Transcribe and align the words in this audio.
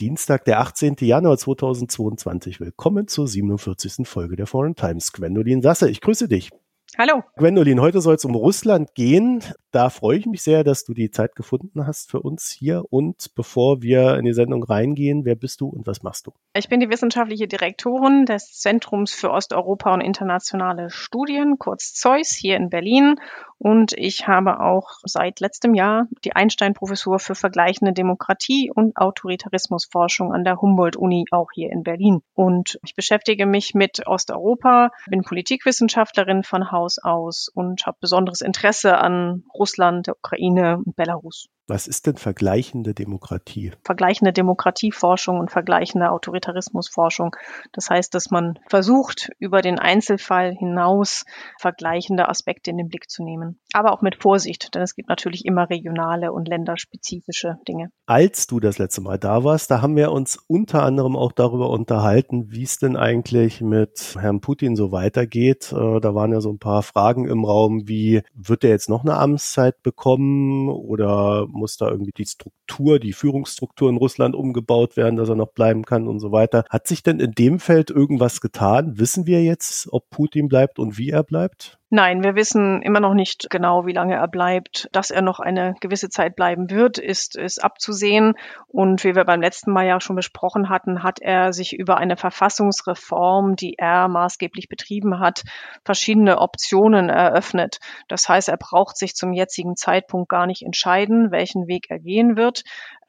Ist 0.00 0.06
Dienstag, 0.06 0.46
der 0.46 0.60
18. 0.60 0.96
Januar 1.00 1.36
2022. 1.36 2.58
Willkommen 2.58 3.06
zur 3.06 3.28
47. 3.28 4.08
Folge 4.08 4.34
der 4.34 4.46
Foreign 4.46 4.74
Times. 4.74 5.12
Gwendolin 5.12 5.60
Sasse, 5.60 5.90
ich 5.90 6.00
grüße 6.00 6.26
dich. 6.26 6.48
Hallo. 6.96 7.22
Gwendolin, 7.36 7.82
heute 7.82 8.00
soll 8.00 8.14
es 8.14 8.24
um 8.24 8.34
Russland 8.34 8.94
gehen. 8.94 9.44
Da 9.72 9.90
freue 9.90 10.16
ich 10.16 10.24
mich 10.24 10.40
sehr, 10.40 10.64
dass 10.64 10.84
du 10.84 10.94
die 10.94 11.10
Zeit 11.10 11.36
gefunden 11.36 11.86
hast 11.86 12.10
für 12.10 12.20
uns 12.20 12.48
hier. 12.48 12.82
Und 12.88 13.34
bevor 13.34 13.82
wir 13.82 14.16
in 14.16 14.24
die 14.24 14.32
Sendung 14.32 14.64
reingehen, 14.64 15.26
wer 15.26 15.34
bist 15.34 15.60
du 15.60 15.68
und 15.68 15.86
was 15.86 16.02
machst 16.02 16.26
du? 16.26 16.32
Ich 16.54 16.70
bin 16.70 16.80
die 16.80 16.88
wissenschaftliche 16.88 17.46
Direktorin 17.46 18.24
des 18.24 18.58
Zentrums 18.58 19.12
für 19.12 19.30
Osteuropa 19.30 19.92
und 19.92 20.00
internationale 20.00 20.88
Studien, 20.88 21.58
kurz 21.58 21.92
ZEUS, 21.92 22.30
hier 22.30 22.56
in 22.56 22.70
Berlin. 22.70 23.16
Und 23.62 23.92
ich 23.92 24.26
habe 24.26 24.60
auch 24.60 24.88
seit 25.04 25.38
letztem 25.40 25.74
Jahr 25.74 26.06
die 26.24 26.34
Einstein-Professur 26.34 27.18
für 27.18 27.34
vergleichende 27.34 27.92
Demokratie 27.92 28.72
und 28.74 28.96
Autoritarismusforschung 28.96 30.32
an 30.32 30.44
der 30.44 30.62
Humboldt-Uni, 30.62 31.26
auch 31.30 31.48
hier 31.52 31.70
in 31.70 31.82
Berlin. 31.82 32.22
Und 32.32 32.78
ich 32.82 32.94
beschäftige 32.94 33.44
mich 33.44 33.74
mit 33.74 34.06
Osteuropa, 34.06 34.92
bin 35.10 35.20
Politikwissenschaftlerin 35.20 36.42
von 36.42 36.72
Haus 36.72 36.96
aus 36.98 37.48
und 37.52 37.84
habe 37.84 37.98
besonderes 38.00 38.40
Interesse 38.40 38.96
an 38.96 39.44
Russland, 39.52 40.06
der 40.06 40.16
Ukraine 40.16 40.78
und 40.78 40.96
Belarus. 40.96 41.50
Was 41.70 41.86
ist 41.86 42.08
denn 42.08 42.16
vergleichende 42.16 42.94
Demokratie? 42.94 43.70
Vergleichende 43.84 44.32
Demokratieforschung 44.32 45.38
und 45.38 45.52
vergleichende 45.52 46.10
Autoritarismusforschung. 46.10 47.36
Das 47.70 47.88
heißt, 47.88 48.12
dass 48.12 48.32
man 48.32 48.58
versucht, 48.66 49.30
über 49.38 49.62
den 49.62 49.78
Einzelfall 49.78 50.52
hinaus 50.52 51.24
vergleichende 51.60 52.28
Aspekte 52.28 52.72
in 52.72 52.76
den 52.76 52.88
Blick 52.88 53.08
zu 53.08 53.22
nehmen. 53.22 53.60
Aber 53.72 53.92
auch 53.92 54.02
mit 54.02 54.20
Vorsicht, 54.20 54.74
denn 54.74 54.82
es 54.82 54.96
gibt 54.96 55.08
natürlich 55.08 55.44
immer 55.44 55.70
regionale 55.70 56.32
und 56.32 56.48
länderspezifische 56.48 57.58
Dinge. 57.68 57.92
Als 58.04 58.48
du 58.48 58.58
das 58.58 58.78
letzte 58.78 59.02
Mal 59.02 59.20
da 59.20 59.44
warst, 59.44 59.70
da 59.70 59.80
haben 59.80 59.94
wir 59.94 60.10
uns 60.10 60.40
unter 60.48 60.82
anderem 60.82 61.14
auch 61.14 61.30
darüber 61.30 61.70
unterhalten, 61.70 62.50
wie 62.50 62.64
es 62.64 62.78
denn 62.78 62.96
eigentlich 62.96 63.60
mit 63.60 64.16
Herrn 64.18 64.40
Putin 64.40 64.74
so 64.74 64.90
weitergeht. 64.90 65.72
Äh, 65.72 66.00
da 66.00 66.16
waren 66.16 66.32
ja 66.32 66.40
so 66.40 66.50
ein 66.50 66.58
paar 66.58 66.82
Fragen 66.82 67.28
im 67.28 67.44
Raum, 67.44 67.86
wie 67.86 68.22
wird 68.34 68.64
er 68.64 68.70
jetzt 68.70 68.88
noch 68.88 69.04
eine 69.04 69.16
Amtszeit 69.18 69.80
bekommen 69.84 70.68
oder 70.68 71.46
muss 71.60 71.76
da 71.76 71.88
irgendwie 71.90 72.12
die 72.12 72.26
Struktur, 72.26 72.59
die 72.78 73.12
Führungsstruktur 73.12 73.90
in 73.90 73.96
Russland 73.96 74.34
umgebaut 74.34 74.96
werden, 74.96 75.16
dass 75.16 75.28
er 75.28 75.36
noch 75.36 75.52
bleiben 75.52 75.84
kann 75.84 76.06
und 76.06 76.20
so 76.20 76.32
weiter. 76.32 76.64
Hat 76.70 76.86
sich 76.86 77.02
denn 77.02 77.20
in 77.20 77.32
dem 77.32 77.58
Feld 77.58 77.90
irgendwas 77.90 78.40
getan? 78.40 78.98
Wissen 78.98 79.26
wir 79.26 79.42
jetzt, 79.42 79.88
ob 79.92 80.08
Putin 80.10 80.48
bleibt 80.48 80.78
und 80.78 80.98
wie 80.98 81.10
er 81.10 81.22
bleibt? 81.22 81.80
Nein, 81.92 82.22
wir 82.22 82.36
wissen 82.36 82.82
immer 82.82 83.00
noch 83.00 83.14
nicht 83.14 83.50
genau, 83.50 83.84
wie 83.84 83.92
lange 83.92 84.14
er 84.14 84.28
bleibt. 84.28 84.88
Dass 84.92 85.10
er 85.10 85.22
noch 85.22 85.40
eine 85.40 85.74
gewisse 85.80 86.08
Zeit 86.08 86.36
bleiben 86.36 86.70
wird, 86.70 86.98
ist, 86.98 87.34
ist 87.36 87.64
abzusehen. 87.64 88.34
Und 88.68 89.02
wie 89.02 89.16
wir 89.16 89.24
beim 89.24 89.40
letzten 89.40 89.72
Mal 89.72 89.86
ja 89.86 90.00
schon 90.00 90.14
besprochen 90.14 90.68
hatten, 90.68 91.02
hat 91.02 91.20
er 91.20 91.52
sich 91.52 91.76
über 91.76 91.96
eine 91.96 92.16
Verfassungsreform, 92.16 93.56
die 93.56 93.74
er 93.76 94.06
maßgeblich 94.06 94.68
betrieben 94.68 95.18
hat, 95.18 95.42
verschiedene 95.84 96.38
Optionen 96.38 97.08
eröffnet. 97.08 97.80
Das 98.06 98.28
heißt, 98.28 98.48
er 98.48 98.56
braucht 98.56 98.96
sich 98.96 99.16
zum 99.16 99.32
jetzigen 99.32 99.74
Zeitpunkt 99.74 100.28
gar 100.28 100.46
nicht 100.46 100.62
entscheiden, 100.62 101.32
welchen 101.32 101.66
Weg 101.66 101.86
er 101.88 101.98
gehen 101.98 102.36
wird. 102.36 102.59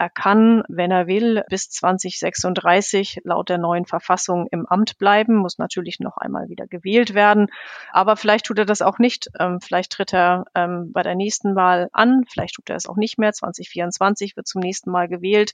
Er 0.02 0.10
kann, 0.10 0.64
wenn 0.68 0.90
er 0.90 1.06
will, 1.06 1.44
bis 1.48 1.70
2036 1.70 3.22
laut 3.24 3.50
der 3.50 3.60
neuen 3.60 3.86
Verfassung 3.86 4.48
im 4.50 4.66
Amt 4.66 4.98
bleiben, 4.98 5.36
muss 5.36 5.60
natürlich 5.60 6.00
noch 6.00 6.18
einmal 6.18 6.50
wieder 6.50 6.66
gewählt 6.66 7.14
werden. 7.14 7.50
Aber 7.92 8.18
vielleicht 8.18 8.48
tut 8.48 8.58
er 8.58 8.66
das 8.66 8.82
auch 8.82 8.98
nicht. 8.98 9.30
Ähm, 9.40 9.62
vielleicht 9.62 9.92
tritt 9.92 10.12
er 10.12 10.46
ähm, 10.56 10.92
bei 10.92 11.04
der 11.04 11.14
nächsten 11.14 11.56
Wahl 11.56 11.90
an, 11.94 12.24
vielleicht 12.28 12.56
tut 12.56 12.72
er 12.72 12.78
es 12.78 12.88
auch 12.88 12.96
nicht 12.96 13.20
mehr. 13.20 13.32
2024 13.32 14.36
wird 14.36 14.48
zum 14.48 14.62
nächsten 14.62 14.90
Mal 14.90 15.08
gewählt. 15.08 15.54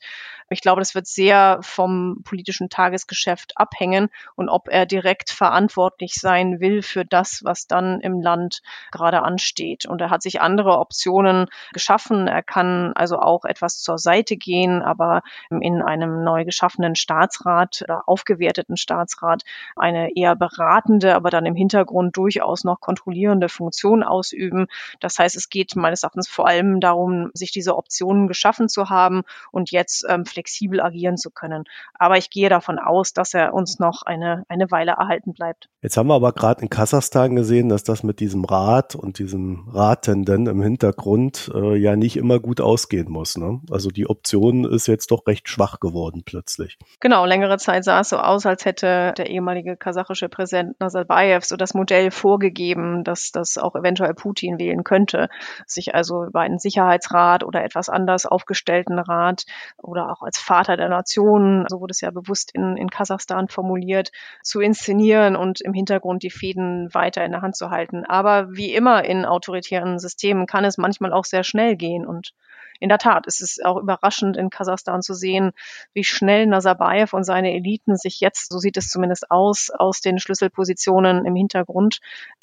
Ich 0.49 0.61
glaube, 0.61 0.79
das 0.79 0.95
wird 0.95 1.07
sehr 1.07 1.59
vom 1.61 2.21
politischen 2.23 2.69
Tagesgeschäft 2.69 3.57
abhängen 3.57 4.07
und 4.35 4.47
ob 4.47 4.69
er 4.69 4.85
direkt 4.85 5.29
verantwortlich 5.29 6.13
sein 6.13 6.61
will 6.61 6.83
für 6.83 7.03
das, 7.03 7.41
was 7.43 7.67
dann 7.67 7.99
im 7.99 8.21
Land 8.21 8.61
gerade 8.91 9.23
ansteht. 9.23 9.85
Und 9.85 9.99
er 9.99 10.09
hat 10.09 10.21
sich 10.21 10.39
andere 10.39 10.79
Optionen 10.79 11.47
geschaffen. 11.73 12.29
Er 12.29 12.43
kann 12.43 12.93
also 12.93 13.19
auch 13.19 13.43
etwas 13.43 13.81
zur 13.87 13.97
Seite 13.97 14.35
gehen, 14.35 14.81
aber 14.81 15.21
in 15.49 15.81
einem 15.81 16.23
neu 16.23 16.43
geschaffenen 16.43 16.95
Staatsrat 16.95 17.83
oder 17.83 18.03
aufgewerteten 18.05 18.75
Staatsrat 18.75 19.43
eine 19.77 20.15
eher 20.17 20.35
beratende, 20.35 21.15
aber 21.15 21.29
dann 21.29 21.45
im 21.45 21.55
Hintergrund 21.55 22.17
durchaus 22.17 22.65
noch 22.65 22.81
kontrollierende 22.81 23.47
Funktion 23.47 24.03
ausüben. 24.03 24.67
Das 24.99 25.17
heißt, 25.19 25.37
es 25.37 25.47
geht 25.47 25.77
meines 25.77 26.03
Erachtens 26.03 26.27
vor 26.27 26.47
allem 26.47 26.81
darum, 26.81 27.29
sich 27.33 27.51
diese 27.51 27.77
Optionen 27.77 28.27
geschaffen 28.27 28.67
zu 28.67 28.89
haben 28.89 29.23
und 29.51 29.71
jetzt 29.71 30.05
ähm, 30.09 30.25
flexibel 30.25 30.81
agieren 30.81 31.15
zu 31.15 31.31
können. 31.31 31.63
Aber 31.93 32.17
ich 32.17 32.29
gehe 32.29 32.49
davon 32.49 32.79
aus, 32.79 33.13
dass 33.13 33.33
er 33.33 33.53
uns 33.53 33.79
noch 33.79 34.01
eine, 34.01 34.43
eine 34.49 34.69
Weile 34.69 34.91
erhalten 34.91 35.33
bleibt. 35.33 35.69
Jetzt 35.81 35.95
haben 35.95 36.07
wir 36.07 36.15
aber 36.15 36.33
gerade 36.33 36.61
in 36.61 36.69
Kasachstan 36.69 37.37
gesehen, 37.37 37.69
dass 37.69 37.85
das 37.85 38.03
mit 38.03 38.19
diesem 38.19 38.43
Rat 38.43 38.95
und 38.95 39.19
diesem 39.19 39.69
Ratenden 39.69 40.47
im 40.47 40.61
Hintergrund 40.61 41.49
äh, 41.55 41.77
ja 41.77 41.95
nicht 41.95 42.17
immer 42.17 42.39
gut 42.39 42.59
ausgehen 42.59 43.09
muss. 43.09 43.37
Ne? 43.37 43.61
Also 43.77 43.91
die 43.91 44.09
Option 44.09 44.65
ist 44.65 44.87
jetzt 44.87 45.11
doch 45.11 45.27
recht 45.27 45.47
schwach 45.47 45.79
geworden 45.79 46.23
plötzlich. 46.25 46.79
Genau, 46.99 47.27
längere 47.27 47.59
Zeit 47.59 47.83
sah 47.83 47.99
es 47.99 48.09
so 48.09 48.17
aus, 48.17 48.47
als 48.47 48.65
hätte 48.65 49.13
der 49.15 49.29
ehemalige 49.29 49.77
kasachische 49.77 50.29
Präsident 50.29 50.79
Nazarbayev 50.79 51.45
so 51.45 51.57
das 51.57 51.75
Modell 51.75 52.09
vorgegeben, 52.09 53.03
dass 53.03 53.29
das 53.31 53.59
auch 53.59 53.75
eventuell 53.75 54.15
Putin 54.15 54.57
wählen 54.57 54.83
könnte, 54.83 55.29
sich 55.67 55.93
also 55.93 56.23
über 56.23 56.39
einen 56.39 56.57
Sicherheitsrat 56.57 57.43
oder 57.43 57.63
etwas 57.63 57.87
anders 57.87 58.25
aufgestellten 58.25 58.97
Rat 58.97 59.45
oder 59.77 60.11
auch 60.11 60.23
als 60.23 60.39
Vater 60.39 60.75
der 60.75 60.89
Nation, 60.89 61.67
so 61.69 61.79
wurde 61.79 61.91
es 61.91 62.01
ja 62.01 62.09
bewusst 62.09 62.49
in, 62.55 62.77
in 62.77 62.89
Kasachstan 62.89 63.47
formuliert, 63.47 64.09
zu 64.41 64.59
inszenieren 64.59 65.35
und 65.35 65.61
im 65.61 65.73
Hintergrund 65.73 66.23
die 66.23 66.31
Fäden 66.31 66.91
weiter 66.95 67.23
in 67.23 67.31
der 67.31 67.43
Hand 67.43 67.55
zu 67.55 67.69
halten. 67.69 68.05
Aber 68.05 68.47
wie 68.49 68.73
immer 68.73 69.05
in 69.05 69.23
autoritären 69.23 69.99
Systemen 69.99 70.47
kann 70.47 70.65
es 70.65 70.79
manchmal 70.79 71.13
auch 71.13 71.25
sehr 71.25 71.43
schnell 71.43 71.75
gehen 71.75 72.07
und 72.07 72.33
in 72.79 72.89
der 72.89 72.97
Tat 72.97 73.27
ist 73.27 73.41
es 73.41 73.59
auch 73.63 73.77
überraschend 73.77 74.37
in 74.37 74.49
Kasachstan 74.49 75.01
zu 75.01 75.13
sehen, 75.13 75.51
wie 75.93 76.03
schnell 76.03 76.45
Nazarbayev 76.47 77.13
und 77.13 77.23
seine 77.23 77.53
Eliten 77.53 77.95
sich 77.95 78.19
jetzt, 78.19 78.51
so 78.51 78.59
sieht 78.59 78.77
es 78.77 78.89
zumindest 78.89 79.31
aus, 79.31 79.69
aus 79.69 80.01
den 80.01 80.19
Schlüsselpositionen 80.19 81.25
im 81.25 81.35
Hintergrund 81.35 81.99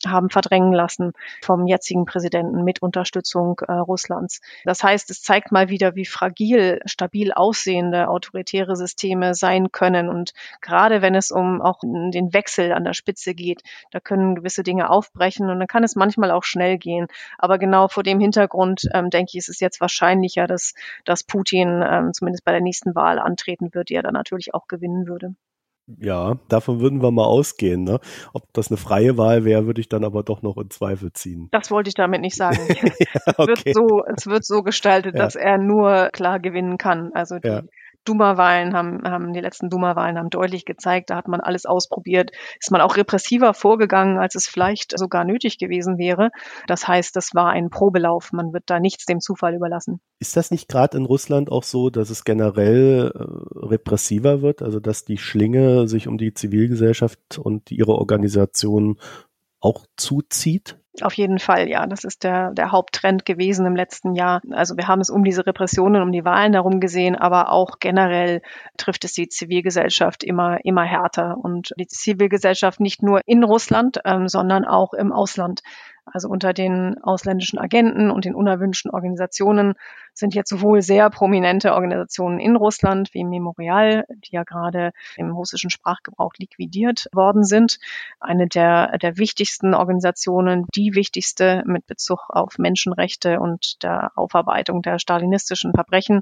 haben 0.06 0.30
verdrängen 0.30 0.72
lassen 0.72 1.12
vom 1.42 1.66
jetzigen 1.66 2.04
Präsidenten 2.04 2.64
mit 2.64 2.82
Unterstützung 2.82 3.60
äh, 3.66 3.72
Russlands. 3.72 4.40
Das 4.64 4.82
heißt, 4.82 5.10
es 5.10 5.22
zeigt 5.22 5.52
mal 5.52 5.68
wieder, 5.68 5.94
wie 5.94 6.04
fragil, 6.04 6.80
stabil 6.84 7.32
aussehende 7.32 8.08
autoritäre 8.08 8.76
Systeme 8.76 9.34
sein 9.34 9.72
können. 9.72 10.08
Und 10.08 10.32
gerade 10.60 11.02
wenn 11.02 11.14
es 11.14 11.30
um 11.30 11.62
auch 11.62 11.80
den 11.82 12.32
Wechsel 12.32 12.72
an 12.72 12.84
der 12.84 12.94
Spitze 12.94 13.34
geht, 13.34 13.62
da 13.90 14.00
können 14.00 14.34
gewisse 14.34 14.62
Dinge 14.62 14.90
aufbrechen 14.90 15.48
und 15.50 15.58
dann 15.58 15.68
kann 15.68 15.84
es 15.84 15.96
manchmal 15.96 16.30
auch 16.30 16.44
schnell 16.44 16.78
gehen. 16.78 17.06
Aber 17.38 17.58
genau 17.58 17.88
vor 17.88 18.02
dem 18.02 18.20
Hintergrund, 18.20 18.88
ähm, 18.92 19.10
denke 19.10 19.30
ich, 19.32 19.38
ist 19.38 19.48
es 19.48 19.60
jetzt 19.60 19.80
wahrscheinlich 19.80 20.23
wahrscheinlicher, 20.24 20.46
dass, 20.46 20.74
dass 21.04 21.24
Putin 21.24 21.82
ähm, 21.86 22.12
zumindest 22.12 22.44
bei 22.44 22.52
der 22.52 22.60
nächsten 22.60 22.94
Wahl 22.94 23.18
antreten 23.18 23.68
wird, 23.72 23.90
die 23.90 23.94
er 23.94 24.02
dann 24.02 24.14
natürlich 24.14 24.54
auch 24.54 24.66
gewinnen 24.68 25.06
würde. 25.06 25.34
Ja, 25.86 26.38
davon 26.48 26.80
würden 26.80 27.02
wir 27.02 27.10
mal 27.10 27.26
ausgehen. 27.26 27.84
Ne? 27.84 28.00
Ob 28.32 28.50
das 28.54 28.68
eine 28.68 28.78
freie 28.78 29.18
Wahl 29.18 29.44
wäre, 29.44 29.66
würde 29.66 29.82
ich 29.82 29.90
dann 29.90 30.02
aber 30.02 30.22
doch 30.22 30.40
noch 30.40 30.56
in 30.56 30.70
Zweifel 30.70 31.12
ziehen. 31.12 31.48
Das 31.50 31.70
wollte 31.70 31.88
ich 31.88 31.94
damit 31.94 32.22
nicht 32.22 32.36
sagen. 32.36 32.56
ja, 32.68 33.34
okay. 33.36 33.52
es, 33.52 33.64
wird 33.66 33.74
so, 33.74 34.02
es 34.16 34.26
wird 34.26 34.44
so 34.46 34.62
gestaltet, 34.62 35.14
ja. 35.14 35.22
dass 35.22 35.36
er 35.36 35.58
nur 35.58 36.08
klar 36.10 36.40
gewinnen 36.40 36.78
kann. 36.78 37.10
Also 37.12 37.38
die, 37.38 37.48
ja. 37.48 37.62
Duma-Wahlen 38.04 38.74
haben, 38.74 39.02
haben, 39.04 39.32
die 39.32 39.40
letzten 39.40 39.70
Duma-Wahlen 39.70 40.18
haben 40.18 40.30
deutlich 40.30 40.64
gezeigt, 40.64 41.10
da 41.10 41.16
hat 41.16 41.28
man 41.28 41.40
alles 41.40 41.66
ausprobiert, 41.66 42.30
ist 42.60 42.70
man 42.70 42.80
auch 42.80 42.96
repressiver 42.96 43.54
vorgegangen, 43.54 44.18
als 44.18 44.34
es 44.34 44.46
vielleicht 44.46 44.96
sogar 44.98 45.24
nötig 45.24 45.58
gewesen 45.58 45.98
wäre. 45.98 46.30
Das 46.66 46.86
heißt, 46.86 47.16
das 47.16 47.34
war 47.34 47.50
ein 47.50 47.70
Probelauf. 47.70 48.32
Man 48.32 48.52
wird 48.52 48.64
da 48.66 48.80
nichts 48.80 49.06
dem 49.06 49.20
Zufall 49.20 49.54
überlassen. 49.54 50.00
Ist 50.18 50.36
das 50.36 50.50
nicht 50.50 50.68
gerade 50.68 50.96
in 50.96 51.04
Russland 51.04 51.50
auch 51.50 51.64
so, 51.64 51.90
dass 51.90 52.10
es 52.10 52.24
generell 52.24 53.12
äh, 53.14 53.66
repressiver 53.66 54.42
wird? 54.42 54.62
Also, 54.62 54.80
dass 54.80 55.04
die 55.04 55.18
Schlinge 55.18 55.88
sich 55.88 56.08
um 56.08 56.18
die 56.18 56.34
Zivilgesellschaft 56.34 57.38
und 57.38 57.70
ihre 57.70 57.92
Organisation 57.92 58.98
auch 59.60 59.86
zuzieht? 59.96 60.78
Auf 61.00 61.14
jeden 61.14 61.40
Fall, 61.40 61.68
ja. 61.68 61.86
Das 61.86 62.04
ist 62.04 62.22
der, 62.22 62.52
der 62.52 62.70
Haupttrend 62.70 63.24
gewesen 63.24 63.66
im 63.66 63.74
letzten 63.74 64.14
Jahr. 64.14 64.40
Also 64.50 64.76
wir 64.76 64.86
haben 64.86 65.00
es 65.00 65.10
um 65.10 65.24
diese 65.24 65.44
Repressionen, 65.44 66.02
um 66.02 66.12
die 66.12 66.24
Wahlen 66.24 66.52
herum 66.52 66.78
gesehen, 66.78 67.16
aber 67.16 67.50
auch 67.50 67.80
generell 67.80 68.42
trifft 68.76 69.04
es 69.04 69.12
die 69.12 69.28
Zivilgesellschaft 69.28 70.22
immer, 70.22 70.64
immer 70.64 70.84
härter. 70.84 71.36
Und 71.36 71.72
die 71.78 71.88
Zivilgesellschaft 71.88 72.78
nicht 72.78 73.02
nur 73.02 73.22
in 73.26 73.42
Russland, 73.42 73.98
ähm, 74.04 74.28
sondern 74.28 74.64
auch 74.64 74.94
im 74.94 75.12
Ausland. 75.12 75.62
Also 76.06 76.28
unter 76.28 76.52
den 76.52 77.02
ausländischen 77.02 77.58
Agenten 77.58 78.10
und 78.10 78.24
den 78.24 78.34
unerwünschten 78.34 78.90
Organisationen 78.90 79.74
sind 80.12 80.34
jetzt 80.34 80.50
sowohl 80.50 80.82
sehr 80.82 81.08
prominente 81.10 81.72
Organisationen 81.72 82.38
in 82.38 82.56
Russland 82.56 83.12
wie 83.14 83.24
Memorial, 83.24 84.04
die 84.08 84.32
ja 84.32 84.44
gerade 84.44 84.92
im 85.16 85.32
russischen 85.32 85.70
Sprachgebrauch 85.70 86.34
liquidiert 86.38 87.08
worden 87.12 87.42
sind, 87.42 87.78
eine 88.20 88.46
der, 88.46 88.98
der 88.98 89.16
wichtigsten 89.16 89.74
Organisationen, 89.74 90.66
die 90.74 90.94
wichtigste 90.94 91.62
mit 91.66 91.86
Bezug 91.86 92.28
auf 92.28 92.58
Menschenrechte 92.58 93.40
und 93.40 93.82
der 93.82 94.12
Aufarbeitung 94.14 94.82
der 94.82 94.98
stalinistischen 94.98 95.72
Verbrechen, 95.72 96.20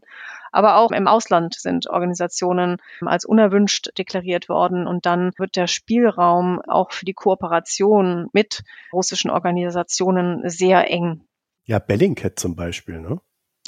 Aber 0.53 0.77
auch 0.77 0.93
im 0.93 1.09
Ausland 1.09 1.55
sind 1.55 1.89
Organisationen 1.89 2.77
als 3.01 3.25
unerwünscht 3.25 3.91
deklariert 3.99 4.49
worden. 4.49 4.87
Und 4.87 5.07
dann 5.07 5.33
wird 5.39 5.57
der 5.57 5.67
Spielraum 5.67 6.61
auch 6.69 6.93
für 6.93 7.05
die 7.05 7.15
Kooperation 7.15 8.29
mit 8.33 8.63
russischen 8.93 9.31
Organisationen 9.31 10.49
sehr 10.49 10.89
eng. 10.91 11.25
Ja, 11.65 11.79
Bellingcat 11.79 12.39
zum 12.39 12.55
Beispiel, 12.55 13.01
ne? 13.01 13.21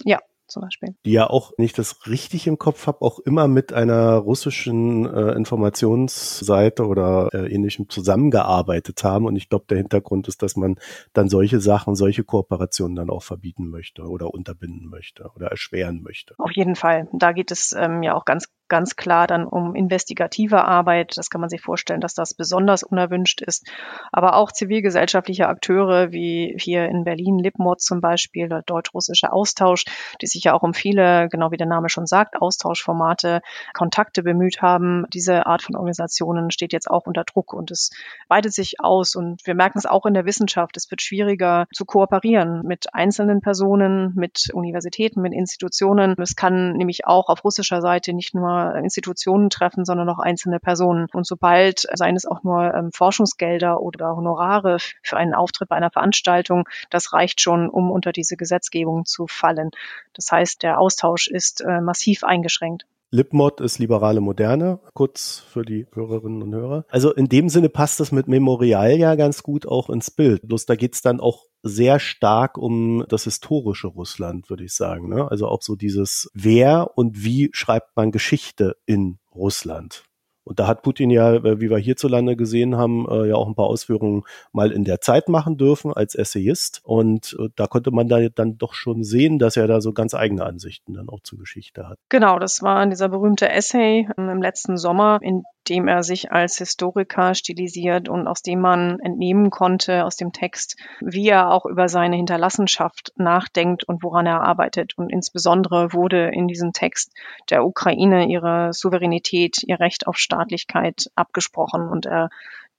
Ja, 0.04 0.18
zum 0.54 0.62
Beispiel. 0.62 0.94
Die 1.04 1.12
ja 1.12 1.28
auch, 1.28 1.52
wenn 1.56 1.66
ich 1.66 1.72
das 1.72 2.06
richtig 2.06 2.46
im 2.46 2.58
Kopf 2.58 2.86
habe, 2.86 3.02
auch 3.02 3.18
immer 3.18 3.48
mit 3.48 3.72
einer 3.72 4.14
russischen 4.16 5.04
äh, 5.04 5.32
Informationsseite 5.32 6.86
oder 6.86 7.28
äh, 7.32 7.52
ähnlichem 7.52 7.88
zusammengearbeitet 7.90 9.04
haben. 9.04 9.26
Und 9.26 9.36
ich 9.36 9.48
glaube, 9.48 9.66
der 9.68 9.78
Hintergrund 9.78 10.28
ist, 10.28 10.42
dass 10.42 10.56
man 10.56 10.76
dann 11.12 11.28
solche 11.28 11.60
Sachen, 11.60 11.94
solche 11.94 12.24
Kooperationen 12.24 12.96
dann 12.96 13.10
auch 13.10 13.22
verbieten 13.22 13.68
möchte 13.68 14.04
oder 14.04 14.32
unterbinden 14.32 14.88
möchte 14.88 15.30
oder 15.34 15.48
erschweren 15.48 16.02
möchte. 16.02 16.34
Auf 16.38 16.52
jeden 16.52 16.76
Fall. 16.76 17.08
Da 17.12 17.32
geht 17.32 17.50
es 17.50 17.74
ähm, 17.76 18.02
ja 18.02 18.14
auch 18.14 18.24
ganz 18.24 18.48
ganz 18.68 18.96
klar 18.96 19.26
dann 19.26 19.46
um 19.46 19.74
investigative 19.74 20.64
Arbeit. 20.64 21.16
Das 21.16 21.30
kann 21.30 21.40
man 21.40 21.50
sich 21.50 21.60
vorstellen, 21.60 22.00
dass 22.00 22.14
das 22.14 22.34
besonders 22.34 22.82
unerwünscht 22.82 23.42
ist. 23.42 23.70
Aber 24.12 24.36
auch 24.36 24.52
zivilgesellschaftliche 24.52 25.48
Akteure 25.48 26.12
wie 26.12 26.56
hier 26.58 26.86
in 26.86 27.04
Berlin 27.04 27.38
Lipmod 27.38 27.80
zum 27.80 28.00
Beispiel, 28.00 28.48
der 28.48 28.62
deutsch-russische 28.62 29.32
Austausch, 29.32 29.84
die 30.20 30.26
sich 30.26 30.44
ja 30.44 30.54
auch 30.54 30.62
um 30.62 30.74
viele, 30.74 31.28
genau 31.28 31.50
wie 31.50 31.56
der 31.56 31.66
Name 31.66 31.88
schon 31.88 32.06
sagt, 32.06 32.40
Austauschformate, 32.40 33.42
Kontakte 33.74 34.22
bemüht 34.22 34.62
haben. 34.62 35.04
Diese 35.12 35.46
Art 35.46 35.62
von 35.62 35.76
Organisationen 35.76 36.50
steht 36.50 36.72
jetzt 36.72 36.90
auch 36.90 37.06
unter 37.06 37.24
Druck 37.24 37.52
und 37.52 37.70
es 37.70 37.90
weitet 38.28 38.54
sich 38.54 38.80
aus. 38.80 39.14
Und 39.14 39.46
wir 39.46 39.54
merken 39.54 39.78
es 39.78 39.86
auch 39.86 40.06
in 40.06 40.14
der 40.14 40.24
Wissenschaft. 40.24 40.76
Es 40.76 40.90
wird 40.90 41.02
schwieriger 41.02 41.66
zu 41.72 41.84
kooperieren 41.84 42.62
mit 42.64 42.94
einzelnen 42.94 43.40
Personen, 43.40 44.12
mit 44.14 44.48
Universitäten, 44.52 45.20
mit 45.20 45.32
Institutionen. 45.32 46.14
Es 46.18 46.36
kann 46.36 46.72
nämlich 46.72 47.06
auch 47.06 47.28
auf 47.28 47.44
russischer 47.44 47.80
Seite 47.80 48.12
nicht 48.12 48.34
nur 48.34 48.53
Institutionen 48.62 49.50
treffen, 49.50 49.84
sondern 49.84 50.08
auch 50.08 50.18
einzelne 50.18 50.60
Personen. 50.60 51.06
Und 51.12 51.26
sobald, 51.26 51.86
seien 51.94 52.16
es 52.16 52.26
auch 52.26 52.42
nur 52.42 52.74
ähm, 52.74 52.92
Forschungsgelder 52.92 53.80
oder 53.80 54.16
Honorare 54.16 54.78
für 55.02 55.16
einen 55.16 55.34
Auftritt 55.34 55.68
bei 55.68 55.76
einer 55.76 55.90
Veranstaltung, 55.90 56.68
das 56.90 57.12
reicht 57.12 57.40
schon, 57.40 57.68
um 57.68 57.90
unter 57.90 58.12
diese 58.12 58.36
Gesetzgebung 58.36 59.04
zu 59.04 59.26
fallen. 59.26 59.70
Das 60.14 60.30
heißt, 60.30 60.62
der 60.62 60.78
Austausch 60.78 61.28
ist 61.28 61.60
äh, 61.60 61.80
massiv 61.80 62.24
eingeschränkt. 62.24 62.86
Lipmod 63.14 63.60
ist 63.60 63.78
liberale 63.78 64.20
Moderne, 64.20 64.80
kurz 64.92 65.38
für 65.38 65.64
die 65.64 65.86
Hörerinnen 65.92 66.42
und 66.42 66.52
Hörer. 66.52 66.84
Also 66.88 67.12
in 67.12 67.28
dem 67.28 67.48
Sinne 67.48 67.68
passt 67.68 68.00
das 68.00 68.10
mit 68.10 68.26
Memorial 68.26 68.96
ja 68.98 69.14
ganz 69.14 69.44
gut 69.44 69.68
auch 69.68 69.88
ins 69.88 70.10
Bild. 70.10 70.42
Bloß 70.48 70.66
da 70.66 70.74
geht's 70.74 71.00
dann 71.00 71.20
auch 71.20 71.44
sehr 71.62 72.00
stark 72.00 72.58
um 72.58 73.04
das 73.08 73.22
historische 73.22 73.86
Russland, 73.86 74.50
würde 74.50 74.64
ich 74.64 74.74
sagen. 74.74 75.08
Ne? 75.08 75.30
Also 75.30 75.46
auch 75.46 75.62
so 75.62 75.76
dieses 75.76 76.28
Wer 76.34 76.90
und 76.96 77.22
wie 77.22 77.50
schreibt 77.52 77.94
man 77.94 78.10
Geschichte 78.10 78.74
in 78.84 79.20
Russland. 79.32 80.02
Und 80.44 80.60
da 80.60 80.66
hat 80.66 80.82
Putin 80.82 81.10
ja, 81.10 81.34
äh, 81.34 81.60
wie 81.60 81.70
wir 81.70 81.78
hierzulande 81.78 82.36
gesehen 82.36 82.76
haben, 82.76 83.06
äh, 83.10 83.28
ja 83.28 83.34
auch 83.34 83.48
ein 83.48 83.54
paar 83.54 83.66
Ausführungen 83.66 84.24
mal 84.52 84.70
in 84.70 84.84
der 84.84 85.00
Zeit 85.00 85.28
machen 85.28 85.56
dürfen 85.56 85.92
als 85.92 86.14
Essayist. 86.14 86.82
Und 86.84 87.36
äh, 87.40 87.48
da 87.56 87.66
konnte 87.66 87.90
man 87.90 88.08
da 88.08 88.28
dann 88.28 88.58
doch 88.58 88.74
schon 88.74 89.04
sehen, 89.04 89.38
dass 89.38 89.56
er 89.56 89.66
da 89.66 89.80
so 89.80 89.92
ganz 89.92 90.14
eigene 90.14 90.44
Ansichten 90.44 90.94
dann 90.94 91.08
auch 91.08 91.20
zur 91.20 91.38
Geschichte 91.38 91.88
hat. 91.88 91.98
Genau, 92.10 92.38
das 92.38 92.62
war 92.62 92.86
dieser 92.86 93.08
berühmte 93.08 93.48
Essay 93.48 94.08
ähm, 94.18 94.28
im 94.28 94.42
letzten 94.42 94.76
Sommer, 94.76 95.18
in 95.22 95.42
dem 95.68 95.88
er 95.88 96.02
sich 96.02 96.32
als 96.32 96.58
Historiker 96.58 97.34
stilisiert 97.34 98.08
und 98.08 98.26
aus 98.26 98.42
dem 98.42 98.60
man 98.60 99.00
entnehmen 99.00 99.50
konnte 99.50 100.04
aus 100.04 100.16
dem 100.16 100.32
Text, 100.32 100.76
wie 101.00 101.28
er 101.28 101.50
auch 101.50 101.66
über 101.66 101.88
seine 101.88 102.16
Hinterlassenschaft 102.16 103.12
nachdenkt 103.16 103.84
und 103.84 104.02
woran 104.02 104.26
er 104.26 104.42
arbeitet. 104.42 104.96
Und 104.96 105.10
insbesondere 105.10 105.92
wurde 105.92 106.28
in 106.28 106.48
diesem 106.48 106.72
Text 106.72 107.12
der 107.50 107.64
Ukraine 107.64 108.26
ihre 108.28 108.72
Souveränität, 108.72 109.62
ihr 109.62 109.80
Recht 109.80 110.06
auf 110.06 110.16
Staatlichkeit 110.16 111.10
abgesprochen 111.14 111.88
und 111.88 112.06
er 112.06 112.30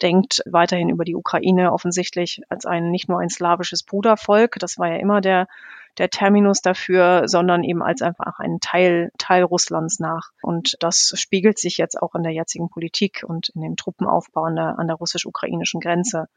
denkt 0.02 0.42
weiterhin 0.46 0.90
über 0.90 1.06
die 1.06 1.16
Ukraine 1.16 1.72
offensichtlich 1.72 2.42
als 2.50 2.66
ein 2.66 2.92
nicht 2.92 3.08
nur 3.08 3.20
ein 3.20 3.30
slawisches 3.30 3.84
Brudervolk, 3.84 4.58
das 4.60 4.78
war 4.78 4.90
ja 4.90 4.98
immer 4.98 5.22
der 5.22 5.48
der 5.98 6.10
Terminus 6.10 6.62
dafür, 6.62 7.28
sondern 7.28 7.64
eben 7.64 7.82
als 7.82 8.02
einfach 8.02 8.40
einen 8.40 8.60
Teil, 8.60 9.12
Teil 9.18 9.44
Russlands 9.44 10.00
nach. 10.00 10.32
Und 10.42 10.76
das 10.80 11.14
spiegelt 11.16 11.58
sich 11.58 11.78
jetzt 11.78 12.02
auch 12.02 12.16
in 12.16 12.24
der 12.24 12.34
jetzigen 12.34 12.70
Politik 12.70 13.24
und 13.26 13.50
in 13.50 13.62
dem 13.62 13.76
Truppenaufbau 13.76 14.46
an 14.46 14.56
der, 14.56 14.80
an 14.80 14.88
der 14.88 14.98
russisch-ukrainischen 14.98 15.80
Grenze. 15.80 16.28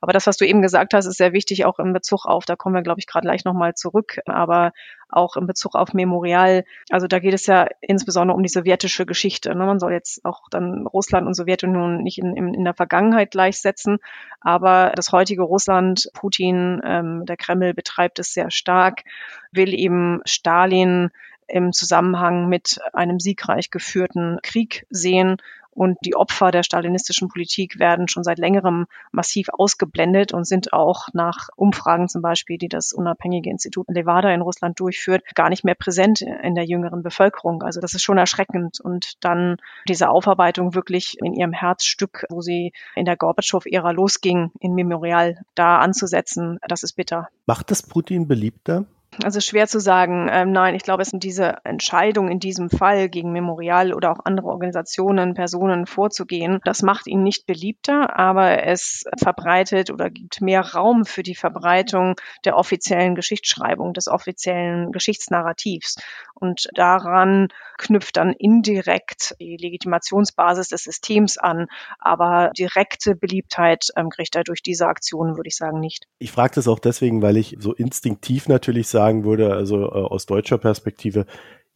Aber 0.00 0.12
das, 0.12 0.26
was 0.26 0.36
du 0.36 0.46
eben 0.46 0.62
gesagt 0.62 0.94
hast, 0.94 1.06
ist 1.06 1.18
sehr 1.18 1.32
wichtig, 1.32 1.64
auch 1.64 1.78
in 1.78 1.92
Bezug 1.92 2.24
auf, 2.24 2.44
da 2.44 2.56
kommen 2.56 2.74
wir, 2.74 2.82
glaube 2.82 3.00
ich, 3.00 3.06
gerade 3.06 3.26
gleich 3.26 3.44
nochmal 3.44 3.74
zurück, 3.74 4.18
aber 4.26 4.72
auch 5.08 5.36
in 5.36 5.46
Bezug 5.46 5.74
auf 5.74 5.92
Memorial. 5.92 6.64
Also 6.90 7.06
da 7.06 7.18
geht 7.18 7.34
es 7.34 7.46
ja 7.46 7.66
insbesondere 7.80 8.36
um 8.36 8.42
die 8.42 8.48
sowjetische 8.48 9.06
Geschichte. 9.06 9.54
Ne? 9.54 9.66
Man 9.66 9.78
soll 9.78 9.92
jetzt 9.92 10.24
auch 10.24 10.48
dann 10.50 10.86
Russland 10.86 11.26
und 11.26 11.34
Sowjetunion 11.34 12.02
nicht 12.02 12.18
in, 12.18 12.36
in, 12.36 12.54
in 12.54 12.64
der 12.64 12.74
Vergangenheit 12.74 13.30
gleichsetzen, 13.30 13.98
aber 14.40 14.92
das 14.94 15.12
heutige 15.12 15.42
Russland, 15.42 16.08
Putin, 16.14 16.80
ähm, 16.84 17.26
der 17.26 17.36
Kreml 17.36 17.74
betreibt 17.74 18.18
es 18.18 18.32
sehr 18.32 18.50
stark, 18.50 19.02
will 19.52 19.74
eben 19.74 20.20
Stalin 20.24 21.10
im 21.50 21.72
Zusammenhang 21.72 22.48
mit 22.48 22.78
einem 22.92 23.18
siegreich 23.18 23.70
geführten 23.70 24.38
Krieg 24.42 24.86
sehen 24.88 25.36
und 25.72 25.98
die 26.04 26.16
Opfer 26.16 26.50
der 26.50 26.62
stalinistischen 26.62 27.28
Politik 27.28 27.78
werden 27.78 28.08
schon 28.08 28.24
seit 28.24 28.38
längerem 28.38 28.86
massiv 29.12 29.48
ausgeblendet 29.50 30.32
und 30.32 30.44
sind 30.44 30.72
auch 30.72 31.08
nach 31.12 31.48
Umfragen 31.56 32.08
zum 32.08 32.22
Beispiel, 32.22 32.58
die 32.58 32.68
das 32.68 32.92
unabhängige 32.92 33.50
Institut 33.50 33.86
Levada 33.88 34.32
in 34.32 34.40
Russland 34.40 34.78
durchführt, 34.80 35.22
gar 35.34 35.48
nicht 35.48 35.64
mehr 35.64 35.74
präsent 35.74 36.22
in 36.22 36.54
der 36.54 36.64
jüngeren 36.64 37.02
Bevölkerung. 37.02 37.62
Also 37.62 37.80
das 37.80 37.94
ist 37.94 38.02
schon 38.02 38.18
erschreckend. 38.18 38.80
Und 38.80 39.24
dann 39.24 39.56
diese 39.88 40.10
Aufarbeitung 40.10 40.74
wirklich 40.74 41.16
in 41.20 41.34
ihrem 41.34 41.52
Herzstück, 41.52 42.26
wo 42.30 42.40
sie 42.40 42.72
in 42.94 43.04
der 43.04 43.16
Gorbatschow-Ära 43.16 43.92
losging, 43.92 44.50
in 44.60 44.74
Memorial 44.74 45.38
da 45.54 45.78
anzusetzen, 45.78 46.58
das 46.66 46.82
ist 46.82 46.94
bitter. 46.94 47.28
Macht 47.46 47.70
das 47.70 47.82
Putin 47.82 48.26
beliebter? 48.26 48.86
Also 49.24 49.40
schwer 49.40 49.66
zu 49.66 49.80
sagen. 49.80 50.28
Ähm, 50.30 50.52
nein, 50.52 50.76
ich 50.76 50.84
glaube, 50.84 51.02
es 51.02 51.08
sind 51.08 51.24
diese 51.24 51.56
Entscheidung 51.64 52.30
in 52.30 52.38
diesem 52.38 52.70
Fall 52.70 53.08
gegen 53.08 53.32
Memorial 53.32 53.92
oder 53.92 54.12
auch 54.12 54.20
andere 54.24 54.46
Organisationen, 54.46 55.34
Personen 55.34 55.86
vorzugehen. 55.86 56.60
Das 56.64 56.82
macht 56.82 57.08
ihn 57.08 57.24
nicht 57.24 57.44
beliebter, 57.44 58.16
aber 58.16 58.64
es 58.64 59.04
verbreitet 59.18 59.90
oder 59.90 60.10
gibt 60.10 60.40
mehr 60.40 60.60
Raum 60.60 61.04
für 61.04 61.24
die 61.24 61.34
Verbreitung 61.34 62.14
der 62.44 62.56
offiziellen 62.56 63.16
Geschichtsschreibung, 63.16 63.94
des 63.94 64.06
offiziellen 64.06 64.92
Geschichtsnarrativs. 64.92 65.96
Und 66.40 66.68
daran 66.74 67.48
knüpft 67.78 68.16
dann 68.16 68.32
indirekt 68.32 69.34
die 69.40 69.56
Legitimationsbasis 69.56 70.68
des 70.68 70.84
Systems 70.84 71.38
an. 71.38 71.66
Aber 71.98 72.50
direkte 72.56 73.14
Beliebtheit 73.14 73.88
ähm, 73.96 74.08
kriegt 74.10 74.34
er 74.34 74.44
durch 74.44 74.62
diese 74.62 74.86
Aktionen, 74.86 75.36
würde 75.36 75.48
ich 75.48 75.56
sagen, 75.56 75.80
nicht. 75.80 76.06
Ich 76.18 76.32
frage 76.32 76.54
das 76.54 76.66
auch 76.66 76.78
deswegen, 76.78 77.22
weil 77.22 77.36
ich 77.36 77.56
so 77.58 77.72
instinktiv 77.74 78.48
natürlich 78.48 78.88
sagen 78.88 79.24
würde, 79.24 79.52
also 79.52 79.82
äh, 79.84 79.88
aus 79.88 80.26
deutscher 80.26 80.58
Perspektive, 80.58 81.26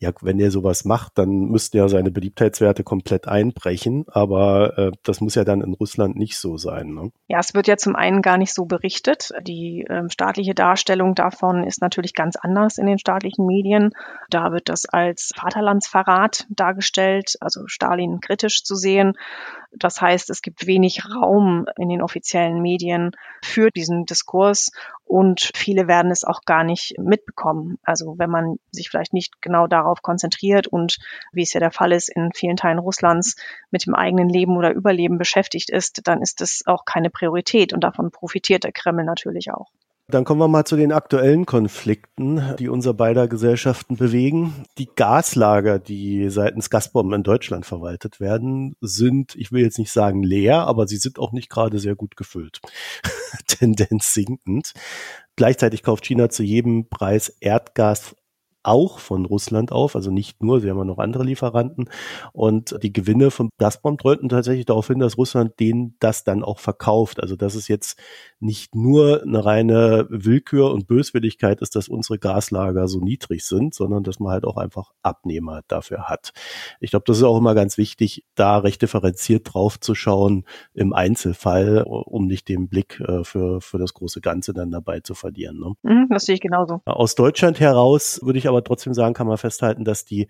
ja, 0.05 0.13
wenn 0.21 0.39
er 0.39 0.51
sowas 0.51 0.85
macht, 0.85 1.17
dann 1.17 1.47
müssten 1.47 1.79
ja 1.79 1.89
seine 1.89 2.11
Beliebtheitswerte 2.11 2.85
komplett 2.85 3.27
einbrechen. 3.27 4.05
Aber 4.09 4.79
äh, 4.79 4.93
das 5.03 5.23
muss 5.23 5.35
ja 5.35 5.45
dann 5.45 5.63
in 5.63 5.73
Russland 5.73 6.17
nicht 6.17 6.37
so 6.37 6.59
sein. 6.59 6.93
Ne? 6.93 7.11
Ja, 7.27 7.39
es 7.39 7.55
wird 7.55 7.67
ja 7.69 7.79
zum 7.79 7.97
einen 7.97 8.21
gar 8.21 8.37
nicht 8.37 8.53
so 8.53 8.67
berichtet. 8.67 9.31
Die 9.43 9.87
ähm, 9.89 10.11
staatliche 10.11 10.55
Darstellung 10.55 11.15
davon 11.15 11.65
ist 11.65 11.81
natürlich 11.81 12.13
ganz 12.13 12.37
anders 12.37 12.77
in 12.77 12.87
den 12.87 12.99
staatlichen 12.99 13.47
Medien. 13.47 13.93
Da 14.29 14.53
wird 14.53 14.69
das 14.69 14.85
als 14.85 15.33
Vaterlandsverrat 15.35 16.47
dargestellt, 16.51 17.37
also 17.41 17.67
Stalin 17.67 18.21
kritisch 18.21 18.63
zu 18.63 18.75
sehen. 18.75 19.15
Das 19.77 20.01
heißt, 20.01 20.31
es 20.31 20.43
gibt 20.43 20.67
wenig 20.67 21.05
Raum 21.07 21.67
in 21.79 21.89
den 21.89 22.03
offiziellen 22.03 22.61
Medien 22.61 23.13
für 23.43 23.71
diesen 23.71 24.05
Diskurs 24.05 24.71
und 25.05 25.51
viele 25.55 25.87
werden 25.87 26.11
es 26.11 26.25
auch 26.25 26.43
gar 26.45 26.65
nicht 26.65 26.95
mitbekommen. 26.99 27.79
Also 27.83 28.19
wenn 28.19 28.31
man 28.31 28.59
sich 28.71 28.89
vielleicht 28.91 29.13
nicht 29.13 29.41
genau 29.43 29.67
darauf 29.67 30.03
konzentriert 30.03 30.67
und 30.67 30.99
wie 31.33 31.43
es 31.43 31.53
ja 31.53 31.61
der 31.61 31.71
Fall 31.71 31.93
ist 31.93 32.09
in 32.09 32.33
vielen 32.33 32.57
Teilen 32.57 32.79
Russlands 32.79 33.37
mit 33.71 33.87
dem 33.87 33.95
eigenen 33.95 34.29
Leben 34.29 34.57
oder 34.57 34.73
Überleben 34.73 35.19
beschäftigt 35.19 35.71
ist, 35.71 36.07
dann 36.09 36.23
ist 36.23 36.41
es 36.41 36.63
auch 36.67 36.85
keine 36.85 37.11
Priorität 37.11 37.73
und 37.73 37.85
davon 37.85 38.11
profitiert 38.11 38.65
der 38.65 38.73
Kreml 38.73 39.05
natürlich 39.05 39.53
auch. 39.53 39.71
Dann 40.09 40.25
kommen 40.25 40.41
wir 40.41 40.49
mal 40.49 40.67
zu 40.67 40.77
den 40.77 40.93
aktuellen 40.93 41.47
Konflikten, 41.47 42.55
die 42.59 42.69
unser 42.69 42.93
beider 42.93 43.27
Gesellschaften 43.27 43.97
bewegen. 43.97 44.67
Die 44.77 44.89
Gaslager, 44.95 45.79
die 45.79 46.29
seitens 46.29 46.69
Gazprom 46.69 47.15
in 47.15 47.23
Deutschland 47.23 47.65
verwaltet 47.65 48.21
werden, 48.21 48.77
sind, 48.83 49.35
ich 49.35 49.51
will 49.51 49.63
jetzt 49.63 49.79
nicht 49.79 49.93
sagen 49.93 50.23
leer, 50.23 50.67
aber 50.67 50.87
sie 50.87 50.99
sind 50.99 51.19
auch 51.19 51.33
nicht 51.33 51.49
gerade 51.49 51.79
sehr 51.79 51.95
gut 51.95 52.17
gefüllt. 52.17 52.61
Tendenz 53.47 54.13
sinkend. 54.13 54.75
Gleichzeitig 55.37 55.83
kauft 55.83 56.05
China 56.05 56.29
zu 56.29 56.43
jedem 56.43 56.89
Preis 56.89 57.31
Erdgas 57.41 58.15
auch 58.65 58.99
von 58.99 59.25
Russland 59.25 59.73
auf, 59.73 59.97
also 59.97 60.11
nicht 60.11 60.43
nur, 60.43 60.61
sie 60.61 60.71
haben 60.71 60.79
ja 60.79 60.85
noch 60.85 60.99
andere 60.99 61.25
Lieferanten. 61.25 61.89
Und 62.33 62.77
die 62.83 62.93
Gewinne 62.93 63.31
von 63.31 63.51
Gazprom 63.59 63.97
deuten 63.97 64.29
tatsächlich 64.29 64.67
darauf 64.67 64.87
hin, 64.87 64.99
dass 64.99 65.19
Russland 65.19 65.59
denen 65.61 65.97
das 66.01 66.25
dann 66.25 66.43
auch 66.43 66.59
verkauft. 66.59 67.21
Also 67.21 67.37
dass 67.37 67.55
es 67.55 67.69
jetzt 67.69 67.99
nicht 68.41 68.75
nur 68.75 69.23
eine 69.23 69.45
reine 69.45 70.07
Willkür 70.11 70.71
und 70.73 70.87
Böswilligkeit 70.87 71.61
ist, 71.61 71.77
dass 71.77 71.89
unsere 71.89 72.19
Gaslager 72.19 72.89
so 72.89 73.01
niedrig 73.01 73.45
sind, 73.45 73.75
sondern 73.75 74.03
dass 74.03 74.21
man 74.21 74.33
halt 74.33 74.45
auch 74.45 74.57
einfach 74.57 74.93
Abnehmer 75.03 75.63
dafür 75.69 76.09
hat. 76.09 76.33
Ich 76.81 76.91
glaube, 76.91 77.05
das 77.07 77.19
ist 77.19 77.23
auch 77.23 77.39
immer 77.39 77.55
ganz 77.55 77.79
wichtig, 77.79 78.25
da 78.35 78.59
recht 78.59 78.83
differenziert 78.83 79.55
drauf 79.55 79.81
zu 79.81 79.95
schauen 79.95 80.45
im 80.75 80.93
Einzelfall, 80.93 81.83
um 81.83 82.27
nicht 82.27 82.49
den 82.49 82.69
Blick 82.69 83.01
äh, 83.01 83.25
für, 83.25 83.61
für 83.61 83.79
das 83.79 83.95
große 83.95 84.21
Ganze 84.21 84.53
dann 84.53 84.71
dabei 84.71 85.01
zu 85.01 85.15
verlieren. 85.15 85.59
Ne? 85.59 85.75
Mhm, 85.83 86.09
das 86.11 86.27
sehe 86.27 86.35
ich 86.35 86.41
genauso. 86.41 86.81
Aus 86.85 87.15
Deutschland 87.15 87.61
heraus 87.61 88.21
würde 88.23 88.39
ich 88.39 88.49
aber 88.49 88.54
trotzdem 88.63 88.95
sagen, 88.95 89.15
kann 89.15 89.27
man 89.27 89.39
festhalten, 89.39 89.85
dass 89.85 90.05
die 90.05 90.29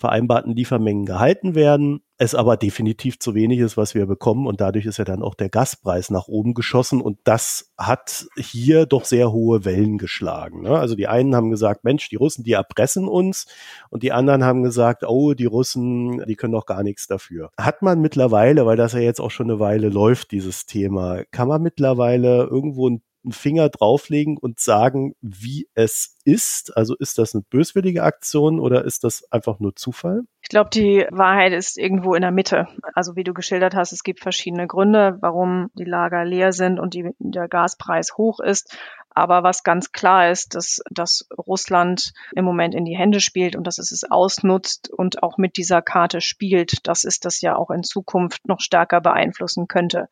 vereinbarten 0.00 0.56
Liefermengen 0.56 1.04
gehalten 1.04 1.54
werden, 1.54 2.00
es 2.16 2.34
aber 2.34 2.56
definitiv 2.56 3.18
zu 3.18 3.34
wenig 3.34 3.60
ist, 3.60 3.76
was 3.76 3.94
wir 3.94 4.06
bekommen 4.06 4.46
und 4.46 4.62
dadurch 4.62 4.86
ist 4.86 4.96
ja 4.96 5.04
dann 5.04 5.22
auch 5.22 5.34
der 5.34 5.50
Gaspreis 5.50 6.08
nach 6.08 6.26
oben 6.26 6.54
geschossen 6.54 7.02
und 7.02 7.18
das 7.24 7.70
hat 7.76 8.26
hier 8.36 8.86
doch 8.86 9.04
sehr 9.04 9.30
hohe 9.30 9.66
Wellen 9.66 9.98
geschlagen. 9.98 10.62
Ne? 10.62 10.70
Also 10.70 10.94
die 10.94 11.06
einen 11.06 11.36
haben 11.36 11.50
gesagt, 11.50 11.84
Mensch, 11.84 12.08
die 12.08 12.16
Russen, 12.16 12.44
die 12.44 12.52
erpressen 12.52 13.08
uns 13.08 13.46
und 13.90 14.02
die 14.02 14.12
anderen 14.12 14.42
haben 14.42 14.62
gesagt, 14.62 15.04
oh, 15.06 15.34
die 15.34 15.44
Russen, 15.44 16.24
die 16.26 16.36
können 16.36 16.54
doch 16.54 16.66
gar 16.66 16.82
nichts 16.82 17.06
dafür. 17.06 17.50
Hat 17.58 17.82
man 17.82 18.00
mittlerweile, 18.00 18.64
weil 18.64 18.78
das 18.78 18.94
ja 18.94 19.00
jetzt 19.00 19.20
auch 19.20 19.30
schon 19.30 19.50
eine 19.50 19.60
Weile 19.60 19.90
läuft, 19.90 20.32
dieses 20.32 20.64
Thema, 20.64 21.24
kann 21.30 21.48
man 21.48 21.62
mittlerweile 21.62 22.44
irgendwo 22.44 22.88
ein 22.88 23.02
einen 23.24 23.32
Finger 23.32 23.68
drauflegen 23.68 24.38
und 24.38 24.60
sagen, 24.60 25.14
wie 25.20 25.68
es 25.74 26.16
ist? 26.24 26.76
Also 26.76 26.94
ist 26.96 27.18
das 27.18 27.34
eine 27.34 27.42
böswillige 27.42 28.02
Aktion 28.02 28.60
oder 28.60 28.84
ist 28.84 29.04
das 29.04 29.30
einfach 29.30 29.60
nur 29.60 29.76
Zufall? 29.76 30.22
Ich 30.42 30.48
glaube, 30.48 30.70
die 30.70 31.06
Wahrheit 31.10 31.52
ist 31.52 31.78
irgendwo 31.78 32.14
in 32.14 32.22
der 32.22 32.30
Mitte. 32.30 32.66
Also 32.94 33.16
wie 33.16 33.24
du 33.24 33.34
geschildert 33.34 33.74
hast, 33.74 33.92
es 33.92 34.02
gibt 34.02 34.20
verschiedene 34.20 34.66
Gründe, 34.66 35.18
warum 35.20 35.70
die 35.74 35.84
Lager 35.84 36.24
leer 36.24 36.52
sind 36.52 36.80
und 36.80 36.94
die, 36.94 37.10
der 37.18 37.48
Gaspreis 37.48 38.16
hoch 38.16 38.40
ist. 38.40 38.76
Aber 39.20 39.42
was 39.42 39.64
ganz 39.64 39.92
klar 39.92 40.30
ist, 40.30 40.54
dass, 40.54 40.80
dass 40.90 41.28
Russland 41.36 42.14
im 42.34 42.46
Moment 42.46 42.74
in 42.74 42.86
die 42.86 42.96
Hände 42.96 43.20
spielt 43.20 43.54
und 43.54 43.66
dass 43.66 43.76
es 43.76 43.92
es 43.92 44.10
ausnutzt 44.10 44.88
und 44.90 45.22
auch 45.22 45.36
mit 45.36 45.58
dieser 45.58 45.82
Karte 45.82 46.22
spielt, 46.22 46.86
das 46.86 47.04
ist 47.04 47.26
das 47.26 47.42
ja 47.42 47.54
auch 47.54 47.70
in 47.70 47.82
Zukunft 47.82 48.48
noch 48.48 48.60
stärker 48.60 49.02
beeinflussen 49.02 49.68
könnte. 49.68 50.08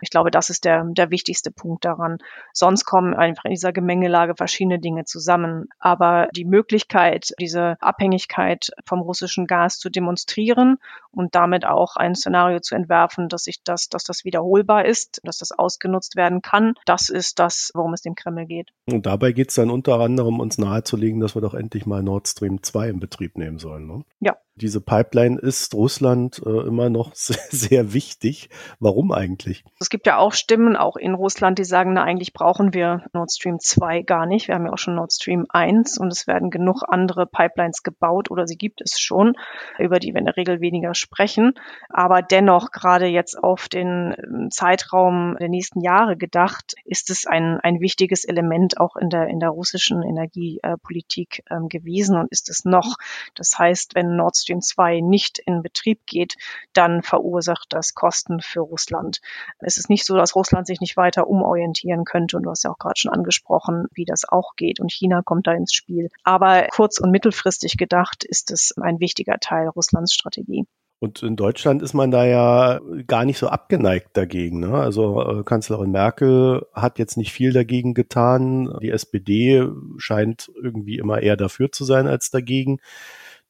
Ich 0.00 0.10
glaube, 0.10 0.30
das 0.30 0.48
ist 0.48 0.64
der, 0.64 0.84
der 0.84 1.10
wichtigste 1.10 1.50
Punkt 1.50 1.84
daran. 1.84 2.18
Sonst 2.52 2.84
kommen 2.84 3.14
einfach 3.14 3.46
in 3.46 3.50
dieser 3.50 3.72
Gemengelage 3.72 4.36
verschiedene 4.36 4.78
Dinge 4.78 5.06
zusammen. 5.06 5.68
Aber 5.80 6.28
die 6.36 6.44
Möglichkeit, 6.44 7.30
diese 7.40 7.76
Abhängigkeit 7.80 8.68
vom 8.86 9.00
russischen 9.00 9.48
Gas 9.48 9.78
zu 9.78 9.90
demonstrieren 9.90 10.78
und 11.14 11.34
damit 11.34 11.64
auch 11.64 11.96
ein 11.96 12.14
Szenario 12.14 12.60
zu 12.60 12.74
entwerfen, 12.74 13.28
dass 13.28 13.44
sich 13.44 13.62
das, 13.62 13.88
dass 13.88 14.04
das 14.04 14.24
wiederholbar 14.24 14.84
ist, 14.84 15.20
dass 15.24 15.38
das 15.38 15.52
ausgenutzt 15.52 16.16
werden 16.16 16.42
kann, 16.42 16.74
das 16.86 17.08
ist 17.08 17.38
das, 17.38 17.70
worum 17.74 17.92
es 17.92 18.02
dem 18.02 18.14
Kreml 18.14 18.46
geht. 18.46 18.70
Und 18.86 19.06
dabei 19.06 19.32
geht 19.32 19.50
es 19.50 19.54
dann 19.54 19.70
unter 19.70 20.00
anderem 20.00 20.40
uns 20.40 20.58
nahezulegen, 20.58 21.20
dass 21.20 21.34
wir 21.34 21.42
doch 21.42 21.54
endlich 21.54 21.86
mal 21.86 22.02
Nord 22.02 22.28
Stream 22.28 22.62
2 22.62 22.88
in 22.88 23.00
Betrieb 23.00 23.38
nehmen 23.38 23.58
sollen. 23.58 23.86
Ne? 23.86 24.04
Ja, 24.20 24.36
diese 24.54 24.80
Pipeline 24.80 25.38
ist 25.38 25.74
Russland 25.74 26.42
äh, 26.44 26.66
immer 26.66 26.90
noch 26.90 27.12
sehr, 27.14 27.38
sehr, 27.50 27.92
wichtig. 27.92 28.50
Warum 28.78 29.12
eigentlich? 29.12 29.64
Es 29.80 29.88
gibt 29.88 30.06
ja 30.06 30.18
auch 30.18 30.32
Stimmen, 30.32 30.76
auch 30.76 30.96
in 30.96 31.14
Russland, 31.14 31.58
die 31.58 31.64
sagen, 31.64 31.94
na, 31.94 32.02
eigentlich 32.02 32.32
brauchen 32.32 32.74
wir 32.74 33.04
Nord 33.12 33.32
Stream 33.32 33.58
2 33.58 34.02
gar 34.02 34.26
nicht. 34.26 34.48
Wir 34.48 34.54
haben 34.54 34.66
ja 34.66 34.72
auch 34.72 34.78
schon 34.78 34.94
Nord 34.94 35.12
Stream 35.12 35.46
1 35.48 35.98
und 35.98 36.12
es 36.12 36.26
werden 36.26 36.50
genug 36.50 36.82
andere 36.86 37.26
Pipelines 37.26 37.82
gebaut 37.82 38.30
oder 38.30 38.46
sie 38.46 38.56
gibt 38.56 38.80
es 38.82 39.00
schon, 39.00 39.34
über 39.78 39.98
die 39.98 40.12
wir 40.12 40.18
in 40.18 40.26
der 40.26 40.36
Regel 40.36 40.60
weniger 40.60 40.94
sprechen. 40.94 41.54
Aber 41.88 42.22
dennoch, 42.22 42.70
gerade 42.70 43.06
jetzt 43.06 43.42
auf 43.42 43.68
den 43.68 44.14
ähm, 44.18 44.50
Zeitraum 44.50 45.36
der 45.40 45.48
nächsten 45.48 45.80
Jahre 45.80 46.16
gedacht, 46.16 46.74
ist 46.84 47.10
es 47.10 47.26
ein, 47.26 47.58
ein 47.62 47.80
wichtiges 47.80 48.24
Element 48.24 48.78
auch 48.78 48.96
in 48.96 49.08
der, 49.08 49.28
in 49.28 49.40
der 49.40 49.50
russischen 49.50 50.02
Energiepolitik 50.02 51.42
ähm, 51.50 51.68
gewesen 51.68 52.16
und 52.16 52.30
ist 52.30 52.50
es 52.50 52.64
noch. 52.64 52.96
Das 53.34 53.58
heißt, 53.58 53.94
wenn 53.94 54.16
Nord 54.16 54.36
Stream 54.42 54.60
2 54.60 55.00
nicht 55.00 55.38
in 55.38 55.62
Betrieb 55.62 56.06
geht, 56.06 56.34
dann 56.72 57.02
verursacht 57.02 57.66
das 57.70 57.94
Kosten 57.94 58.40
für 58.40 58.60
Russland. 58.60 59.20
Es 59.58 59.76
ist 59.76 59.88
nicht 59.88 60.04
so, 60.04 60.16
dass 60.16 60.36
Russland 60.36 60.66
sich 60.66 60.80
nicht 60.80 60.96
weiter 60.96 61.26
umorientieren 61.28 62.04
könnte. 62.04 62.36
Und 62.36 62.44
du 62.44 62.50
hast 62.50 62.64
ja 62.64 62.70
auch 62.70 62.78
gerade 62.78 62.98
schon 62.98 63.12
angesprochen, 63.12 63.86
wie 63.92 64.04
das 64.04 64.28
auch 64.28 64.56
geht. 64.56 64.80
Und 64.80 64.92
China 64.92 65.22
kommt 65.22 65.46
da 65.46 65.52
ins 65.52 65.72
Spiel. 65.72 66.08
Aber 66.24 66.66
kurz- 66.70 67.00
und 67.00 67.10
mittelfristig 67.10 67.76
gedacht 67.76 68.24
ist 68.24 68.50
es 68.50 68.72
ein 68.80 69.00
wichtiger 69.00 69.38
Teil 69.38 69.68
Russlands 69.68 70.12
Strategie. 70.12 70.66
Und 71.02 71.20
in 71.24 71.34
Deutschland 71.34 71.82
ist 71.82 71.94
man 71.94 72.12
da 72.12 72.24
ja 72.24 72.80
gar 73.08 73.24
nicht 73.24 73.36
so 73.36 73.48
abgeneigt 73.48 74.10
dagegen. 74.16 74.60
Ne? 74.60 74.72
Also 74.72 75.20
äh, 75.20 75.42
Kanzlerin 75.42 75.90
Merkel 75.90 76.64
hat 76.72 77.00
jetzt 77.00 77.16
nicht 77.16 77.32
viel 77.32 77.52
dagegen 77.52 77.92
getan. 77.92 78.72
Die 78.80 78.90
SPD 78.90 79.66
scheint 79.96 80.48
irgendwie 80.62 80.98
immer 80.98 81.20
eher 81.20 81.36
dafür 81.36 81.72
zu 81.72 81.84
sein 81.84 82.06
als 82.06 82.30
dagegen 82.30 82.78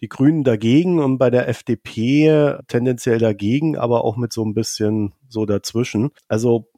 die 0.02 0.08
Grünen 0.08 0.44
dagegen 0.44 0.98
und 0.98 1.18
bei 1.18 1.30
der 1.30 1.48
FDP 1.48 2.58
tendenziell 2.66 3.18
dagegen, 3.18 3.78
aber 3.78 4.04
auch 4.04 4.16
mit 4.16 4.32
so 4.32 4.44
ein 4.44 4.52
bisschen 4.52 5.14
so 5.28 5.46
dazwischen. 5.46 6.10
Also 6.28 6.68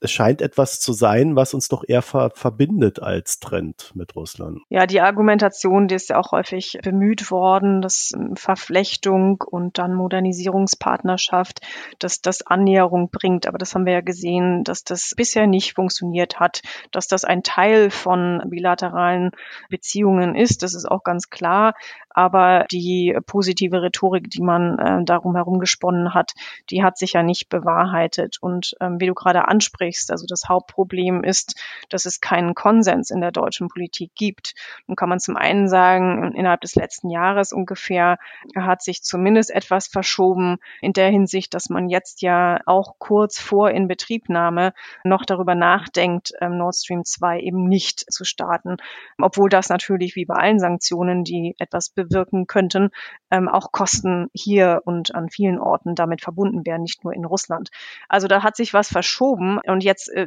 es 0.00 0.10
scheint 0.10 0.42
etwas 0.42 0.80
zu 0.80 0.92
sein, 0.92 1.36
was 1.36 1.54
uns 1.54 1.68
doch 1.68 1.84
eher 1.86 2.02
ver 2.02 2.30
verbindet 2.34 3.02
als 3.02 3.40
Trend 3.40 3.92
mit 3.94 4.14
Russland. 4.14 4.60
Ja, 4.68 4.86
die 4.86 5.00
Argumentation, 5.00 5.88
die 5.88 5.94
ist 5.94 6.10
ja 6.10 6.18
auch 6.18 6.32
häufig 6.32 6.78
bemüht 6.82 7.30
worden, 7.30 7.80
dass 7.80 8.12
ähm, 8.14 8.36
Verflechtung 8.36 9.42
und 9.44 9.78
dann 9.78 9.94
Modernisierungspartnerschaft, 9.94 11.60
dass 11.98 12.20
das 12.20 12.46
Annäherung 12.46 13.10
bringt. 13.10 13.46
Aber 13.46 13.58
das 13.58 13.74
haben 13.74 13.86
wir 13.86 13.92
ja 13.92 14.00
gesehen, 14.00 14.64
dass 14.64 14.84
das 14.84 15.14
bisher 15.16 15.46
nicht 15.46 15.74
funktioniert 15.74 16.38
hat, 16.38 16.62
dass 16.92 17.08
das 17.08 17.24
ein 17.24 17.42
Teil 17.42 17.90
von 17.90 18.42
bilateralen 18.46 19.32
Beziehungen 19.68 20.34
ist. 20.34 20.62
Das 20.62 20.74
ist 20.74 20.88
auch 20.88 21.02
ganz 21.02 21.30
klar. 21.30 21.74
Aber 22.18 22.66
die 22.72 23.16
positive 23.26 23.80
Rhetorik, 23.80 24.28
die 24.28 24.42
man 24.42 24.76
äh, 24.80 25.04
darum 25.04 25.36
herum 25.36 25.60
gesponnen 25.60 26.14
hat, 26.14 26.32
die 26.68 26.82
hat 26.82 26.98
sich 26.98 27.12
ja 27.12 27.22
nicht 27.22 27.48
bewahrheitet. 27.48 28.38
Und 28.40 28.74
ähm, 28.80 28.98
wie 28.98 29.06
du 29.06 29.14
gerade 29.14 29.46
ansprichst. 29.46 30.10
Also 30.10 30.26
das 30.28 30.48
Hauptproblem 30.48 31.22
ist, 31.22 31.54
dass 31.90 32.06
es 32.06 32.20
keinen 32.20 32.56
Konsens 32.56 33.10
in 33.10 33.20
der 33.20 33.30
deutschen 33.30 33.68
Politik 33.68 34.16
gibt. 34.16 34.54
Nun 34.88 34.96
kann 34.96 35.08
man 35.08 35.20
zum 35.20 35.36
einen 35.36 35.68
sagen, 35.68 36.32
innerhalb 36.34 36.60
des 36.62 36.74
letzten 36.74 37.08
Jahres 37.08 37.52
ungefähr 37.52 38.18
hat 38.56 38.82
sich 38.82 39.04
zumindest 39.04 39.52
etwas 39.52 39.86
verschoben 39.86 40.56
in 40.80 40.94
der 40.94 41.10
Hinsicht, 41.10 41.54
dass 41.54 41.70
man 41.70 41.88
jetzt 41.88 42.20
ja 42.22 42.58
auch 42.66 42.96
kurz 42.98 43.38
vor 43.38 43.70
Inbetriebnahme 43.70 44.72
noch 45.04 45.24
darüber 45.24 45.54
nachdenkt, 45.54 46.32
ähm, 46.40 46.58
Nord 46.58 46.74
Stream 46.74 47.04
2 47.04 47.42
eben 47.42 47.68
nicht 47.68 48.12
zu 48.12 48.24
starten. 48.24 48.78
Obwohl 49.22 49.50
das 49.50 49.68
natürlich 49.68 50.16
wie 50.16 50.24
bei 50.24 50.34
allen 50.34 50.58
Sanktionen, 50.58 51.22
die 51.22 51.54
etwas 51.60 51.90
bewirken 51.90 52.07
könnten, 52.46 52.90
ähm, 53.30 53.48
auch 53.48 53.72
Kosten 53.72 54.28
hier 54.34 54.82
und 54.84 55.14
an 55.14 55.30
vielen 55.30 55.58
Orten 55.58 55.94
damit 55.94 56.20
verbunden 56.20 56.66
wären, 56.66 56.82
nicht 56.82 57.04
nur 57.04 57.14
in 57.14 57.24
Russland. 57.24 57.70
Also 58.08 58.28
da 58.28 58.42
hat 58.42 58.56
sich 58.56 58.74
was 58.74 58.88
verschoben 58.88 59.60
und 59.66 59.78
und 59.78 59.84
jetzt 59.84 60.08
äh, 60.12 60.26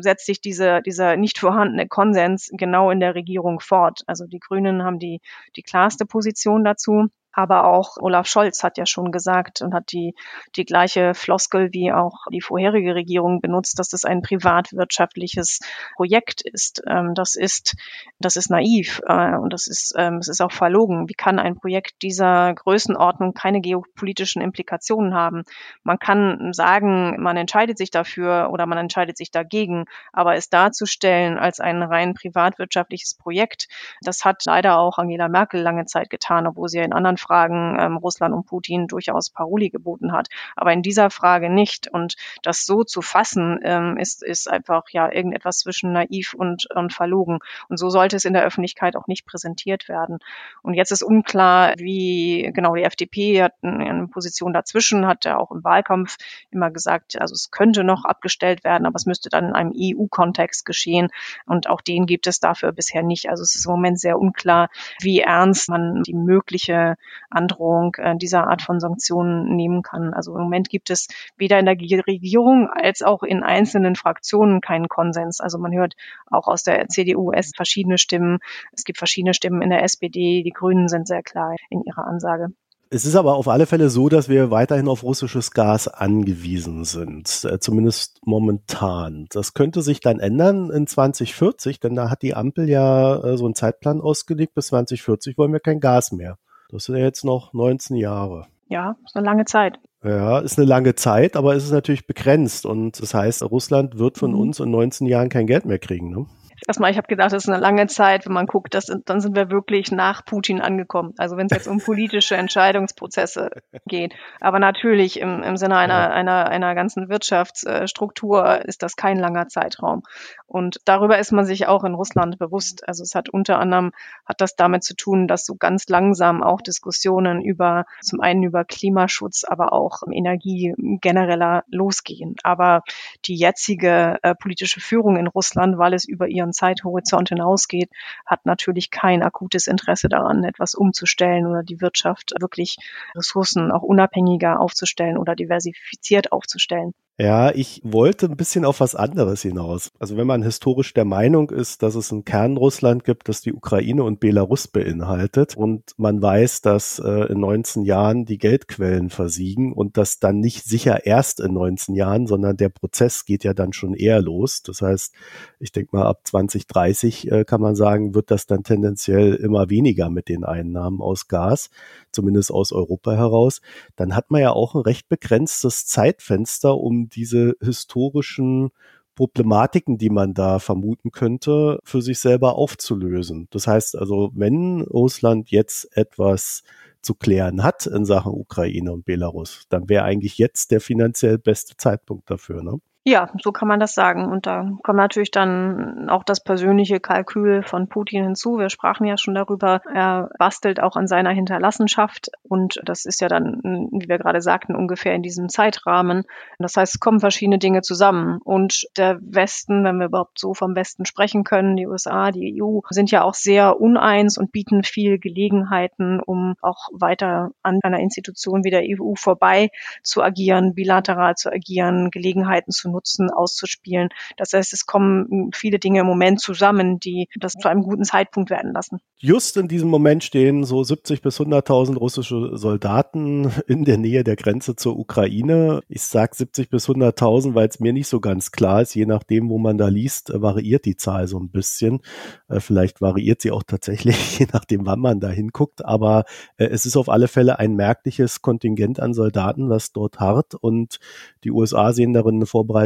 setzt 0.00 0.26
sich 0.26 0.40
diese, 0.40 0.82
dieser 0.82 1.16
nicht 1.16 1.38
vorhandene 1.38 1.86
Konsens 1.86 2.50
genau 2.52 2.90
in 2.90 2.98
der 2.98 3.14
Regierung 3.14 3.60
fort. 3.60 4.02
Also 4.08 4.26
die 4.26 4.40
Grünen 4.40 4.82
haben 4.82 4.98
die, 4.98 5.20
die 5.54 5.62
klarste 5.62 6.06
Position 6.06 6.64
dazu. 6.64 7.06
Aber 7.32 7.64
auch 7.64 7.96
Olaf 7.98 8.26
Scholz 8.26 8.62
hat 8.62 8.78
ja 8.78 8.86
schon 8.86 9.12
gesagt 9.12 9.62
und 9.62 9.74
hat 9.74 9.92
die, 9.92 10.14
die 10.56 10.64
gleiche 10.64 11.14
Floskel 11.14 11.72
wie 11.72 11.92
auch 11.92 12.26
die 12.32 12.40
vorherige 12.40 12.94
Regierung 12.94 13.40
benutzt, 13.40 13.78
dass 13.78 13.88
das 13.88 14.04
ein 14.04 14.22
privatwirtschaftliches 14.22 15.60
Projekt 15.94 16.42
ist. 16.42 16.82
Ähm, 16.86 17.14
das 17.14 17.36
ist, 17.36 17.76
das 18.18 18.36
ist 18.36 18.50
naiv 18.50 19.00
äh, 19.06 19.36
und 19.36 19.52
das 19.52 19.66
ist, 19.66 19.94
ähm, 19.96 20.16
es 20.16 20.28
ist 20.28 20.40
auch 20.40 20.52
verlogen. 20.52 21.08
Wie 21.08 21.14
kann 21.14 21.38
ein 21.38 21.56
Projekt 21.56 22.02
dieser 22.02 22.54
Größenordnung 22.54 23.34
keine 23.34 23.60
geopolitischen 23.60 24.42
Implikationen 24.42 25.14
haben? 25.14 25.44
Man 25.82 25.98
kann 25.98 26.52
sagen, 26.52 27.20
man 27.20 27.36
entscheidet 27.36 27.78
sich 27.78 27.90
dafür 27.90 28.50
oder 28.52 28.66
man 28.66 28.78
entscheidet 28.78 29.16
sich 29.16 29.30
dagegen, 29.30 29.84
aber 30.12 30.34
es 30.34 30.48
darzustellen 30.48 31.38
als 31.38 31.60
ein 31.60 31.82
rein 31.82 32.14
privatwirtschaftliches 32.14 33.14
Projekt, 33.14 33.68
das 34.02 34.24
hat 34.24 34.44
leider 34.46 34.78
auch 34.78 34.98
Angela 34.98 35.28
Merkel 35.28 35.60
lange 35.60 35.86
Zeit 35.86 36.10
getan, 36.10 36.46
obwohl 36.46 36.68
sie 36.68 36.78
in 36.78 36.92
anderen 36.92 37.16
Fragen 37.20 37.76
ähm, 37.78 37.96
Russland 37.96 38.34
und 38.34 38.46
Putin 38.46 38.86
durchaus 38.86 39.30
Paroli 39.30 39.70
geboten 39.70 40.12
hat, 40.12 40.28
aber 40.56 40.72
in 40.72 40.82
dieser 40.82 41.10
Frage 41.10 41.50
nicht. 41.50 41.88
Und 41.88 42.16
das 42.42 42.66
so 42.66 42.84
zu 42.84 43.02
fassen, 43.02 43.60
ähm, 43.62 43.96
ist, 43.96 44.22
ist 44.22 44.50
einfach 44.50 44.84
ja 44.90 45.12
irgendetwas 45.12 45.58
zwischen 45.58 45.92
naiv 45.92 46.34
und, 46.34 46.66
und 46.74 46.92
verlogen. 46.92 47.38
Und 47.68 47.76
so 47.76 47.90
sollte 47.90 48.16
es 48.16 48.24
in 48.24 48.32
der 48.32 48.44
Öffentlichkeit 48.44 48.96
auch 48.96 49.06
nicht 49.06 49.26
präsentiert 49.26 49.88
werden. 49.88 50.18
Und 50.62 50.74
jetzt 50.74 50.92
ist 50.92 51.02
unklar, 51.02 51.74
wie 51.76 52.50
genau 52.54 52.74
die 52.74 52.82
FDP 52.82 53.42
hat 53.42 53.54
eine 53.62 54.08
Position 54.08 54.52
dazwischen, 54.52 55.06
hat 55.06 55.24
ja 55.24 55.36
auch 55.36 55.50
im 55.50 55.64
Wahlkampf 55.64 56.16
immer 56.50 56.70
gesagt, 56.70 57.20
also 57.20 57.34
es 57.34 57.50
könnte 57.50 57.84
noch 57.84 58.04
abgestellt 58.04 58.64
werden, 58.64 58.86
aber 58.86 58.96
es 58.96 59.06
müsste 59.06 59.28
dann 59.28 59.48
in 59.48 59.52
einem 59.52 59.72
EU-Kontext 59.76 60.64
geschehen. 60.64 61.08
Und 61.46 61.68
auch 61.68 61.80
den 61.80 62.06
gibt 62.06 62.26
es 62.26 62.40
dafür 62.40 62.72
bisher 62.72 63.02
nicht. 63.02 63.28
Also 63.28 63.42
es 63.42 63.54
ist 63.54 63.66
im 63.66 63.72
Moment 63.72 64.00
sehr 64.00 64.18
unklar, 64.18 64.68
wie 65.00 65.20
ernst 65.20 65.68
man 65.68 66.02
die 66.02 66.14
mögliche 66.14 66.96
Androhung 67.30 67.94
äh, 67.96 68.16
dieser 68.16 68.48
Art 68.48 68.62
von 68.62 68.80
Sanktionen 68.80 69.56
nehmen 69.56 69.82
kann. 69.82 70.14
Also 70.14 70.34
im 70.34 70.42
Moment 70.42 70.68
gibt 70.68 70.90
es 70.90 71.08
weder 71.36 71.58
in 71.58 71.66
der 71.66 71.76
Regierung 71.76 72.68
als 72.68 73.02
auch 73.02 73.22
in 73.22 73.42
einzelnen 73.42 73.96
Fraktionen 73.96 74.60
keinen 74.60 74.88
Konsens. 74.88 75.40
Also 75.40 75.58
man 75.58 75.72
hört 75.72 75.94
auch 76.30 76.48
aus 76.48 76.62
der 76.62 76.88
CDU 76.88 77.32
es 77.32 77.52
verschiedene 77.54 77.98
Stimmen. 77.98 78.38
Es 78.72 78.84
gibt 78.84 78.98
verschiedene 78.98 79.34
Stimmen 79.34 79.62
in 79.62 79.70
der 79.70 79.82
SPD. 79.82 80.42
Die 80.42 80.52
Grünen 80.52 80.88
sind 80.88 81.06
sehr 81.06 81.22
klar 81.22 81.56
in 81.68 81.82
ihrer 81.82 82.06
Ansage. 82.06 82.48
Es 82.92 83.04
ist 83.04 83.14
aber 83.14 83.36
auf 83.36 83.46
alle 83.46 83.66
Fälle 83.66 83.88
so, 83.88 84.08
dass 84.08 84.28
wir 84.28 84.50
weiterhin 84.50 84.88
auf 84.88 85.04
russisches 85.04 85.52
Gas 85.52 85.86
angewiesen 85.86 86.84
sind, 86.84 87.44
äh, 87.44 87.60
zumindest 87.60 88.18
momentan. 88.24 89.26
Das 89.30 89.54
könnte 89.54 89.80
sich 89.80 90.00
dann 90.00 90.18
ändern 90.18 90.70
in 90.70 90.88
2040, 90.88 91.78
denn 91.78 91.94
da 91.94 92.10
hat 92.10 92.22
die 92.22 92.34
Ampel 92.34 92.68
ja 92.68 93.22
äh, 93.22 93.36
so 93.36 93.44
einen 93.44 93.54
Zeitplan 93.54 94.00
ausgelegt, 94.00 94.54
bis 94.54 94.66
2040 94.68 95.38
wollen 95.38 95.52
wir 95.52 95.60
kein 95.60 95.78
Gas 95.78 96.10
mehr. 96.10 96.36
Das 96.72 96.84
sind 96.84 96.96
ja 96.96 97.04
jetzt 97.04 97.24
noch 97.24 97.52
19 97.52 97.96
Jahre. 97.96 98.46
Ja, 98.68 98.96
ist 99.04 99.16
eine 99.16 99.26
lange 99.26 99.44
Zeit. 99.44 99.78
Ja, 100.02 100.38
ist 100.38 100.58
eine 100.58 100.66
lange 100.66 100.94
Zeit, 100.94 101.36
aber 101.36 101.54
es 101.54 101.64
ist 101.64 101.72
natürlich 101.72 102.06
begrenzt 102.06 102.64
und 102.64 103.00
das 103.02 103.12
heißt, 103.12 103.42
Russland 103.42 103.98
wird 103.98 104.16
von 104.16 104.32
mhm. 104.32 104.40
uns 104.40 104.60
in 104.60 104.70
19 104.70 105.06
Jahren 105.06 105.28
kein 105.28 105.46
Geld 105.46 105.66
mehr 105.66 105.78
kriegen. 105.78 106.10
Ne? 106.10 106.26
Erstmal, 106.70 106.92
ich 106.92 106.96
habe 106.96 107.08
gedacht, 107.08 107.32
das 107.32 107.44
ist 107.44 107.48
eine 107.48 107.60
lange 107.60 107.88
Zeit, 107.88 108.26
wenn 108.26 108.32
man 108.32 108.46
guckt, 108.46 108.74
das, 108.74 108.86
dann 108.86 109.20
sind 109.20 109.34
wir 109.34 109.50
wirklich 109.50 109.90
nach 109.90 110.24
Putin 110.24 110.60
angekommen. 110.60 111.14
Also 111.18 111.36
wenn 111.36 111.46
es 111.46 111.52
jetzt 111.52 111.66
um 111.66 111.78
politische 111.78 112.36
Entscheidungsprozesse 112.36 113.50
geht. 113.86 114.14
Aber 114.40 114.60
natürlich 114.60 115.18
im, 115.18 115.42
im 115.42 115.56
Sinne 115.56 115.76
einer, 115.76 115.94
ja. 115.94 116.10
einer, 116.10 116.48
einer 116.48 116.76
ganzen 116.76 117.08
Wirtschaftsstruktur 117.08 118.64
ist 118.64 118.84
das 118.84 118.94
kein 118.94 119.18
langer 119.18 119.48
Zeitraum. 119.48 120.04
Und 120.46 120.78
darüber 120.84 121.18
ist 121.18 121.32
man 121.32 121.44
sich 121.44 121.66
auch 121.66 121.82
in 121.82 121.94
Russland 121.94 122.38
bewusst. 122.38 122.86
Also 122.88 123.02
es 123.02 123.14
hat 123.16 123.28
unter 123.28 123.58
anderem, 123.58 123.90
hat 124.24 124.40
das 124.40 124.54
damit 124.54 124.84
zu 124.84 124.94
tun, 124.94 125.26
dass 125.26 125.44
so 125.44 125.56
ganz 125.56 125.88
langsam 125.88 126.42
auch 126.42 126.60
Diskussionen 126.60 127.42
über, 127.42 127.84
zum 128.00 128.20
einen 128.20 128.44
über 128.44 128.64
Klimaschutz, 128.64 129.44
aber 129.44 129.72
auch 129.72 130.02
Energie 130.10 130.74
genereller 131.00 131.64
losgehen. 131.68 132.36
Aber 132.44 132.82
die 133.24 133.34
jetzige 133.34 134.18
äh, 134.22 134.34
politische 134.34 134.80
Führung 134.80 135.16
in 135.16 135.26
Russland, 135.26 135.78
weil 135.78 135.94
es 135.94 136.04
über 136.04 136.28
ihren 136.28 136.52
Zeithorizont 136.60 137.30
hinausgeht, 137.30 137.90
hat 138.26 138.44
natürlich 138.44 138.90
kein 138.90 139.22
akutes 139.22 139.66
Interesse 139.66 140.08
daran, 140.10 140.44
etwas 140.44 140.74
umzustellen 140.74 141.46
oder 141.46 141.62
die 141.62 141.80
Wirtschaft 141.80 142.32
wirklich 142.38 142.76
Ressourcen 143.14 143.72
auch 143.72 143.82
unabhängiger 143.82 144.60
aufzustellen 144.60 145.16
oder 145.16 145.34
diversifiziert 145.34 146.32
aufzustellen. 146.32 146.92
Ja, 147.20 147.54
ich 147.54 147.82
wollte 147.84 148.30
ein 148.30 148.36
bisschen 148.38 148.64
auf 148.64 148.80
was 148.80 148.94
anderes 148.94 149.42
hinaus. 149.42 149.92
Also 149.98 150.16
wenn 150.16 150.26
man 150.26 150.42
historisch 150.42 150.94
der 150.94 151.04
Meinung 151.04 151.50
ist, 151.50 151.82
dass 151.82 151.94
es 151.94 152.10
ein 152.12 152.24
Kernrussland 152.24 153.04
gibt, 153.04 153.28
das 153.28 153.42
die 153.42 153.52
Ukraine 153.52 154.04
und 154.04 154.20
Belarus 154.20 154.68
beinhaltet 154.68 155.54
und 155.54 155.92
man 155.98 156.22
weiß, 156.22 156.62
dass 156.62 156.98
äh, 156.98 157.30
in 157.30 157.40
19 157.40 157.84
Jahren 157.84 158.24
die 158.24 158.38
Geldquellen 158.38 159.10
versiegen 159.10 159.74
und 159.74 159.98
das 159.98 160.18
dann 160.18 160.40
nicht 160.40 160.64
sicher 160.64 161.04
erst 161.04 161.40
in 161.40 161.52
19 161.52 161.94
Jahren, 161.94 162.26
sondern 162.26 162.56
der 162.56 162.70
Prozess 162.70 163.26
geht 163.26 163.44
ja 163.44 163.52
dann 163.52 163.74
schon 163.74 163.92
eher 163.92 164.22
los. 164.22 164.62
Das 164.62 164.80
heißt, 164.80 165.12
ich 165.58 165.72
denke 165.72 165.94
mal 165.94 166.06
ab 166.06 166.22
2030 166.24 167.30
äh, 167.30 167.44
kann 167.44 167.60
man 167.60 167.74
sagen, 167.74 168.14
wird 168.14 168.30
das 168.30 168.46
dann 168.46 168.62
tendenziell 168.62 169.34
immer 169.34 169.68
weniger 169.68 170.08
mit 170.08 170.30
den 170.30 170.42
Einnahmen 170.42 171.02
aus 171.02 171.28
Gas, 171.28 171.68
zumindest 172.12 172.50
aus 172.50 172.72
Europa 172.72 173.12
heraus. 173.12 173.60
Dann 173.96 174.16
hat 174.16 174.30
man 174.30 174.40
ja 174.40 174.52
auch 174.52 174.74
ein 174.74 174.80
recht 174.80 175.10
begrenztes 175.10 175.84
Zeitfenster, 175.84 176.78
um 176.78 177.09
diese 177.10 177.56
historischen 177.60 178.70
Problematiken, 179.14 179.98
die 179.98 180.08
man 180.10 180.32
da 180.34 180.58
vermuten 180.58 181.10
könnte, 181.10 181.78
für 181.84 182.00
sich 182.00 182.18
selber 182.20 182.56
aufzulösen. 182.56 183.48
Das 183.50 183.66
heißt 183.66 183.96
also, 183.96 184.30
wenn 184.34 184.80
Russland 184.82 185.50
jetzt 185.50 185.94
etwas 185.96 186.62
zu 187.02 187.14
klären 187.14 187.62
hat 187.62 187.86
in 187.86 188.04
Sachen 188.04 188.32
Ukraine 188.32 188.92
und 188.92 189.04
Belarus, 189.04 189.66
dann 189.68 189.88
wäre 189.88 190.04
eigentlich 190.04 190.38
jetzt 190.38 190.70
der 190.70 190.80
finanziell 190.80 191.38
beste 191.38 191.76
Zeitpunkt 191.76 192.30
dafür. 192.30 192.62
Ne? 192.62 192.80
Ja, 193.04 193.30
so 193.42 193.50
kann 193.50 193.66
man 193.66 193.80
das 193.80 193.94
sagen. 193.94 194.30
Und 194.30 194.46
da 194.46 194.72
kommt 194.82 194.98
natürlich 194.98 195.30
dann 195.30 196.10
auch 196.10 196.22
das 196.22 196.44
persönliche 196.44 197.00
Kalkül 197.00 197.62
von 197.62 197.88
Putin 197.88 198.24
hinzu. 198.24 198.58
Wir 198.58 198.68
sprachen 198.68 199.06
ja 199.06 199.16
schon 199.16 199.34
darüber. 199.34 199.80
Er 199.90 200.28
bastelt 200.38 200.82
auch 200.82 200.96
an 200.96 201.06
seiner 201.06 201.30
Hinterlassenschaft. 201.30 202.30
Und 202.42 202.78
das 202.84 203.06
ist 203.06 203.22
ja 203.22 203.28
dann, 203.28 203.88
wie 203.92 204.06
wir 204.06 204.18
gerade 204.18 204.42
sagten, 204.42 204.76
ungefähr 204.76 205.14
in 205.14 205.22
diesem 205.22 205.48
Zeitrahmen. 205.48 206.24
Das 206.58 206.76
heißt, 206.76 206.96
es 206.96 207.00
kommen 207.00 207.20
verschiedene 207.20 207.58
Dinge 207.58 207.80
zusammen. 207.80 208.38
Und 208.44 208.86
der 208.98 209.18
Westen, 209.22 209.82
wenn 209.82 209.96
wir 209.96 210.06
überhaupt 210.06 210.38
so 210.38 210.52
vom 210.52 210.76
Westen 210.76 211.06
sprechen 211.06 211.42
können, 211.42 211.76
die 211.76 211.86
USA, 211.86 212.30
die 212.32 212.62
EU, 212.62 212.80
sind 212.90 213.10
ja 213.10 213.22
auch 213.22 213.34
sehr 213.34 213.80
uneins 213.80 214.36
und 214.36 214.52
bieten 214.52 214.82
viel 214.82 215.18
Gelegenheiten, 215.18 216.20
um 216.20 216.54
auch 216.60 216.90
weiter 216.92 217.52
an 217.62 217.78
einer 217.82 218.00
Institution 218.00 218.62
wie 218.62 218.70
der 218.70 218.82
EU 218.84 219.14
vorbei 219.14 219.70
zu 220.02 220.22
agieren, 220.22 220.74
bilateral 220.74 221.36
zu 221.36 221.50
agieren, 221.50 222.10
Gelegenheiten 222.10 222.72
zu 222.72 222.90
nutzen, 222.90 222.99
auszuspielen. 223.30 224.08
Das 224.36 224.52
heißt, 224.52 224.72
es 224.72 224.86
kommen 224.86 225.50
viele 225.54 225.78
Dinge 225.78 226.00
im 226.00 226.06
Moment 226.06 226.40
zusammen, 226.40 226.98
die 226.98 227.28
das 227.38 227.54
zu 227.54 227.68
einem 227.68 227.82
guten 227.82 228.04
Zeitpunkt 228.04 228.50
werden 228.50 228.72
lassen. 228.72 228.98
Just 229.18 229.56
in 229.58 229.68
diesem 229.68 229.88
Moment 229.90 230.24
stehen 230.24 230.64
so 230.64 230.82
70 230.82 231.20
bis 231.20 231.38
100.000 231.40 231.96
russische 231.98 232.56
Soldaten 232.56 233.52
in 233.66 233.84
der 233.84 233.98
Nähe 233.98 234.24
der 234.24 234.36
Grenze 234.36 234.76
zur 234.76 234.98
Ukraine. 234.98 235.82
Ich 235.88 236.02
sage 236.02 236.34
70 236.34 236.70
bis 236.70 236.88
100.000, 236.88 237.54
weil 237.54 237.68
es 237.68 237.80
mir 237.80 237.92
nicht 237.92 238.08
so 238.08 238.20
ganz 238.20 238.50
klar 238.50 238.80
ist. 238.80 238.94
Je 238.94 239.04
nachdem, 239.06 239.50
wo 239.50 239.58
man 239.58 239.76
da 239.76 239.88
liest, 239.88 240.32
variiert 240.34 240.86
die 240.86 240.96
Zahl 240.96 241.28
so 241.28 241.38
ein 241.38 241.50
bisschen. 241.50 242.00
Äh, 242.48 242.60
vielleicht 242.60 243.02
variiert 243.02 243.42
sie 243.42 243.50
auch 243.50 243.62
tatsächlich, 243.62 244.38
je 244.38 244.46
nachdem, 244.52 244.86
wann 244.86 245.00
man 245.00 245.20
da 245.20 245.28
hinguckt. 245.28 245.84
Aber 245.84 246.24
äh, 246.56 246.64
es 246.64 246.86
ist 246.86 246.96
auf 246.96 247.10
alle 247.10 247.28
Fälle 247.28 247.58
ein 247.58 247.74
merkliches 247.74 248.40
Kontingent 248.40 249.00
an 249.00 249.12
Soldaten, 249.12 249.68
was 249.68 249.92
dort 249.92 250.18
hart 250.18 250.54
und 250.54 250.98
die 251.44 251.50
USA 251.50 251.92
sehen 251.92 252.12
darin 252.12 252.36
eine 252.36 252.46
Vorbereitung 252.46 252.79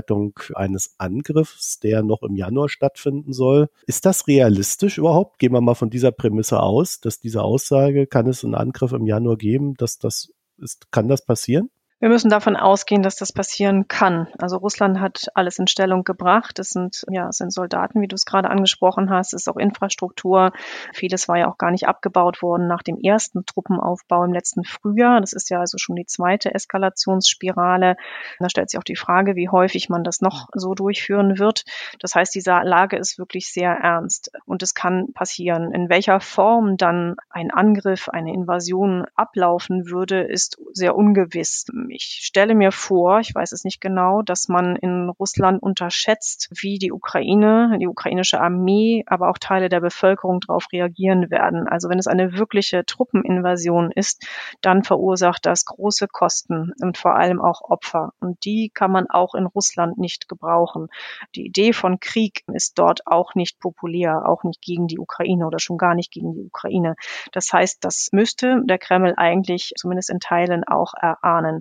eines 0.54 0.94
Angriffs, 0.98 1.78
der 1.80 2.02
noch 2.02 2.22
im 2.22 2.36
Januar 2.36 2.68
stattfinden 2.68 3.32
soll. 3.32 3.68
Ist 3.86 4.06
das 4.06 4.26
realistisch 4.26 4.98
überhaupt? 4.98 5.38
Gehen 5.38 5.52
wir 5.52 5.60
mal 5.60 5.74
von 5.74 5.90
dieser 5.90 6.12
Prämisse 6.12 6.60
aus, 6.60 7.00
dass 7.00 7.20
diese 7.20 7.42
Aussage, 7.42 8.06
kann 8.06 8.26
es 8.26 8.44
einen 8.44 8.54
Angriff 8.54 8.92
im 8.92 9.06
Januar 9.06 9.36
geben, 9.36 9.74
dass 9.74 9.98
das 9.98 10.32
ist, 10.58 10.90
kann 10.92 11.08
das 11.08 11.24
passieren? 11.24 11.70
Wir 12.04 12.10
müssen 12.10 12.28
davon 12.28 12.54
ausgehen, 12.54 13.02
dass 13.02 13.16
das 13.16 13.32
passieren 13.32 13.88
kann. 13.88 14.28
Also 14.38 14.58
Russland 14.58 15.00
hat 15.00 15.28
alles 15.32 15.58
in 15.58 15.66
Stellung 15.66 16.04
gebracht. 16.04 16.58
Es 16.58 16.68
sind, 16.68 17.02
ja, 17.08 17.30
es 17.30 17.38
sind 17.38 17.50
Soldaten, 17.50 18.02
wie 18.02 18.08
du 18.08 18.14
es 18.14 18.26
gerade 18.26 18.50
angesprochen 18.50 19.08
hast. 19.08 19.32
Es 19.32 19.44
ist 19.44 19.48
auch 19.48 19.56
Infrastruktur. 19.56 20.52
Vieles 20.92 21.28
war 21.28 21.38
ja 21.38 21.50
auch 21.50 21.56
gar 21.56 21.70
nicht 21.70 21.88
abgebaut 21.88 22.42
worden 22.42 22.68
nach 22.68 22.82
dem 22.82 22.98
ersten 22.98 23.46
Truppenaufbau 23.46 24.22
im 24.22 24.34
letzten 24.34 24.64
Frühjahr. 24.64 25.22
Das 25.22 25.32
ist 25.32 25.48
ja 25.48 25.60
also 25.60 25.78
schon 25.78 25.96
die 25.96 26.04
zweite 26.04 26.54
Eskalationsspirale. 26.54 27.96
Da 28.38 28.48
stellt 28.50 28.68
sich 28.68 28.78
auch 28.78 28.84
die 28.84 28.96
Frage, 28.96 29.34
wie 29.34 29.48
häufig 29.48 29.88
man 29.88 30.04
das 30.04 30.20
noch 30.20 30.48
so 30.52 30.74
durchführen 30.74 31.38
wird. 31.38 31.64
Das 32.00 32.14
heißt, 32.14 32.34
diese 32.34 32.50
Lage 32.50 32.98
ist 32.98 33.16
wirklich 33.16 33.50
sehr 33.50 33.70
ernst 33.70 34.30
und 34.44 34.62
es 34.62 34.74
kann 34.74 35.14
passieren. 35.14 35.72
In 35.72 35.88
welcher 35.88 36.20
Form 36.20 36.76
dann 36.76 37.16
ein 37.30 37.50
Angriff, 37.50 38.10
eine 38.10 38.34
Invasion 38.34 39.06
ablaufen 39.14 39.88
würde, 39.88 40.20
ist 40.20 40.60
sehr 40.74 40.96
ungewiss 40.96 41.64
ich 41.94 42.18
stelle 42.22 42.56
mir 42.56 42.72
vor, 42.72 43.20
ich 43.20 43.34
weiß 43.34 43.52
es 43.52 43.62
nicht 43.62 43.80
genau, 43.80 44.22
dass 44.22 44.48
man 44.48 44.74
in 44.74 45.08
Russland 45.10 45.62
unterschätzt, 45.62 46.50
wie 46.50 46.78
die 46.78 46.92
Ukraine, 46.92 47.78
die 47.80 47.86
ukrainische 47.86 48.40
Armee, 48.40 49.04
aber 49.06 49.30
auch 49.30 49.38
Teile 49.38 49.68
der 49.68 49.80
Bevölkerung 49.80 50.40
darauf 50.40 50.66
reagieren 50.72 51.30
werden. 51.30 51.68
Also 51.68 51.88
wenn 51.88 52.00
es 52.00 52.08
eine 52.08 52.32
wirkliche 52.32 52.84
Truppeninvasion 52.84 53.92
ist, 53.92 54.26
dann 54.60 54.82
verursacht 54.82 55.46
das 55.46 55.64
große 55.64 56.08
Kosten 56.08 56.72
und 56.82 56.98
vor 56.98 57.14
allem 57.14 57.40
auch 57.40 57.62
Opfer. 57.62 58.12
Und 58.18 58.44
die 58.44 58.70
kann 58.74 58.90
man 58.90 59.08
auch 59.08 59.34
in 59.36 59.46
Russland 59.46 59.96
nicht 59.96 60.28
gebrauchen. 60.28 60.88
Die 61.36 61.46
Idee 61.46 61.72
von 61.72 62.00
Krieg 62.00 62.42
ist 62.52 62.76
dort 62.78 63.06
auch 63.06 63.36
nicht 63.36 63.60
populär, 63.60 64.28
auch 64.28 64.42
nicht 64.42 64.60
gegen 64.62 64.88
die 64.88 64.98
Ukraine 64.98 65.46
oder 65.46 65.60
schon 65.60 65.78
gar 65.78 65.94
nicht 65.94 66.10
gegen 66.10 66.32
die 66.34 66.42
Ukraine. 66.42 66.96
Das 67.30 67.52
heißt, 67.52 67.84
das 67.84 68.08
müsste 68.10 68.62
der 68.64 68.78
Kreml 68.78 69.14
eigentlich 69.16 69.72
zumindest 69.76 70.10
in 70.10 70.18
Teilen 70.18 70.64
auch 70.64 70.94
erahnen. 71.00 71.60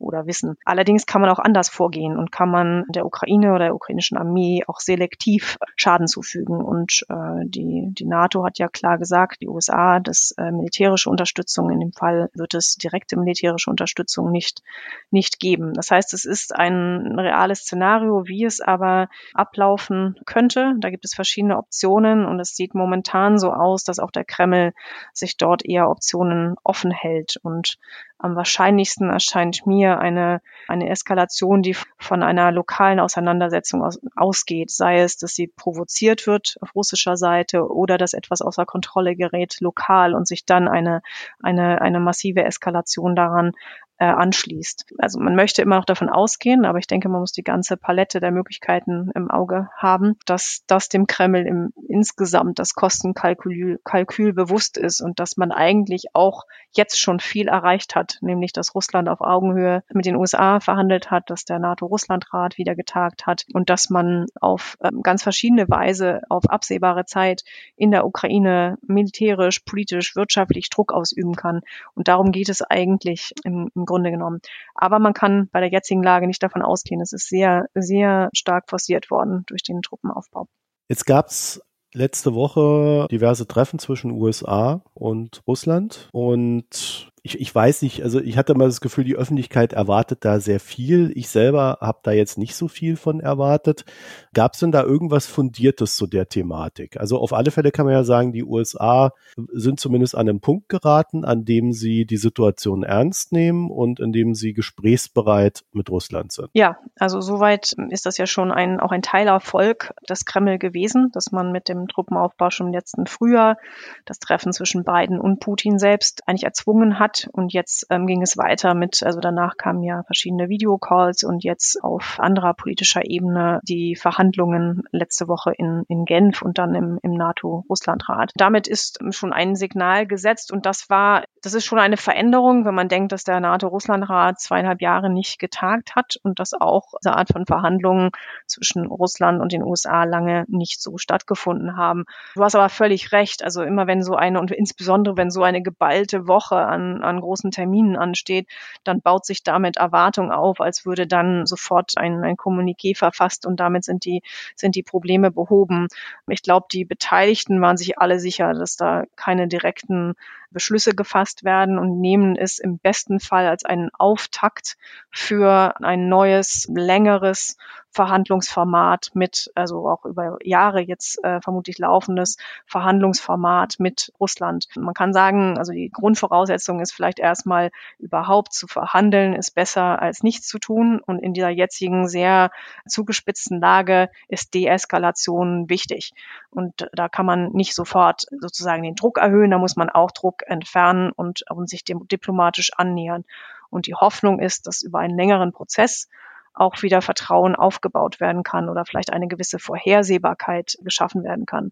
oder 0.00 0.26
wissen. 0.26 0.56
Allerdings 0.64 1.06
kann 1.06 1.20
man 1.20 1.30
auch 1.30 1.38
anders 1.38 1.68
vorgehen 1.68 2.16
und 2.16 2.32
kann 2.32 2.50
man 2.50 2.84
der 2.88 3.06
Ukraine 3.06 3.50
oder 3.50 3.66
der 3.66 3.74
ukrainischen 3.74 4.16
Armee 4.16 4.64
auch 4.66 4.80
selektiv 4.80 5.58
Schaden 5.76 6.08
zufügen. 6.08 6.60
Und 6.60 7.04
äh, 7.08 7.44
die, 7.44 7.88
die 7.90 8.06
NATO 8.06 8.44
hat 8.44 8.58
ja 8.58 8.68
klar 8.68 8.98
gesagt, 8.98 9.42
die 9.42 9.48
USA, 9.48 10.00
dass 10.00 10.32
äh, 10.38 10.50
militärische 10.50 11.10
Unterstützung, 11.10 11.70
in 11.70 11.80
dem 11.80 11.92
Fall 11.92 12.30
wird 12.34 12.54
es 12.54 12.76
direkte 12.76 13.18
militärische 13.18 13.70
Unterstützung 13.70 14.30
nicht, 14.30 14.62
nicht 15.10 15.38
geben. 15.38 15.74
Das 15.74 15.90
heißt, 15.90 16.14
es 16.14 16.24
ist 16.24 16.54
ein 16.54 17.18
reales 17.18 17.60
Szenario, 17.60 18.26
wie 18.26 18.44
es 18.44 18.60
aber 18.60 19.08
ablaufen 19.34 20.16
könnte. 20.24 20.74
Da 20.78 20.90
gibt 20.90 21.04
es 21.04 21.14
verschiedene 21.14 21.58
Optionen 21.58 22.24
und 22.24 22.40
es 22.40 22.56
sieht 22.56 22.74
momentan 22.74 23.38
so 23.38 23.52
aus, 23.52 23.84
dass 23.84 23.98
auch 23.98 24.10
der 24.10 24.24
Kreml 24.24 24.72
sich 25.12 25.36
dort 25.36 25.64
eher 25.64 25.90
Optionen 25.90 26.54
offen 26.64 26.90
hält. 26.90 27.36
Und 27.42 27.76
am 28.18 28.36
wahrscheinlichsten 28.36 29.08
erscheint 29.08 29.66
mir 29.66 29.89
eine, 29.98 30.40
eine 30.68 30.88
Eskalation, 30.88 31.62
die 31.62 31.76
von 31.98 32.22
einer 32.22 32.52
lokalen 32.52 33.00
Auseinandersetzung 33.00 33.82
aus, 33.82 34.00
ausgeht, 34.14 34.70
sei 34.70 35.00
es, 35.00 35.16
dass 35.16 35.34
sie 35.34 35.48
provoziert 35.48 36.26
wird 36.26 36.56
auf 36.60 36.74
russischer 36.74 37.16
Seite 37.16 37.68
oder 37.68 37.98
dass 37.98 38.12
etwas 38.12 38.42
außer 38.42 38.66
Kontrolle 38.66 39.16
gerät 39.16 39.56
lokal 39.60 40.14
und 40.14 40.28
sich 40.28 40.44
dann 40.44 40.68
eine, 40.68 41.02
eine, 41.42 41.80
eine 41.80 42.00
massive 42.00 42.44
Eskalation 42.44 43.16
daran 43.16 43.52
äh, 44.00 44.06
anschließt. 44.06 44.86
Also 44.98 45.20
man 45.20 45.36
möchte 45.36 45.60
immer 45.60 45.76
noch 45.76 45.84
davon 45.84 46.08
ausgehen, 46.08 46.64
aber 46.64 46.78
ich 46.78 46.86
denke, 46.86 47.10
man 47.10 47.20
muss 47.20 47.32
die 47.32 47.44
ganze 47.44 47.76
Palette 47.76 48.18
der 48.18 48.30
Möglichkeiten 48.30 49.10
im 49.14 49.30
Auge 49.30 49.68
haben, 49.76 50.16
dass 50.24 50.64
das 50.66 50.88
dem 50.88 51.06
Kreml 51.06 51.46
im, 51.46 51.72
insgesamt 51.86 52.58
das 52.58 52.74
Kostenkalkül 52.74 53.78
Kalkül 53.84 54.32
bewusst 54.32 54.78
ist 54.78 55.02
und 55.02 55.20
dass 55.20 55.36
man 55.36 55.52
eigentlich 55.52 56.06
auch 56.14 56.44
jetzt 56.72 56.98
schon 56.98 57.20
viel 57.20 57.48
erreicht 57.48 57.94
hat, 57.94 58.16
nämlich 58.22 58.54
dass 58.54 58.74
Russland 58.74 59.08
auf 59.08 59.20
Augenhöhe 59.20 59.82
mit 59.92 60.06
den 60.06 60.16
USA 60.16 60.60
verhandelt 60.60 61.10
hat, 61.10 61.28
dass 61.28 61.44
der 61.44 61.58
NATO-Russland-Rat 61.58 62.56
wieder 62.56 62.74
getagt 62.74 63.26
hat 63.26 63.44
und 63.52 63.68
dass 63.68 63.90
man 63.90 64.26
auf 64.40 64.78
ähm, 64.82 65.02
ganz 65.02 65.22
verschiedene 65.22 65.68
Weise 65.68 66.22
auf 66.30 66.48
absehbare 66.48 67.04
Zeit 67.04 67.44
in 67.76 67.90
der 67.90 68.06
Ukraine 68.06 68.78
militärisch, 68.80 69.60
politisch, 69.60 70.16
wirtschaftlich 70.16 70.70
Druck 70.70 70.94
ausüben 70.94 71.34
kann. 71.36 71.60
Und 71.94 72.08
darum 72.08 72.32
geht 72.32 72.48
es 72.48 72.62
eigentlich 72.62 73.34
im, 73.44 73.70
im 73.74 73.84
Grunde 73.90 74.10
genommen. 74.10 74.40
Aber 74.74 74.98
man 74.98 75.12
kann 75.12 75.48
bei 75.52 75.60
der 75.60 75.70
jetzigen 75.70 76.02
Lage 76.02 76.26
nicht 76.26 76.42
davon 76.42 76.62
ausgehen. 76.62 77.00
Es 77.00 77.12
ist 77.12 77.28
sehr, 77.28 77.66
sehr 77.74 78.30
stark 78.32 78.70
forciert 78.70 79.10
worden 79.10 79.44
durch 79.46 79.62
den 79.62 79.82
Truppenaufbau. 79.82 80.46
Jetzt 80.88 81.06
gab 81.06 81.26
es 81.28 81.60
letzte 81.92 82.34
Woche 82.34 83.08
diverse 83.10 83.46
Treffen 83.46 83.78
zwischen 83.78 84.12
USA 84.12 84.82
und 84.94 85.42
Russland 85.46 86.08
und 86.12 87.10
ich, 87.22 87.40
ich 87.40 87.54
weiß 87.54 87.82
nicht, 87.82 88.02
also 88.02 88.20
ich 88.20 88.36
hatte 88.38 88.54
mal 88.54 88.66
das 88.66 88.80
Gefühl, 88.80 89.04
die 89.04 89.16
Öffentlichkeit 89.16 89.72
erwartet 89.72 90.24
da 90.24 90.40
sehr 90.40 90.60
viel. 90.60 91.12
Ich 91.14 91.28
selber 91.28 91.78
habe 91.80 91.98
da 92.02 92.12
jetzt 92.12 92.38
nicht 92.38 92.54
so 92.54 92.68
viel 92.68 92.96
von 92.96 93.20
erwartet. 93.20 93.84
Gab 94.32 94.54
es 94.54 94.60
denn 94.60 94.72
da 94.72 94.82
irgendwas 94.82 95.26
Fundiertes 95.26 95.96
zu 95.96 96.06
der 96.06 96.28
Thematik? 96.28 96.96
Also 96.98 97.18
auf 97.18 97.32
alle 97.32 97.50
Fälle 97.50 97.72
kann 97.72 97.84
man 97.84 97.94
ja 97.94 98.04
sagen, 98.04 98.32
die 98.32 98.44
USA 98.44 99.12
sind 99.52 99.80
zumindest 99.80 100.14
an 100.14 100.28
einen 100.28 100.40
Punkt 100.40 100.68
geraten, 100.68 101.24
an 101.24 101.44
dem 101.44 101.72
sie 101.72 102.06
die 102.06 102.16
Situation 102.16 102.82
ernst 102.82 103.32
nehmen 103.32 103.70
und 103.70 104.00
in 104.00 104.12
dem 104.12 104.34
sie 104.34 104.52
gesprächsbereit 104.52 105.64
mit 105.72 105.90
Russland 105.90 106.32
sind. 106.32 106.48
Ja, 106.54 106.78
also 106.98 107.20
soweit 107.20 107.74
ist 107.90 108.06
das 108.06 108.16
ja 108.16 108.26
schon 108.26 108.50
ein, 108.50 108.80
auch 108.80 108.92
ein 108.92 109.02
Teilerfolg 109.02 109.92
des 110.08 110.24
Kreml 110.24 110.58
gewesen, 110.58 111.10
dass 111.12 111.32
man 111.32 111.52
mit 111.52 111.68
dem 111.68 111.86
Truppenaufbau 111.88 112.50
schon 112.50 112.68
im 112.68 112.72
letzten 112.72 113.06
Frühjahr 113.06 113.58
das 114.06 114.18
Treffen 114.18 114.52
zwischen 114.52 114.84
Biden 114.84 115.20
und 115.20 115.40
Putin 115.40 115.78
selbst 115.78 116.22
eigentlich 116.26 116.44
erzwungen 116.44 116.98
hat 116.98 117.09
hat. 117.10 117.28
Und 117.32 117.52
jetzt 117.52 117.86
ähm, 117.90 118.06
ging 118.06 118.22
es 118.22 118.36
weiter 118.36 118.74
mit, 118.74 119.02
also 119.02 119.20
danach 119.20 119.56
kamen 119.56 119.82
ja 119.82 120.02
verschiedene 120.04 120.48
Videocalls 120.48 121.24
und 121.24 121.44
jetzt 121.44 121.82
auf 121.82 122.18
anderer 122.18 122.54
politischer 122.54 123.04
Ebene 123.04 123.60
die 123.62 123.96
Verhandlungen 123.96 124.82
letzte 124.92 125.28
Woche 125.28 125.52
in, 125.56 125.84
in 125.88 126.04
Genf 126.04 126.42
und 126.42 126.58
dann 126.58 126.74
im, 126.74 126.98
im 127.02 127.12
NATO-Russland-Rat. 127.14 128.32
Damit 128.36 128.68
ist 128.68 128.98
schon 129.10 129.32
ein 129.32 129.56
Signal 129.56 130.06
gesetzt 130.06 130.52
und 130.52 130.66
das 130.66 130.88
war, 130.88 131.24
das 131.42 131.54
ist 131.54 131.64
schon 131.64 131.78
eine 131.78 131.96
Veränderung, 131.96 132.64
wenn 132.64 132.74
man 132.74 132.88
denkt, 132.88 133.12
dass 133.12 133.24
der 133.24 133.40
NATO-Russland-Rat 133.40 134.40
zweieinhalb 134.40 134.80
Jahre 134.80 135.10
nicht 135.10 135.38
getagt 135.38 135.96
hat 135.96 136.16
und 136.22 136.38
dass 136.38 136.52
auch 136.54 136.92
diese 137.02 137.16
Art 137.16 137.32
von 137.32 137.46
Verhandlungen 137.46 138.10
zwischen 138.46 138.86
Russland 138.86 139.40
und 139.40 139.52
den 139.52 139.62
USA 139.62 140.04
lange 140.04 140.44
nicht 140.48 140.80
so 140.80 140.98
stattgefunden 140.98 141.76
haben. 141.76 142.04
Du 142.34 142.42
hast 142.42 142.54
aber 142.54 142.68
völlig 142.68 143.12
recht. 143.12 143.42
Also 143.42 143.62
immer 143.62 143.86
wenn 143.86 144.02
so 144.02 144.14
eine 144.14 144.40
und 144.40 144.50
insbesondere 144.50 145.16
wenn 145.16 145.30
so 145.30 145.42
eine 145.42 145.62
geballte 145.62 146.26
Woche 146.28 146.56
an 146.56 146.99
an, 147.02 147.20
großen 147.20 147.50
Terminen 147.50 147.96
ansteht, 147.96 148.48
dann 148.84 149.00
baut 149.00 149.24
sich 149.26 149.42
damit 149.42 149.76
Erwartung 149.76 150.32
auf, 150.32 150.60
als 150.60 150.84
würde 150.86 151.06
dann 151.06 151.46
sofort 151.46 151.96
ein, 151.96 152.22
ein 152.24 152.36
Kommuniqué 152.36 152.96
verfasst 152.96 153.46
und 153.46 153.60
damit 153.60 153.84
sind 153.84 154.04
die, 154.04 154.22
sind 154.56 154.74
die 154.74 154.82
Probleme 154.82 155.30
behoben. 155.30 155.88
Ich 156.28 156.42
glaube, 156.42 156.66
die 156.72 156.84
Beteiligten 156.84 157.60
waren 157.60 157.76
sich 157.76 157.98
alle 157.98 158.18
sicher, 158.18 158.52
dass 158.54 158.76
da 158.76 159.04
keine 159.16 159.48
direkten 159.48 160.14
Beschlüsse 160.50 160.94
gefasst 160.94 161.44
werden 161.44 161.78
und 161.78 162.00
nehmen 162.00 162.36
es 162.36 162.58
im 162.58 162.78
besten 162.78 163.20
Fall 163.20 163.46
als 163.46 163.64
einen 163.64 163.90
Auftakt 163.94 164.76
für 165.10 165.74
ein 165.80 166.08
neues, 166.08 166.66
längeres 166.72 167.56
Verhandlungsformat 167.92 169.10
mit, 169.14 169.50
also 169.54 169.88
auch 169.88 170.04
über 170.04 170.38
Jahre 170.44 170.80
jetzt 170.80 171.22
äh, 171.24 171.40
vermutlich 171.40 171.78
laufendes 171.78 172.36
Verhandlungsformat 172.66 173.80
mit 173.80 174.12
Russland. 174.20 174.66
Man 174.76 174.94
kann 174.94 175.12
sagen, 175.12 175.58
also 175.58 175.72
die 175.72 175.90
Grundvoraussetzung 175.90 176.80
ist 176.80 176.92
vielleicht 176.92 177.18
erstmal 177.18 177.70
überhaupt 177.98 178.52
zu 178.52 178.68
verhandeln, 178.68 179.34
ist 179.34 179.54
besser 179.56 180.00
als 180.00 180.22
nichts 180.22 180.46
zu 180.46 180.58
tun. 180.58 181.00
Und 181.04 181.18
in 181.18 181.34
dieser 181.34 181.50
jetzigen 181.50 182.08
sehr 182.08 182.50
zugespitzten 182.86 183.60
Lage 183.60 184.08
ist 184.28 184.54
Deeskalation 184.54 185.68
wichtig. 185.68 186.12
Und 186.50 186.88
da 186.92 187.08
kann 187.08 187.26
man 187.26 187.50
nicht 187.52 187.74
sofort 187.74 188.22
sozusagen 188.30 188.84
den 188.84 188.94
Druck 188.94 189.18
erhöhen, 189.18 189.50
da 189.50 189.58
muss 189.58 189.76
man 189.76 189.90
auch 189.90 190.12
Druck 190.12 190.39
entfernen 190.46 191.12
und, 191.12 191.42
und 191.50 191.68
sich 191.68 191.84
dem 191.84 192.06
diplomatisch 192.08 192.72
annähern. 192.76 193.24
Und 193.70 193.86
die 193.86 193.94
Hoffnung 193.94 194.40
ist, 194.40 194.66
dass 194.66 194.82
über 194.82 194.98
einen 194.98 195.16
längeren 195.16 195.52
Prozess 195.52 196.08
auch 196.52 196.82
wieder 196.82 197.00
Vertrauen 197.00 197.54
aufgebaut 197.54 198.20
werden 198.20 198.42
kann 198.42 198.68
oder 198.68 198.84
vielleicht 198.84 199.12
eine 199.12 199.28
gewisse 199.28 199.58
Vorhersehbarkeit 199.58 200.76
geschaffen 200.82 201.22
werden 201.22 201.46
kann. 201.46 201.70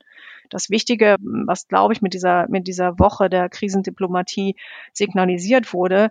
Das 0.50 0.70
Wichtige, 0.70 1.16
was 1.20 1.68
glaube 1.68 1.92
ich 1.92 2.00
mit 2.00 2.14
dieser, 2.14 2.48
mit 2.48 2.66
dieser 2.66 2.98
Woche 2.98 3.28
der 3.28 3.48
Krisendiplomatie 3.48 4.57
signalisiert 4.92 5.72
wurde, 5.72 6.11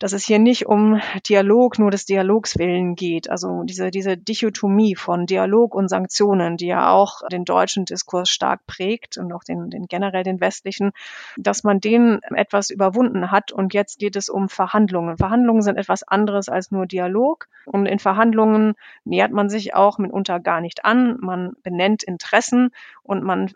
dass 0.00 0.14
es 0.14 0.24
hier 0.24 0.38
nicht 0.38 0.66
um 0.66 1.00
Dialog 1.28 1.78
nur 1.78 1.90
des 1.90 2.06
Dialogs 2.06 2.58
willen 2.58 2.96
geht. 2.96 3.30
Also 3.30 3.62
diese, 3.64 3.90
diese 3.90 4.16
Dichotomie 4.16 4.96
von 4.96 5.26
Dialog 5.26 5.74
und 5.74 5.88
Sanktionen, 5.88 6.56
die 6.56 6.66
ja 6.66 6.90
auch 6.90 7.20
den 7.30 7.44
deutschen 7.44 7.84
Diskurs 7.84 8.30
stark 8.30 8.66
prägt 8.66 9.18
und 9.18 9.30
auch 9.32 9.44
den, 9.44 9.68
den 9.70 9.86
generell 9.86 10.24
den 10.24 10.40
westlichen, 10.40 10.92
dass 11.36 11.64
man 11.64 11.80
den 11.80 12.20
etwas 12.34 12.70
überwunden 12.70 13.30
hat 13.30 13.52
und 13.52 13.74
jetzt 13.74 13.98
geht 13.98 14.16
es 14.16 14.30
um 14.30 14.48
Verhandlungen. 14.48 15.18
Verhandlungen 15.18 15.62
sind 15.62 15.76
etwas 15.76 16.02
anderes 16.02 16.48
als 16.48 16.70
nur 16.70 16.86
Dialog 16.86 17.46
und 17.66 17.84
in 17.84 17.98
Verhandlungen 17.98 18.74
nähert 19.04 19.32
man 19.32 19.50
sich 19.50 19.74
auch 19.74 19.98
mitunter 19.98 20.40
gar 20.40 20.62
nicht 20.62 20.86
an. 20.86 21.18
Man 21.20 21.52
benennt 21.62 22.02
Interessen 22.02 22.70
und 23.02 23.22
man 23.22 23.52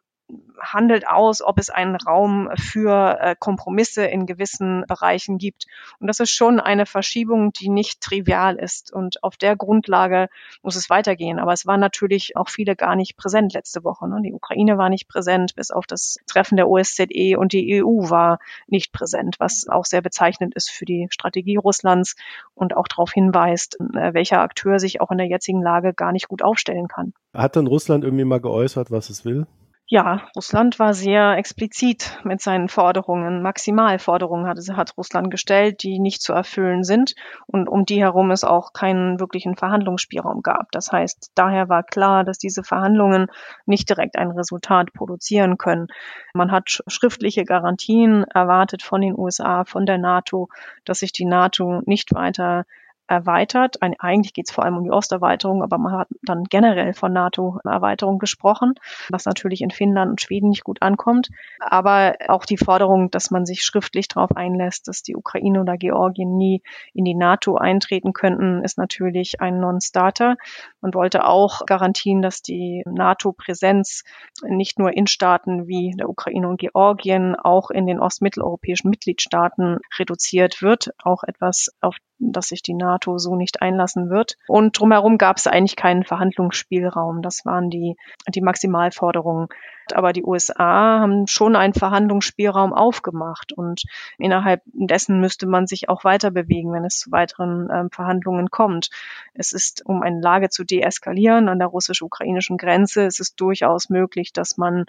handelt 0.60 1.06
aus, 1.06 1.42
ob 1.42 1.58
es 1.58 1.70
einen 1.70 1.96
Raum 1.96 2.48
für 2.56 3.18
äh, 3.20 3.36
Kompromisse 3.38 4.04
in 4.06 4.26
gewissen 4.26 4.84
Bereichen 4.88 5.38
gibt. 5.38 5.66
Und 5.98 6.06
das 6.06 6.20
ist 6.20 6.30
schon 6.30 6.60
eine 6.60 6.86
Verschiebung, 6.86 7.52
die 7.52 7.68
nicht 7.68 8.00
trivial 8.00 8.56
ist. 8.56 8.92
Und 8.92 9.22
auf 9.22 9.36
der 9.36 9.56
Grundlage 9.56 10.28
muss 10.62 10.76
es 10.76 10.88
weitergehen. 10.90 11.38
Aber 11.38 11.52
es 11.52 11.66
waren 11.66 11.80
natürlich 11.80 12.36
auch 12.36 12.48
viele 12.48 12.76
gar 12.76 12.96
nicht 12.96 13.16
präsent 13.16 13.52
letzte 13.52 13.84
Woche. 13.84 14.08
Ne? 14.08 14.20
Die 14.22 14.32
Ukraine 14.32 14.78
war 14.78 14.88
nicht 14.88 15.08
präsent, 15.08 15.54
bis 15.54 15.70
auf 15.70 15.86
das 15.86 16.16
Treffen 16.26 16.56
der 16.56 16.68
OSZE 16.68 17.36
und 17.38 17.52
die 17.52 17.82
EU 17.82 18.08
war 18.10 18.38
nicht 18.66 18.92
präsent, 18.92 19.36
was 19.38 19.66
auch 19.68 19.84
sehr 19.84 20.02
bezeichnend 20.02 20.54
ist 20.54 20.70
für 20.70 20.84
die 20.84 21.08
Strategie 21.10 21.56
Russlands 21.56 22.16
und 22.54 22.76
auch 22.76 22.88
darauf 22.88 23.12
hinweist, 23.12 23.78
äh, 23.80 24.14
welcher 24.14 24.40
Akteur 24.40 24.78
sich 24.78 25.00
auch 25.00 25.10
in 25.10 25.18
der 25.18 25.26
jetzigen 25.26 25.62
Lage 25.62 25.92
gar 25.94 26.12
nicht 26.12 26.28
gut 26.28 26.42
aufstellen 26.42 26.88
kann. 26.88 27.12
Hat 27.34 27.56
dann 27.56 27.66
Russland 27.66 28.04
irgendwie 28.04 28.24
mal 28.24 28.40
geäußert, 28.40 28.90
was 28.90 29.10
es 29.10 29.24
will? 29.24 29.46
Ja, 29.86 30.22
Russland 30.34 30.78
war 30.78 30.94
sehr 30.94 31.36
explizit 31.36 32.18
mit 32.24 32.40
seinen 32.40 32.70
Forderungen. 32.70 33.42
Maximalforderungen 33.42 34.46
hat, 34.46 34.58
hat 34.72 34.96
Russland 34.96 35.30
gestellt, 35.30 35.82
die 35.82 35.98
nicht 35.98 36.22
zu 36.22 36.32
erfüllen 36.32 36.84
sind 36.84 37.14
und 37.46 37.68
um 37.68 37.84
die 37.84 38.00
herum 38.00 38.30
es 38.30 38.44
auch 38.44 38.72
keinen 38.72 39.20
wirklichen 39.20 39.56
Verhandlungsspielraum 39.56 40.40
gab. 40.40 40.72
Das 40.72 40.90
heißt, 40.90 41.32
daher 41.34 41.68
war 41.68 41.82
klar, 41.82 42.24
dass 42.24 42.38
diese 42.38 42.64
Verhandlungen 42.64 43.26
nicht 43.66 43.90
direkt 43.90 44.16
ein 44.16 44.30
Resultat 44.30 44.94
produzieren 44.94 45.58
können. 45.58 45.88
Man 46.32 46.50
hat 46.50 46.82
schriftliche 46.86 47.44
Garantien 47.44 48.24
erwartet 48.24 48.82
von 48.82 49.02
den 49.02 49.18
USA, 49.18 49.66
von 49.66 49.84
der 49.84 49.98
NATO, 49.98 50.48
dass 50.86 51.00
sich 51.00 51.12
die 51.12 51.26
NATO 51.26 51.82
nicht 51.84 52.14
weiter 52.14 52.64
erweitert. 53.06 53.78
Eigentlich 53.82 54.32
geht 54.32 54.48
es 54.48 54.54
vor 54.54 54.64
allem 54.64 54.76
um 54.76 54.84
die 54.84 54.90
Osterweiterung, 54.90 55.62
aber 55.62 55.78
man 55.78 55.92
hat 55.92 56.08
dann 56.22 56.44
generell 56.44 56.94
von 56.94 57.12
NATO-Erweiterung 57.12 58.18
gesprochen, 58.18 58.74
was 59.10 59.26
natürlich 59.26 59.60
in 59.60 59.70
Finnland 59.70 60.10
und 60.10 60.20
Schweden 60.20 60.48
nicht 60.48 60.64
gut 60.64 60.82
ankommt. 60.82 61.28
Aber 61.60 62.14
auch 62.28 62.44
die 62.44 62.56
Forderung, 62.56 63.10
dass 63.10 63.30
man 63.30 63.46
sich 63.46 63.62
schriftlich 63.62 64.08
darauf 64.08 64.36
einlässt, 64.36 64.88
dass 64.88 65.02
die 65.02 65.16
Ukraine 65.16 65.60
oder 65.60 65.76
Georgien 65.76 66.36
nie 66.36 66.62
in 66.92 67.04
die 67.04 67.14
NATO 67.14 67.56
eintreten 67.56 68.12
könnten, 68.12 68.62
ist 68.64 68.78
natürlich 68.78 69.40
ein 69.40 69.60
Non-Starter. 69.60 70.36
Man 70.80 70.94
wollte 70.94 71.26
auch 71.26 71.66
garantieren, 71.66 72.22
dass 72.22 72.42
die 72.42 72.82
NATO-Präsenz 72.86 74.04
nicht 74.42 74.78
nur 74.78 74.92
in 74.92 75.06
Staaten 75.06 75.66
wie 75.66 75.94
der 75.96 76.08
Ukraine 76.08 76.48
und 76.48 76.60
Georgien, 76.60 77.36
auch 77.36 77.70
in 77.70 77.86
den 77.86 78.00
ostmitteleuropäischen 78.00 78.90
Mitgliedstaaten 78.90 79.78
reduziert 79.98 80.62
wird. 80.62 80.90
Auch 81.02 81.22
etwas, 81.24 81.70
auf 81.80 81.96
dass 82.18 82.48
sich 82.48 82.62
die 82.62 82.74
NATO 82.74 83.18
so 83.18 83.36
nicht 83.36 83.62
einlassen 83.62 84.10
wird. 84.10 84.36
Und 84.46 84.78
drumherum 84.78 85.18
gab 85.18 85.36
es 85.36 85.46
eigentlich 85.46 85.76
keinen 85.76 86.04
Verhandlungsspielraum. 86.04 87.22
Das 87.22 87.44
waren 87.44 87.70
die, 87.70 87.96
die 88.28 88.40
Maximalforderungen. 88.40 89.48
Aber 89.92 90.12
die 90.12 90.24
USA 90.24 91.00
haben 91.00 91.26
schon 91.26 91.56
einen 91.56 91.74
Verhandlungsspielraum 91.74 92.72
aufgemacht 92.72 93.52
und 93.52 93.82
innerhalb 94.18 94.62
dessen 94.66 95.20
müsste 95.20 95.46
man 95.46 95.66
sich 95.66 95.88
auch 95.88 96.04
weiter 96.04 96.30
bewegen, 96.30 96.72
wenn 96.72 96.84
es 96.84 96.98
zu 96.98 97.12
weiteren 97.12 97.68
ähm, 97.72 97.90
Verhandlungen 97.90 98.50
kommt. 98.50 98.90
Es 99.34 99.52
ist, 99.52 99.84
um 99.84 100.02
eine 100.02 100.20
Lage 100.20 100.48
zu 100.48 100.64
deeskalieren 100.64 101.48
an 101.48 101.58
der 101.58 101.68
russisch-ukrainischen 101.68 102.56
Grenze, 102.56 103.06
es 103.06 103.20
ist 103.20 103.40
durchaus 103.40 103.90
möglich, 103.90 104.32
dass 104.32 104.56
man 104.56 104.86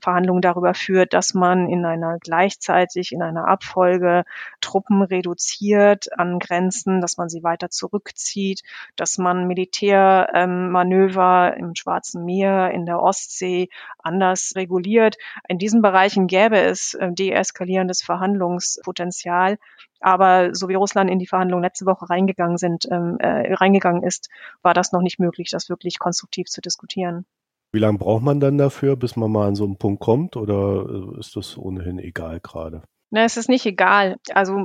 Verhandlungen 0.00 0.40
darüber 0.40 0.74
führt, 0.74 1.12
dass 1.12 1.34
man 1.34 1.68
in 1.68 1.84
einer 1.84 2.18
gleichzeitig 2.18 3.12
in 3.12 3.22
einer 3.22 3.46
Abfolge 3.46 4.24
Truppen 4.60 5.02
reduziert 5.02 6.18
an 6.18 6.38
Grenzen, 6.38 7.02
dass 7.02 7.18
man 7.18 7.28
sie 7.28 7.42
weiter 7.42 7.68
zurückzieht, 7.68 8.62
dass 8.96 9.18
man 9.18 9.46
Militärmanöver 9.46 11.54
ähm, 11.56 11.64
im 11.64 11.74
Schwarzen 11.74 12.24
Meer, 12.24 12.70
in 12.70 12.86
der 12.86 13.00
Ostsee 13.00 13.68
anders 13.98 14.31
reguliert. 14.56 15.16
In 15.48 15.58
diesen 15.58 15.82
Bereichen 15.82 16.26
gäbe 16.26 16.58
es 16.58 16.94
äh, 16.94 17.12
deeskalierendes 17.12 18.02
Verhandlungspotenzial. 18.02 19.58
Aber 20.00 20.54
so 20.54 20.68
wie 20.68 20.74
Russland 20.74 21.10
in 21.10 21.18
die 21.18 21.26
Verhandlungen 21.26 21.62
letzte 21.62 21.86
Woche 21.86 22.10
reingegangen 22.10 22.58
sind, 22.58 22.86
ähm, 22.90 23.16
äh, 23.20 23.54
reingegangen 23.54 24.02
ist, 24.02 24.28
war 24.62 24.74
das 24.74 24.92
noch 24.92 25.02
nicht 25.02 25.18
möglich, 25.18 25.50
das 25.50 25.68
wirklich 25.68 25.98
konstruktiv 25.98 26.48
zu 26.48 26.60
diskutieren. 26.60 27.24
Wie 27.72 27.78
lange 27.78 27.98
braucht 27.98 28.22
man 28.22 28.38
dann 28.38 28.58
dafür, 28.58 28.96
bis 28.96 29.16
man 29.16 29.32
mal 29.32 29.48
an 29.48 29.54
so 29.54 29.64
einen 29.64 29.78
Punkt 29.78 30.00
kommt, 30.00 30.36
oder 30.36 30.84
äh, 30.86 31.20
ist 31.20 31.36
das 31.36 31.56
ohnehin 31.56 31.98
egal 31.98 32.40
gerade? 32.40 32.82
Na, 33.14 33.24
es 33.24 33.36
ist 33.36 33.50
nicht 33.50 33.66
egal. 33.66 34.16
Also 34.32 34.56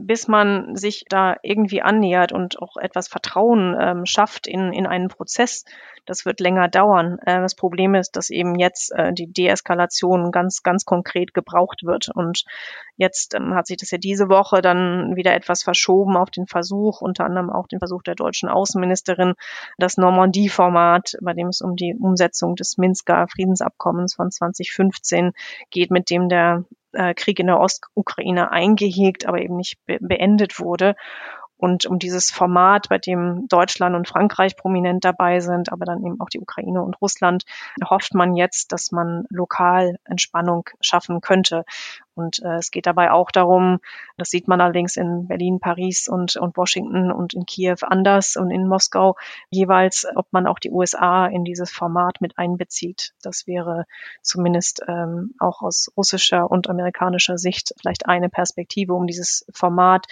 bis 0.00 0.26
man 0.26 0.74
sich 0.74 1.04
da 1.08 1.36
irgendwie 1.44 1.82
annähert 1.82 2.32
und 2.32 2.60
auch 2.60 2.76
etwas 2.76 3.06
Vertrauen 3.06 3.76
ähm, 3.80 4.06
schafft 4.06 4.48
in, 4.48 4.72
in 4.72 4.88
einen 4.88 5.06
Prozess, 5.06 5.64
das 6.04 6.26
wird 6.26 6.40
länger 6.40 6.66
dauern. 6.66 7.20
Äh, 7.24 7.40
das 7.40 7.54
Problem 7.54 7.94
ist, 7.94 8.16
dass 8.16 8.30
eben 8.30 8.56
jetzt 8.56 8.90
äh, 8.90 9.12
die 9.12 9.32
Deeskalation 9.32 10.32
ganz, 10.32 10.64
ganz 10.64 10.84
konkret 10.84 11.32
gebraucht 11.32 11.84
wird. 11.84 12.08
Und 12.12 12.44
jetzt 12.96 13.34
ähm, 13.34 13.54
hat 13.54 13.68
sich 13.68 13.76
das 13.76 13.92
ja 13.92 13.98
diese 13.98 14.28
Woche 14.28 14.62
dann 14.62 15.14
wieder 15.14 15.32
etwas 15.32 15.62
verschoben 15.62 16.16
auf 16.16 16.30
den 16.30 16.48
Versuch, 16.48 17.02
unter 17.02 17.24
anderem 17.24 17.50
auch 17.50 17.68
den 17.68 17.78
Versuch 17.78 18.02
der 18.02 18.16
deutschen 18.16 18.48
Außenministerin, 18.48 19.34
das 19.78 19.96
Normandie-Format, 19.96 21.18
bei 21.22 21.34
dem 21.34 21.46
es 21.46 21.60
um 21.60 21.76
die 21.76 21.94
Umsetzung 21.94 22.56
des 22.56 22.78
Minsker 22.78 23.28
Friedensabkommens 23.28 24.16
von 24.16 24.32
2015 24.32 25.34
geht, 25.70 25.92
mit 25.92 26.10
dem 26.10 26.28
der 26.28 26.64
äh, 26.92 27.14
Krieg 27.14 27.38
in 27.38 27.46
der 27.46 27.60
Ostukraine 27.60 28.50
eingehegt, 28.50 29.26
aber 29.26 29.40
eben 29.40 29.56
nicht 29.56 29.78
be 29.86 29.98
beendet 30.00 30.58
wurde. 30.58 30.94
Und 31.62 31.86
um 31.86 32.00
dieses 32.00 32.32
Format, 32.32 32.88
bei 32.88 32.98
dem 32.98 33.46
Deutschland 33.46 33.94
und 33.94 34.08
Frankreich 34.08 34.56
prominent 34.56 35.04
dabei 35.04 35.38
sind, 35.38 35.70
aber 35.70 35.84
dann 35.84 36.04
eben 36.04 36.20
auch 36.20 36.28
die 36.28 36.40
Ukraine 36.40 36.82
und 36.82 37.00
Russland, 37.00 37.44
hofft 37.88 38.14
man 38.14 38.34
jetzt, 38.34 38.72
dass 38.72 38.90
man 38.90 39.26
lokal 39.30 39.96
Entspannung 40.02 40.68
schaffen 40.80 41.20
könnte. 41.20 41.64
Und 42.14 42.42
äh, 42.42 42.56
es 42.56 42.70
geht 42.70 42.86
dabei 42.86 43.10
auch 43.10 43.30
darum, 43.30 43.80
das 44.16 44.30
sieht 44.30 44.48
man 44.48 44.60
allerdings 44.60 44.96
in 44.96 45.26
Berlin, 45.28 45.60
Paris 45.60 46.08
und, 46.08 46.36
und 46.36 46.56
Washington 46.56 47.10
und 47.10 47.34
in 47.34 47.46
Kiew 47.46 47.76
anders 47.82 48.36
und 48.36 48.50
in 48.50 48.68
Moskau 48.68 49.16
jeweils, 49.50 50.06
ob 50.14 50.26
man 50.32 50.46
auch 50.46 50.58
die 50.58 50.70
USA 50.70 51.26
in 51.26 51.44
dieses 51.44 51.70
Format 51.70 52.20
mit 52.20 52.38
einbezieht. 52.38 53.14
Das 53.22 53.46
wäre 53.46 53.86
zumindest 54.20 54.82
ähm, 54.86 55.34
auch 55.38 55.62
aus 55.62 55.90
russischer 55.96 56.50
und 56.50 56.68
amerikanischer 56.68 57.38
Sicht 57.38 57.74
vielleicht 57.80 58.06
eine 58.06 58.28
Perspektive, 58.28 58.94
um 58.94 59.06
dieses 59.06 59.44
Format 59.52 60.06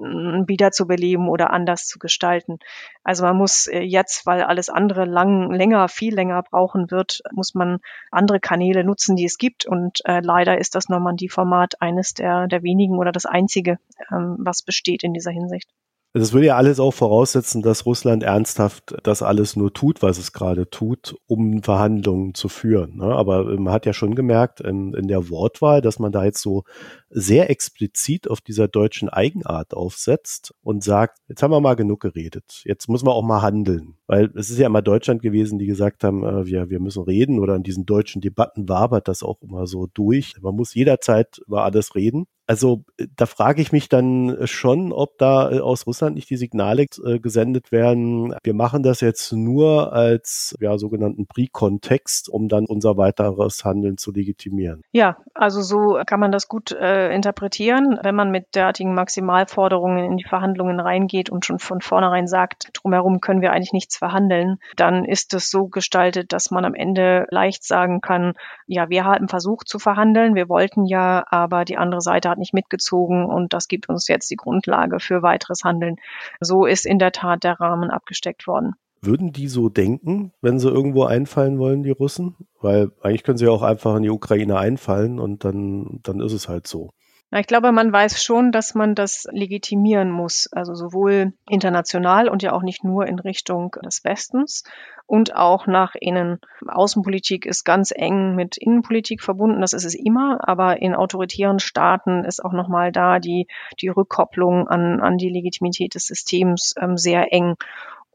wiederzubeleben 0.00 1.28
oder 1.28 1.50
anders 1.50 1.86
zu 1.86 1.98
gestalten. 1.98 2.58
Also 3.04 3.24
man 3.24 3.36
muss 3.36 3.66
äh, 3.66 3.80
jetzt, 3.80 4.26
weil 4.26 4.42
alles 4.42 4.68
andere 4.68 5.04
lang, 5.04 5.50
länger, 5.50 5.88
viel 5.88 6.14
länger 6.14 6.42
brauchen 6.42 6.90
wird, 6.90 7.22
muss 7.32 7.54
man 7.54 7.78
andere 8.10 8.40
Kanäle 8.40 8.84
nutzen, 8.84 9.16
die 9.16 9.24
es 9.24 9.38
gibt. 9.38 9.66
Und 9.66 10.00
äh, 10.04 10.20
leider 10.20 10.58
ist 10.58 10.74
das 10.74 10.88
Normandie-Format 10.88 11.80
eines 11.80 12.14
der, 12.14 12.46
der 12.46 12.62
wenigen 12.62 12.98
oder 12.98 13.12
das 13.12 13.26
einzige, 13.26 13.78
ähm, 14.10 14.36
was 14.38 14.62
besteht 14.62 15.02
in 15.02 15.12
dieser 15.12 15.30
Hinsicht. 15.30 15.70
Das 16.12 16.32
würde 16.32 16.46
ja 16.46 16.56
alles 16.56 16.80
auch 16.80 16.90
voraussetzen, 16.90 17.62
dass 17.62 17.86
Russland 17.86 18.24
ernsthaft 18.24 18.96
das 19.04 19.22
alles 19.22 19.54
nur 19.54 19.72
tut, 19.72 20.02
was 20.02 20.18
es 20.18 20.32
gerade 20.32 20.68
tut, 20.68 21.14
um 21.28 21.62
Verhandlungen 21.62 22.34
zu 22.34 22.48
führen. 22.48 22.96
Ne? 22.96 23.04
Aber 23.04 23.44
man 23.60 23.72
hat 23.72 23.86
ja 23.86 23.92
schon 23.92 24.16
gemerkt 24.16 24.60
in, 24.60 24.92
in 24.94 25.06
der 25.06 25.30
Wortwahl, 25.30 25.80
dass 25.80 26.00
man 26.00 26.10
da 26.10 26.24
jetzt 26.24 26.42
so 26.42 26.64
sehr 27.10 27.50
explizit 27.50 28.30
auf 28.30 28.40
dieser 28.40 28.68
deutschen 28.68 29.08
Eigenart 29.08 29.74
aufsetzt 29.74 30.54
und 30.62 30.82
sagt, 30.84 31.18
jetzt 31.28 31.42
haben 31.42 31.50
wir 31.50 31.60
mal 31.60 31.74
genug 31.74 32.00
geredet, 32.00 32.62
jetzt 32.64 32.88
müssen 32.88 33.06
wir 33.06 33.14
auch 33.14 33.24
mal 33.24 33.42
handeln. 33.42 33.96
Weil 34.06 34.30
es 34.34 34.50
ist 34.50 34.58
ja 34.58 34.66
immer 34.66 34.82
Deutschland 34.82 35.22
gewesen, 35.22 35.58
die 35.58 35.66
gesagt 35.66 36.04
haben, 36.04 36.24
äh, 36.24 36.46
wir, 36.46 36.70
wir 36.70 36.80
müssen 36.80 37.02
reden 37.02 37.38
oder 37.38 37.56
in 37.56 37.62
diesen 37.62 37.86
deutschen 37.86 38.20
Debatten 38.20 38.68
wabert 38.68 39.08
das 39.08 39.22
auch 39.22 39.42
immer 39.42 39.66
so 39.66 39.86
durch. 39.92 40.34
Man 40.40 40.56
muss 40.56 40.74
jederzeit 40.74 41.38
über 41.46 41.64
alles 41.64 41.94
reden. 41.94 42.26
Also 42.50 42.82
äh, 42.98 43.06
da 43.14 43.26
frage 43.26 43.62
ich 43.62 43.70
mich 43.70 43.88
dann 43.88 44.36
schon, 44.48 44.92
ob 44.92 45.18
da 45.18 45.52
äh, 45.52 45.60
aus 45.60 45.86
Russland 45.86 46.16
nicht 46.16 46.28
die 46.30 46.36
Signale 46.36 46.86
äh, 47.04 47.20
gesendet 47.20 47.70
werden, 47.70 48.34
wir 48.42 48.54
machen 48.54 48.82
das 48.82 49.00
jetzt 49.00 49.32
nur 49.32 49.92
als 49.92 50.56
ja, 50.60 50.76
sogenannten 50.76 51.28
Pre-Kontext, 51.28 52.28
um 52.28 52.48
dann 52.48 52.66
unser 52.66 52.96
weiteres 52.96 53.64
Handeln 53.64 53.98
zu 53.98 54.10
legitimieren. 54.10 54.82
Ja, 54.90 55.18
also 55.32 55.62
so 55.62 56.00
kann 56.04 56.18
man 56.18 56.32
das 56.32 56.48
gut 56.48 56.72
äh, 56.72 56.99
interpretieren, 57.08 57.98
wenn 58.02 58.14
man 58.14 58.30
mit 58.30 58.54
derartigen 58.54 58.94
Maximalforderungen 58.94 60.04
in 60.04 60.16
die 60.16 60.24
Verhandlungen 60.24 60.80
reingeht 60.80 61.30
und 61.30 61.44
schon 61.44 61.58
von 61.58 61.80
vornherein 61.80 62.26
sagt, 62.26 62.70
drumherum 62.74 63.20
können 63.20 63.40
wir 63.40 63.52
eigentlich 63.52 63.72
nichts 63.72 63.96
verhandeln, 63.96 64.58
dann 64.76 65.04
ist 65.04 65.34
es 65.34 65.50
so 65.50 65.66
gestaltet, 65.66 66.32
dass 66.32 66.50
man 66.50 66.64
am 66.64 66.74
Ende 66.74 67.26
leicht 67.30 67.64
sagen 67.64 68.00
kann, 68.00 68.34
ja, 68.66 68.88
wir 68.88 69.04
haben 69.04 69.28
versucht 69.28 69.68
zu 69.68 69.78
verhandeln, 69.78 70.34
wir 70.34 70.48
wollten 70.48 70.84
ja, 70.84 71.24
aber 71.28 71.64
die 71.64 71.78
andere 71.78 72.00
Seite 72.00 72.28
hat 72.28 72.38
nicht 72.38 72.54
mitgezogen 72.54 73.24
und 73.24 73.52
das 73.52 73.68
gibt 73.68 73.88
uns 73.88 74.08
jetzt 74.08 74.30
die 74.30 74.36
Grundlage 74.36 75.00
für 75.00 75.22
weiteres 75.22 75.64
Handeln. 75.64 75.96
So 76.40 76.66
ist 76.66 76.86
in 76.86 76.98
der 76.98 77.12
Tat 77.12 77.44
der 77.44 77.60
Rahmen 77.60 77.90
abgesteckt 77.90 78.46
worden. 78.46 78.74
Würden 79.02 79.32
die 79.32 79.48
so 79.48 79.68
denken, 79.70 80.32
wenn 80.42 80.58
sie 80.58 80.68
irgendwo 80.68 81.04
einfallen 81.04 81.58
wollen, 81.58 81.82
die 81.82 81.90
Russen? 81.90 82.36
Weil 82.60 82.90
eigentlich 83.00 83.22
können 83.22 83.38
sie 83.38 83.46
ja 83.46 83.50
auch 83.50 83.62
einfach 83.62 83.96
in 83.96 84.02
die 84.02 84.10
Ukraine 84.10 84.58
einfallen 84.58 85.18
und 85.18 85.44
dann, 85.44 86.00
dann 86.02 86.20
ist 86.20 86.32
es 86.32 86.48
halt 86.48 86.66
so. 86.66 86.90
Na, 87.32 87.38
ich 87.38 87.46
glaube, 87.46 87.70
man 87.70 87.92
weiß 87.92 88.22
schon, 88.22 88.50
dass 88.50 88.74
man 88.74 88.96
das 88.96 89.28
legitimieren 89.30 90.10
muss, 90.10 90.48
also 90.52 90.74
sowohl 90.74 91.32
international 91.48 92.28
und 92.28 92.42
ja 92.42 92.52
auch 92.52 92.62
nicht 92.62 92.82
nur 92.82 93.06
in 93.06 93.20
Richtung 93.20 93.76
des 93.84 94.02
Westens 94.02 94.64
und 95.06 95.36
auch 95.36 95.68
nach 95.68 95.94
innen. 95.94 96.40
Außenpolitik 96.66 97.46
ist 97.46 97.62
ganz 97.62 97.92
eng 97.94 98.34
mit 98.34 98.56
Innenpolitik 98.56 99.22
verbunden, 99.22 99.60
das 99.60 99.74
ist 99.74 99.84
es 99.84 99.94
immer, 99.94 100.40
aber 100.48 100.82
in 100.82 100.94
autoritären 100.94 101.60
Staaten 101.60 102.24
ist 102.24 102.44
auch 102.44 102.52
nochmal 102.52 102.90
da 102.90 103.20
die, 103.20 103.46
die 103.80 103.88
Rückkopplung 103.88 104.66
an, 104.66 105.00
an 105.00 105.16
die 105.16 105.30
Legitimität 105.30 105.94
des 105.94 106.06
Systems 106.06 106.74
ähm, 106.80 106.96
sehr 106.96 107.32
eng. 107.32 107.54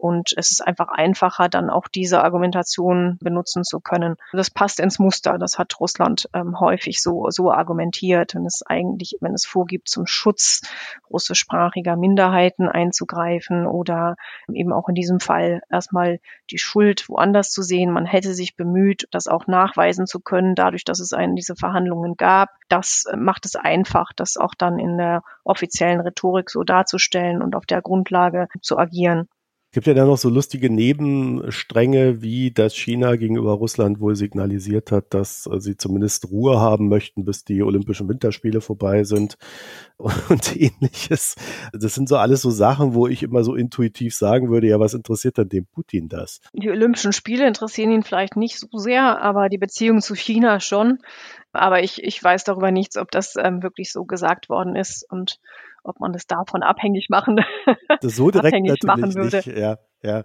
Und 0.06 0.34
es 0.38 0.52
ist 0.52 0.62
einfach 0.62 0.89
einfacher, 0.89 1.50
dann 1.50 1.72
auch 1.72 1.88
diese 1.88 2.24
Argumentation 2.24 3.18
benutzen 3.22 3.63
zu 3.63 3.80
können. 3.80 4.18
Das 4.34 4.52
passt 4.52 4.80
ins 4.80 5.00
Muster. 5.00 5.39
Das 5.39 5.58
hat 5.58 5.80
Russland 5.80 6.30
ähm, 6.32 6.60
häufig 6.60 7.02
so, 7.02 7.32
so 7.32 7.52
argumentiert. 7.52 8.36
Wenn 8.36 8.46
es 8.46 8.62
eigentlich, 8.62 9.18
wenn 9.20 9.34
es 9.34 9.48
vorgibt, 9.48 9.89
zum 9.89 10.06
Schutz 10.06 10.62
russischsprachiger 11.10 11.96
Minderheiten 11.96 12.70
einzugreifen 12.70 13.65
oder 13.65 14.15
eben 14.54 14.74
auch 14.74 14.89
in 14.89 14.94
diesem 14.94 15.20
Fall 15.20 15.63
erstmal 15.72 16.20
die 16.52 16.60
Schuld 16.60 17.10
woanders 17.10 17.50
zu 17.50 17.63
sehen. 17.63 17.89
Man 17.89 18.06
hätte 18.06 18.36
sich 18.36 18.56
bemüht, 18.56 19.08
das 19.10 19.28
auch 19.28 19.48
nachweisen 19.48 20.06
zu 20.06 20.20
können, 20.20 20.54
dadurch, 20.54 20.84
dass 20.84 21.00
es 21.00 21.13
einen 21.13 21.36
diese 21.36 21.56
Verhandlungen 21.56 22.15
gab. 22.15 22.50
Das 22.70 23.06
äh, 23.12 23.18
macht 23.18 23.48
es 23.48 23.56
einfach, 23.56 24.13
das 24.15 24.38
auch 24.38 24.54
dann 24.54 24.78
in 24.78 25.00
der 25.00 25.24
offiziellen 25.44 26.00
Rhetorik 26.00 26.52
so 26.52 26.63
darzustellen 26.63 27.41
und 27.41 27.56
auf 27.56 27.65
der 27.65 27.82
Grundlage 27.82 28.50
zu 28.62 28.78
agieren. 28.78 29.28
Gibt 29.76 29.88
ja 29.88 29.94
dann 29.94 30.08
noch 30.08 30.18
so 30.18 30.30
lustige 30.30 30.70
Nebenstränge, 30.70 32.22
wie 32.22 32.50
dass 32.50 32.74
China 32.78 33.18
gegenüber 33.18 33.52
Russland 33.52 34.00
wohl 34.00 34.16
signalisiert 34.16 34.90
hat, 34.94 35.14
dass 35.14 35.48
äh, 35.48 35.60
sie 35.60 35.76
zumindest 35.76 36.32
Ruhe 36.32 36.62
haben 36.62 36.88
möchten, 36.88 37.26
bis 37.26 37.44
die 37.44 37.62
Olympischen 37.62 38.08
Winterspiele 38.08 38.62
vorbei 38.62 39.04
sind 39.04 39.38
und 39.98 40.56
ähnliches. 40.56 41.36
Das 41.74 41.94
sind 41.94 42.08
so 42.08 42.16
alles 42.16 42.42
so 42.42 42.52
Sachen, 42.52 42.94
wo 42.94 43.06
ich 43.08 43.22
immer 43.22 43.44
so 43.44 43.54
intuitiv 43.54 44.16
sagen 44.16 44.50
würde, 44.50 44.68
ja, 44.68 44.80
was 44.80 44.94
interessiert 44.94 45.40
dann 45.40 45.50
dem 45.50 45.66
Putin 45.66 46.08
das? 46.08 46.40
Die 46.54 46.70
Olympischen 46.70 47.12
Spiele 47.12 47.46
interessieren 47.46 47.92
ihn 47.92 48.04
vielleicht 48.04 48.38
nicht 48.38 48.58
so 48.58 48.78
sehr, 48.78 49.22
aber 49.22 49.50
die 49.50 49.58
Beziehung 49.58 50.00
zu 50.00 50.16
China 50.16 50.62
schon. 50.62 51.00
Aber 51.52 51.84
ich, 51.84 52.02
ich 52.02 52.24
weiß 52.24 52.46
darüber 52.46 52.72
nichts, 52.72 52.96
ob 52.96 53.12
das 53.12 53.36
ähm, 53.36 53.62
wirklich 53.62 53.92
so 53.92 54.06
gesagt 54.06 54.48
worden 54.48 54.78
ist 54.78 55.06
und 55.12 55.42
ob 55.86 56.00
man 56.00 56.13
das 56.13 56.28
davon 56.28 56.63
abhängig 56.63 57.08
machen, 57.10 57.39
das 58.02 58.15
so 58.15 58.32
direkt 58.32 58.54
abhängig 58.54 58.84
machen 58.84 59.15
würde. 59.15 59.38
Nicht, 59.38 59.58
ja. 59.58 59.78
Ja, 60.04 60.24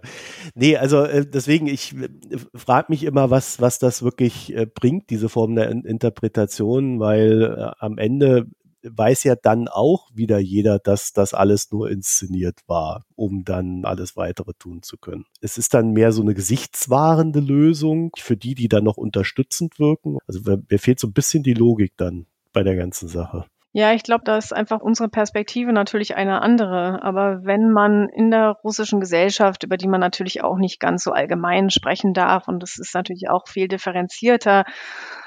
nee, 0.53 0.77
also 0.77 1.01
äh, 1.05 1.25
deswegen, 1.25 1.65
ich 1.65 1.95
äh, 1.95 2.07
frage 2.53 2.87
mich 2.89 3.03
immer, 3.03 3.31
was, 3.31 3.61
was 3.61 3.79
das 3.79 4.03
wirklich 4.03 4.55
äh, 4.55 4.67
bringt, 4.67 5.09
diese 5.09 5.27
Form 5.27 5.55
der 5.55 5.71
In 5.71 5.85
Interpretation, 5.85 6.99
weil 6.99 7.73
am 7.79 7.97
Ende 7.97 8.45
weiß 8.83 9.23
ja 9.23 9.35
dann 9.35 9.67
auch 9.67 10.09
wieder 10.13 10.39
jeder, 10.39 10.79
dass 10.79 11.13
das 11.13 11.33
alles 11.33 11.71
nur 11.71 11.89
inszeniert 11.89 12.59
war, 12.67 13.05
um 13.15 13.43
dann 13.43 13.85
alles 13.85 14.15
weitere 14.15 14.53
tun 14.53 14.83
zu 14.83 14.97
können. 14.97 15.25
Es 15.39 15.57
ist 15.57 15.73
dann 15.73 15.91
mehr 15.91 16.11
so 16.11 16.21
eine 16.21 16.33
gesichtswahrende 16.33 17.39
Lösung 17.39 18.11
für 18.17 18.37
die, 18.37 18.55
die 18.55 18.67
dann 18.67 18.83
noch 18.83 18.97
unterstützend 18.97 19.79
wirken. 19.79 20.17
Also 20.27 20.41
mir 20.69 20.79
fehlt 20.79 20.99
so 20.99 21.07
ein 21.07 21.13
bisschen 21.13 21.43
die 21.43 21.53
Logik 21.53 21.93
dann 21.97 22.25
bei 22.53 22.63
der 22.63 22.75
ganzen 22.75 23.07
Sache. 23.07 23.45
Ja, 23.73 23.93
ich 23.93 24.03
glaube, 24.03 24.23
da 24.25 24.37
ist 24.37 24.53
einfach 24.53 24.81
unsere 24.81 25.07
Perspektive 25.07 25.71
natürlich 25.71 26.15
eine 26.17 26.41
andere. 26.41 27.01
Aber 27.03 27.45
wenn 27.45 27.71
man 27.71 28.09
in 28.09 28.29
der 28.29 28.57
russischen 28.65 28.99
Gesellschaft, 28.99 29.63
über 29.63 29.77
die 29.77 29.87
man 29.87 30.01
natürlich 30.01 30.43
auch 30.43 30.57
nicht 30.57 30.81
ganz 30.81 31.03
so 31.05 31.11
allgemein 31.11 31.69
sprechen 31.69 32.13
darf, 32.13 32.49
und 32.49 32.61
das 32.61 32.77
ist 32.77 32.93
natürlich 32.93 33.29
auch 33.29 33.47
viel 33.47 33.69
differenzierter, 33.69 34.65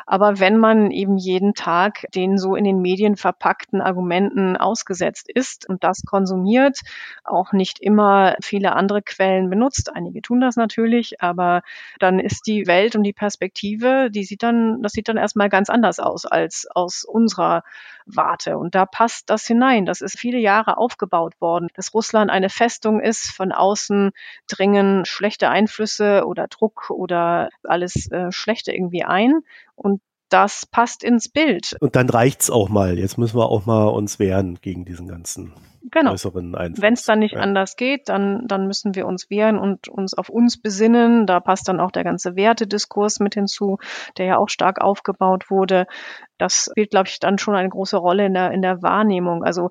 aber 0.07 0.39
wenn 0.41 0.59
man 0.59 0.91
eben 0.91 1.17
jeden 1.17 1.55
Tag 1.55 2.07
den 2.15 2.39
so 2.39 2.55
in 2.55 2.65
den 2.65 2.81
Medien 2.81 3.17
verpackten 3.17 3.81
Argumenten 3.81 4.57
ausgesetzt 4.57 5.31
ist 5.33 5.69
und 5.69 5.85
das 5.85 6.03
konsumiert, 6.05 6.81
auch 7.25 7.53
nicht 7.53 7.81
immer 7.81 8.37
viele 8.41 8.75
andere 8.75 9.03
Quellen 9.03 9.51
benutzt, 9.51 9.91
einige 9.95 10.23
tun 10.23 10.41
das 10.41 10.57
natürlich, 10.57 11.21
aber 11.21 11.63
dann 11.99 12.19
ist 12.19 12.47
die 12.47 12.67
Welt 12.67 12.97
und 12.97 13.03
die 13.03 13.13
Perspektive, 13.13 14.11
die 14.11 14.25
sieht 14.25 14.43
dann, 14.43 14.83
das 14.83 14.93
sieht 14.93 15.09
dann 15.09 15.17
erstmal 15.17 15.49
ganz 15.49 15.71
anders 15.71 15.99
aus 16.01 16.27
als 16.27 16.67
aus 16.75 17.05
unserer 17.05 17.63
Warte. 18.07 18.59
Und 18.59 18.75
da 18.75 18.85
passt 18.85 19.31
das 19.31 19.47
hinein. 19.47 19.87
Das 19.87 20.03
ist 20.03 20.19
viele 20.19 20.39
Jahre 20.39 20.77
aufgebaut 20.77 21.41
worden, 21.41 21.69
dass 21.75 21.95
Russland 21.95 22.31
eine 22.31 22.51
Festung 22.51 23.01
ist, 23.01 23.31
von 23.31 23.51
außen 23.53 24.13
dringen 24.47 25.05
schlechte 25.07 25.49
Einflüsse 25.49 26.27
oder 26.27 26.47
Druck 26.49 26.91
oder 26.91 27.49
alles 27.63 28.11
äh, 28.11 28.31
Schlechte 28.31 28.73
irgendwie 28.73 29.05
ein. 29.05 29.43
Und 29.75 30.01
das 30.29 30.67
passt 30.67 31.05
ins 31.05 31.29
Bild. 31.29 31.77
Und 31.81 31.97
dann 31.97 32.09
reicht's 32.09 32.51
auch 32.51 32.69
mal. 32.69 32.99
Jetzt 32.99 33.19
müssen 33.19 33.39
wir 33.39 33.49
auch 33.49 33.67
mal 33.67 33.87
uns 33.87 34.19
wehren 34.19 34.59
gegen 34.61 34.85
diesen 34.85 35.07
ganzen 35.07 35.53
genau. 35.91 36.13
äußeren 36.13 36.55
Einfluss. 36.55 36.83
Wenn 36.83 36.95
es 36.95 37.05
dann 37.05 37.19
nicht 37.19 37.35
ja. 37.35 37.41
anders 37.41 37.77
geht, 37.77 38.09
dann, 38.09 38.47
dann 38.47 38.67
müssen 38.67 38.95
wir 38.95 39.07
uns 39.07 39.31
wehren 39.31 39.59
und 39.59 39.89
uns 39.89 40.15
auf 40.15 40.29
uns 40.29 40.61
besinnen. 40.61 41.27
Da 41.27 41.41
passt 41.41 41.69
dann 41.69 41.81
auch 41.81 41.91
der 41.91 42.05
ganze 42.05 42.37
Wertediskurs 42.37 43.21
mit 43.21 43.35
hinzu, 43.35 43.79
der 44.19 44.27
ja 44.27 44.39
auch 44.39 44.49
stark 44.49 44.81
aufgebaut 44.81 45.51
wurde 45.51 45.87
das 46.39 46.69
spielt, 46.71 46.91
glaube 46.91 47.09
ich, 47.09 47.21
dann 47.21 47.39
schon 47.39 47.55
eine 47.55 47.69
große 47.69 47.97
Rolle 47.97 48.27
in 48.27 48.35
der, 48.35 48.51
in 48.51 48.61
der 48.61 48.83
Wahrnehmung. 48.83 49.45
Also 49.45 49.71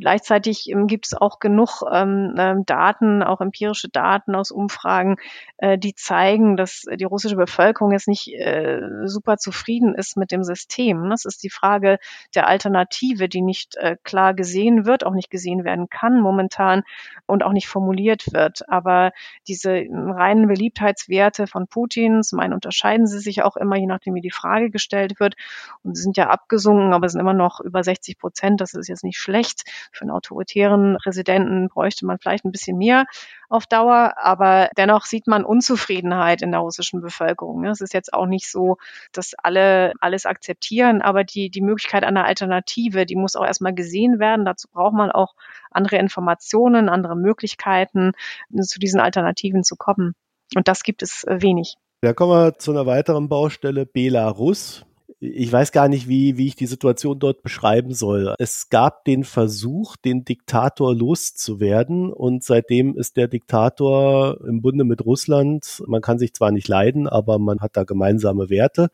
gleichzeitig 0.00 0.68
ähm, 0.70 0.86
gibt 0.86 1.06
es 1.06 1.14
auch 1.14 1.40
genug 1.40 1.82
ähm, 1.92 2.34
ähm, 2.38 2.64
Daten, 2.64 3.22
auch 3.22 3.40
empirische 3.40 3.88
Daten 3.88 4.34
aus 4.34 4.52
Umfragen, 4.52 5.16
äh, 5.58 5.78
die 5.78 5.94
zeigen, 5.94 6.56
dass 6.56 6.84
die 6.94 7.04
russische 7.04 7.36
Bevölkerung 7.36 7.90
jetzt 7.92 8.06
nicht 8.06 8.28
äh, 8.28 8.80
super 9.04 9.36
zufrieden 9.36 9.94
ist 9.94 10.16
mit 10.16 10.30
dem 10.30 10.44
System. 10.44 11.10
Das 11.10 11.24
ist 11.24 11.42
die 11.42 11.50
Frage 11.50 11.98
der 12.34 12.46
Alternative, 12.46 13.28
die 13.28 13.42
nicht 13.42 13.76
äh, 13.76 13.96
klar 14.04 14.34
gesehen 14.34 14.86
wird, 14.86 15.04
auch 15.04 15.14
nicht 15.14 15.30
gesehen 15.30 15.45
werden 15.64 15.88
kann 15.88 16.20
momentan 16.20 16.82
und 17.26 17.42
auch 17.42 17.52
nicht 17.52 17.68
formuliert 17.68 18.32
wird. 18.32 18.68
Aber 18.68 19.12
diese 19.48 19.84
reinen 19.90 20.48
Beliebtheitswerte 20.48 21.46
von 21.46 21.66
Putin, 21.66 22.22
zum 22.22 22.38
unterscheiden 22.52 23.06
sie 23.06 23.18
sich 23.18 23.42
auch 23.42 23.56
immer, 23.56 23.76
je 23.76 23.86
nachdem, 23.86 24.14
wie 24.14 24.20
die 24.20 24.30
Frage 24.30 24.70
gestellt 24.70 25.20
wird. 25.20 25.34
Und 25.82 25.96
sie 25.96 26.02
sind 26.02 26.16
ja 26.16 26.28
abgesunken, 26.28 26.92
aber 26.92 27.08
sind 27.08 27.20
immer 27.20 27.34
noch 27.34 27.60
über 27.60 27.82
60 27.82 28.18
Prozent. 28.18 28.60
Das 28.60 28.74
ist 28.74 28.88
jetzt 28.88 29.04
nicht 29.04 29.18
schlecht. 29.18 29.64
Für 29.92 30.02
einen 30.02 30.10
autoritären 30.10 30.98
Präsidenten 31.02 31.68
bräuchte 31.68 32.06
man 32.06 32.18
vielleicht 32.18 32.44
ein 32.44 32.52
bisschen 32.52 32.78
mehr 32.78 33.04
auf 33.48 33.66
Dauer, 33.66 34.14
aber 34.16 34.70
dennoch 34.76 35.06
sieht 35.06 35.26
man 35.26 35.44
Unzufriedenheit 35.44 36.42
in 36.42 36.50
der 36.50 36.60
russischen 36.60 37.00
Bevölkerung. 37.00 37.64
Es 37.64 37.80
ist 37.80 37.94
jetzt 37.94 38.12
auch 38.12 38.26
nicht 38.26 38.50
so, 38.50 38.78
dass 39.12 39.34
alle 39.42 39.92
alles 40.00 40.26
akzeptieren, 40.26 41.02
aber 41.02 41.24
die, 41.24 41.50
die 41.50 41.60
Möglichkeit 41.60 42.04
einer 42.04 42.24
Alternative, 42.24 43.06
die 43.06 43.16
muss 43.16 43.36
auch 43.36 43.44
erstmal 43.44 43.74
gesehen 43.74 44.18
werden. 44.18 44.44
Dazu 44.44 44.68
braucht 44.68 44.94
man 44.94 45.10
auch 45.10 45.34
andere 45.70 45.96
Informationen, 45.96 46.88
andere 46.88 47.16
Möglichkeiten, 47.16 48.12
zu 48.60 48.78
diesen 48.78 49.00
Alternativen 49.00 49.64
zu 49.64 49.76
kommen. 49.76 50.14
Und 50.54 50.68
das 50.68 50.82
gibt 50.82 51.02
es 51.02 51.24
äh, 51.24 51.42
wenig. 51.42 51.76
Da 52.02 52.12
kommen 52.12 52.32
wir 52.32 52.58
zu 52.58 52.70
einer 52.70 52.86
weiteren 52.86 53.28
Baustelle, 53.28 53.86
Belarus 53.86 54.84
ich 55.34 55.52
weiß 55.52 55.72
gar 55.72 55.88
nicht, 55.88 56.08
wie, 56.08 56.36
wie 56.36 56.46
ich 56.46 56.56
die 56.56 56.66
Situation 56.66 57.18
dort 57.18 57.42
beschreiben 57.42 57.94
soll. 57.94 58.34
Es 58.38 58.68
gab 58.68 59.04
den 59.04 59.24
Versuch, 59.24 59.96
den 59.96 60.24
Diktator 60.24 60.94
loszuwerden 60.94 62.12
und 62.12 62.44
seitdem 62.44 62.96
ist 62.96 63.16
der 63.16 63.28
Diktator 63.28 64.38
im 64.46 64.62
Bunde 64.62 64.84
mit 64.84 65.04
Russland. 65.04 65.82
Man 65.86 66.02
kann 66.02 66.18
sich 66.18 66.34
zwar 66.34 66.52
nicht 66.52 66.68
leiden, 66.68 67.08
aber 67.08 67.38
man 67.38 67.60
hat 67.60 67.76
da 67.76 67.84
gemeinsame 67.84 68.50
Werte. 68.50 68.88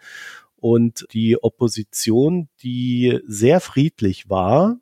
Und 0.56 1.06
die 1.12 1.42
Opposition, 1.42 2.48
die 2.62 3.18
sehr 3.26 3.60
friedlich 3.60 4.30
war, 4.30 4.76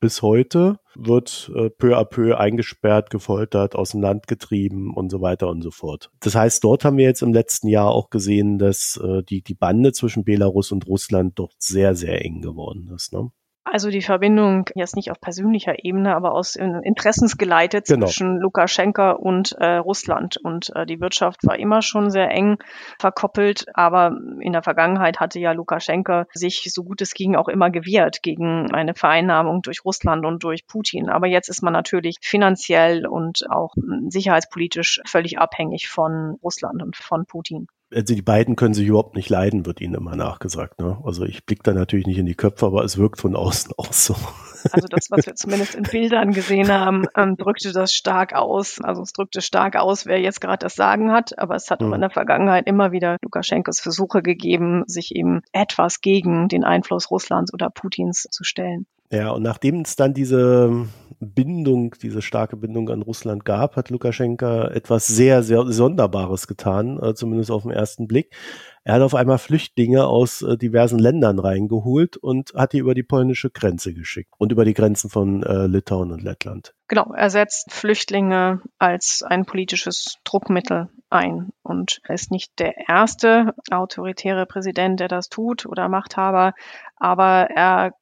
bis 0.00 0.22
heute 0.22 0.78
wird 0.94 1.52
äh, 1.54 1.70
peu 1.70 1.96
à 1.96 2.04
peu 2.04 2.38
eingesperrt, 2.38 3.10
gefoltert, 3.10 3.76
aus 3.76 3.90
dem 3.90 4.00
Land 4.00 4.26
getrieben 4.26 4.92
und 4.94 5.10
so 5.10 5.20
weiter 5.20 5.48
und 5.48 5.62
so 5.62 5.70
fort. 5.70 6.10
Das 6.20 6.34
heißt, 6.34 6.64
dort 6.64 6.84
haben 6.84 6.96
wir 6.96 7.04
jetzt 7.04 7.22
im 7.22 7.32
letzten 7.32 7.68
Jahr 7.68 7.90
auch 7.90 8.10
gesehen, 8.10 8.58
dass 8.58 9.00
äh, 9.02 9.22
die, 9.22 9.42
die 9.42 9.54
Bande 9.54 9.92
zwischen 9.92 10.24
Belarus 10.24 10.72
und 10.72 10.86
Russland 10.86 11.38
dort 11.38 11.54
sehr, 11.58 11.94
sehr 11.94 12.24
eng 12.24 12.40
geworden 12.40 12.90
ist. 12.94 13.12
Ne? 13.12 13.30
Also 13.72 13.90
die 13.90 14.02
Verbindung 14.02 14.68
jetzt 14.74 14.96
nicht 14.96 15.10
auf 15.10 15.20
persönlicher 15.20 15.84
Ebene, 15.84 16.16
aber 16.16 16.32
aus 16.32 16.56
Interessensgeleitet 16.56 17.86
genau. 17.86 18.06
zwischen 18.06 18.38
Lukaschenka 18.38 19.12
und 19.12 19.52
äh, 19.52 19.76
Russland. 19.76 20.36
Und 20.36 20.74
äh, 20.74 20.86
die 20.86 21.00
Wirtschaft 21.00 21.46
war 21.46 21.58
immer 21.58 21.80
schon 21.80 22.10
sehr 22.10 22.30
eng 22.30 22.58
verkoppelt, 22.98 23.66
aber 23.74 24.16
in 24.40 24.52
der 24.52 24.62
Vergangenheit 24.62 25.20
hatte 25.20 25.38
ja 25.38 25.52
Lukaschenka 25.52 26.26
sich 26.32 26.68
so 26.72 26.82
gut 26.82 27.00
es 27.00 27.14
ging 27.14 27.36
auch 27.36 27.48
immer 27.48 27.70
gewehrt 27.70 28.22
gegen 28.22 28.72
eine 28.72 28.94
Vereinnahmung 28.94 29.62
durch 29.62 29.84
Russland 29.84 30.26
und 30.26 30.42
durch 30.42 30.66
Putin. 30.66 31.08
Aber 31.08 31.28
jetzt 31.28 31.48
ist 31.48 31.62
man 31.62 31.72
natürlich 31.72 32.16
finanziell 32.20 33.06
und 33.06 33.48
auch 33.50 33.74
sicherheitspolitisch 34.08 35.00
völlig 35.06 35.38
abhängig 35.38 35.88
von 35.88 36.38
Russland 36.42 36.82
und 36.82 36.96
von 36.96 37.24
Putin 37.26 37.68
also 37.94 38.14
die 38.14 38.22
beiden 38.22 38.56
können 38.56 38.74
sich 38.74 38.86
überhaupt 38.86 39.16
nicht 39.16 39.28
leiden, 39.28 39.66
wird 39.66 39.80
ihnen 39.80 39.94
immer 39.94 40.16
nachgesagt. 40.16 40.80
Ne? 40.80 40.98
Also 41.04 41.24
ich 41.24 41.44
blicke 41.44 41.62
da 41.64 41.72
natürlich 41.72 42.06
nicht 42.06 42.18
in 42.18 42.26
die 42.26 42.34
Köpfe, 42.34 42.66
aber 42.66 42.84
es 42.84 42.98
wirkt 42.98 43.20
von 43.20 43.34
außen 43.34 43.72
auch 43.78 43.92
so. 43.92 44.14
Also 44.72 44.88
das, 44.88 45.10
was 45.10 45.26
wir 45.26 45.34
zumindest 45.34 45.74
in 45.74 45.84
Bildern 45.84 46.32
gesehen 46.32 46.70
haben, 46.70 47.06
ähm, 47.16 47.36
drückte 47.36 47.72
das 47.72 47.94
stark 47.94 48.34
aus. 48.34 48.78
Also 48.82 49.02
es 49.02 49.12
drückte 49.12 49.40
stark 49.40 49.76
aus, 49.76 50.06
wer 50.06 50.20
jetzt 50.20 50.40
gerade 50.40 50.58
das 50.58 50.74
Sagen 50.74 51.12
hat, 51.12 51.38
aber 51.38 51.54
es 51.54 51.70
hat 51.70 51.80
mhm. 51.80 51.94
in 51.94 52.00
der 52.00 52.10
Vergangenheit 52.10 52.66
immer 52.66 52.92
wieder 52.92 53.16
Lukaschenkos 53.22 53.80
Versuche 53.80 54.22
gegeben, 54.22 54.84
sich 54.86 55.14
eben 55.14 55.40
etwas 55.52 56.00
gegen 56.00 56.48
den 56.48 56.64
Einfluss 56.64 57.10
Russlands 57.10 57.52
oder 57.54 57.70
Putins 57.70 58.28
zu 58.30 58.44
stellen. 58.44 58.86
Ja, 59.12 59.30
und 59.32 59.42
nachdem 59.42 59.80
es 59.80 59.96
dann 59.96 60.14
diese 60.14 60.86
Bindung, 61.18 61.96
diese 62.00 62.22
starke 62.22 62.56
Bindung 62.56 62.88
an 62.90 63.02
Russland 63.02 63.44
gab, 63.44 63.74
hat 63.74 63.90
Lukaschenka 63.90 64.68
etwas 64.68 65.08
sehr, 65.08 65.42
sehr 65.42 65.66
Sonderbares 65.66 66.46
getan, 66.46 66.96
äh, 67.02 67.14
zumindest 67.14 67.50
auf 67.50 67.62
den 67.64 67.72
ersten 67.72 68.06
Blick. 68.06 68.32
Er 68.90 68.94
hat 68.94 69.02
auf 69.02 69.14
einmal 69.14 69.38
Flüchtlinge 69.38 70.04
aus 70.04 70.42
äh, 70.42 70.56
diversen 70.56 70.98
Ländern 70.98 71.38
reingeholt 71.38 72.16
und 72.16 72.52
hat 72.56 72.72
die 72.72 72.78
über 72.78 72.92
die 72.92 73.04
polnische 73.04 73.48
Grenze 73.48 73.94
geschickt 73.94 74.32
und 74.36 74.50
über 74.50 74.64
die 74.64 74.74
Grenzen 74.74 75.08
von 75.08 75.44
äh, 75.44 75.68
Litauen 75.68 76.10
und 76.10 76.24
Lettland. 76.24 76.74
Genau, 76.88 77.12
er 77.12 77.30
setzt 77.30 77.70
Flüchtlinge 77.70 78.62
als 78.80 79.22
ein 79.24 79.46
politisches 79.46 80.16
Druckmittel 80.24 80.88
ein 81.08 81.50
und 81.62 82.00
er 82.02 82.16
ist 82.16 82.32
nicht 82.32 82.58
der 82.58 82.88
erste 82.88 83.54
autoritäre 83.70 84.44
Präsident, 84.46 84.98
der 84.98 85.06
das 85.06 85.28
tut 85.28 85.66
oder 85.66 85.88
Machthaber, 85.88 86.54
aber 86.96 87.46
er 87.48 87.92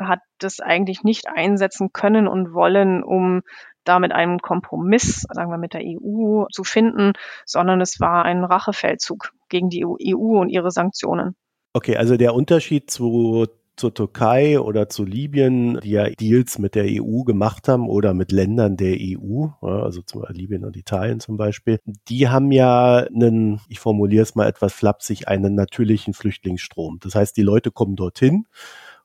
hat 0.00 0.20
das 0.38 0.60
eigentlich 0.60 1.02
nicht 1.02 1.28
einsetzen 1.28 1.90
können 1.92 2.26
und 2.26 2.54
wollen, 2.54 3.02
um 3.04 3.42
damit 3.84 4.12
einen 4.12 4.38
Kompromiss, 4.38 5.26
sagen 5.28 5.50
wir 5.50 5.58
mit 5.58 5.74
der 5.74 5.82
EU, 5.84 6.46
zu 6.50 6.64
finden, 6.64 7.12
sondern 7.44 7.80
es 7.82 8.00
war 8.00 8.24
ein 8.24 8.44
Rachefeldzug 8.44 9.32
gegen 9.52 9.68
die 9.70 9.84
EU 9.86 10.40
und 10.40 10.48
ihre 10.48 10.72
Sanktionen. 10.72 11.36
Okay, 11.74 11.96
also 11.96 12.16
der 12.16 12.34
Unterschied 12.34 12.90
zu 12.90 13.46
zur 13.76 13.94
Türkei 13.94 14.60
oder 14.60 14.88
zu 14.88 15.04
Libyen, 15.04 15.80
die 15.82 15.92
ja 15.92 16.08
Deals 16.10 16.58
mit 16.58 16.74
der 16.74 16.84
EU 16.86 17.22
gemacht 17.22 17.68
haben 17.68 17.88
oder 17.88 18.12
mit 18.12 18.30
Ländern 18.30 18.76
der 18.76 18.96
EU, 19.00 19.46
also 19.62 20.02
zum 20.02 20.20
Beispiel 20.20 20.36
Libyen 20.36 20.64
und 20.64 20.76
Italien 20.76 21.20
zum 21.20 21.36
Beispiel, 21.36 21.78
die 22.08 22.28
haben 22.28 22.52
ja 22.52 22.98
einen, 22.98 23.60
ich 23.68 23.80
formuliere 23.80 24.22
es 24.22 24.34
mal 24.34 24.46
etwas 24.46 24.74
flapsig, 24.74 25.28
einen 25.28 25.54
natürlichen 25.54 26.12
Flüchtlingsstrom. 26.12 26.98
Das 27.02 27.14
heißt, 27.14 27.36
die 27.36 27.42
Leute 27.42 27.70
kommen 27.70 27.96
dorthin 27.96 28.46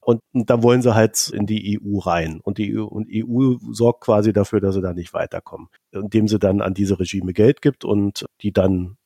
und, 0.02 0.22
und 0.34 0.50
da 0.50 0.62
wollen 0.64 0.82
sie 0.82 0.96
halt 0.96 1.30
in 1.34 1.46
die 1.46 1.80
EU 1.82 2.00
rein. 2.00 2.40
Und 2.42 2.58
die 2.58 2.78
EU, 2.78 2.84
und 2.84 3.08
EU 3.12 3.56
sorgt 3.72 4.02
quasi 4.06 4.34
dafür, 4.34 4.60
dass 4.60 4.76
sie 4.76 4.82
da 4.82 4.94
nicht 4.94 5.14
weiterkommen, 5.14 5.70
indem 5.92 6.28
sie 6.28 6.40
dann 6.40 6.62
an 6.62 6.74
diese 6.74 7.00
Regime 7.00 7.34
Geld 7.34 7.62
gibt 7.62 7.86
und 7.86 8.26
die 8.42 8.52
dann 8.52 8.97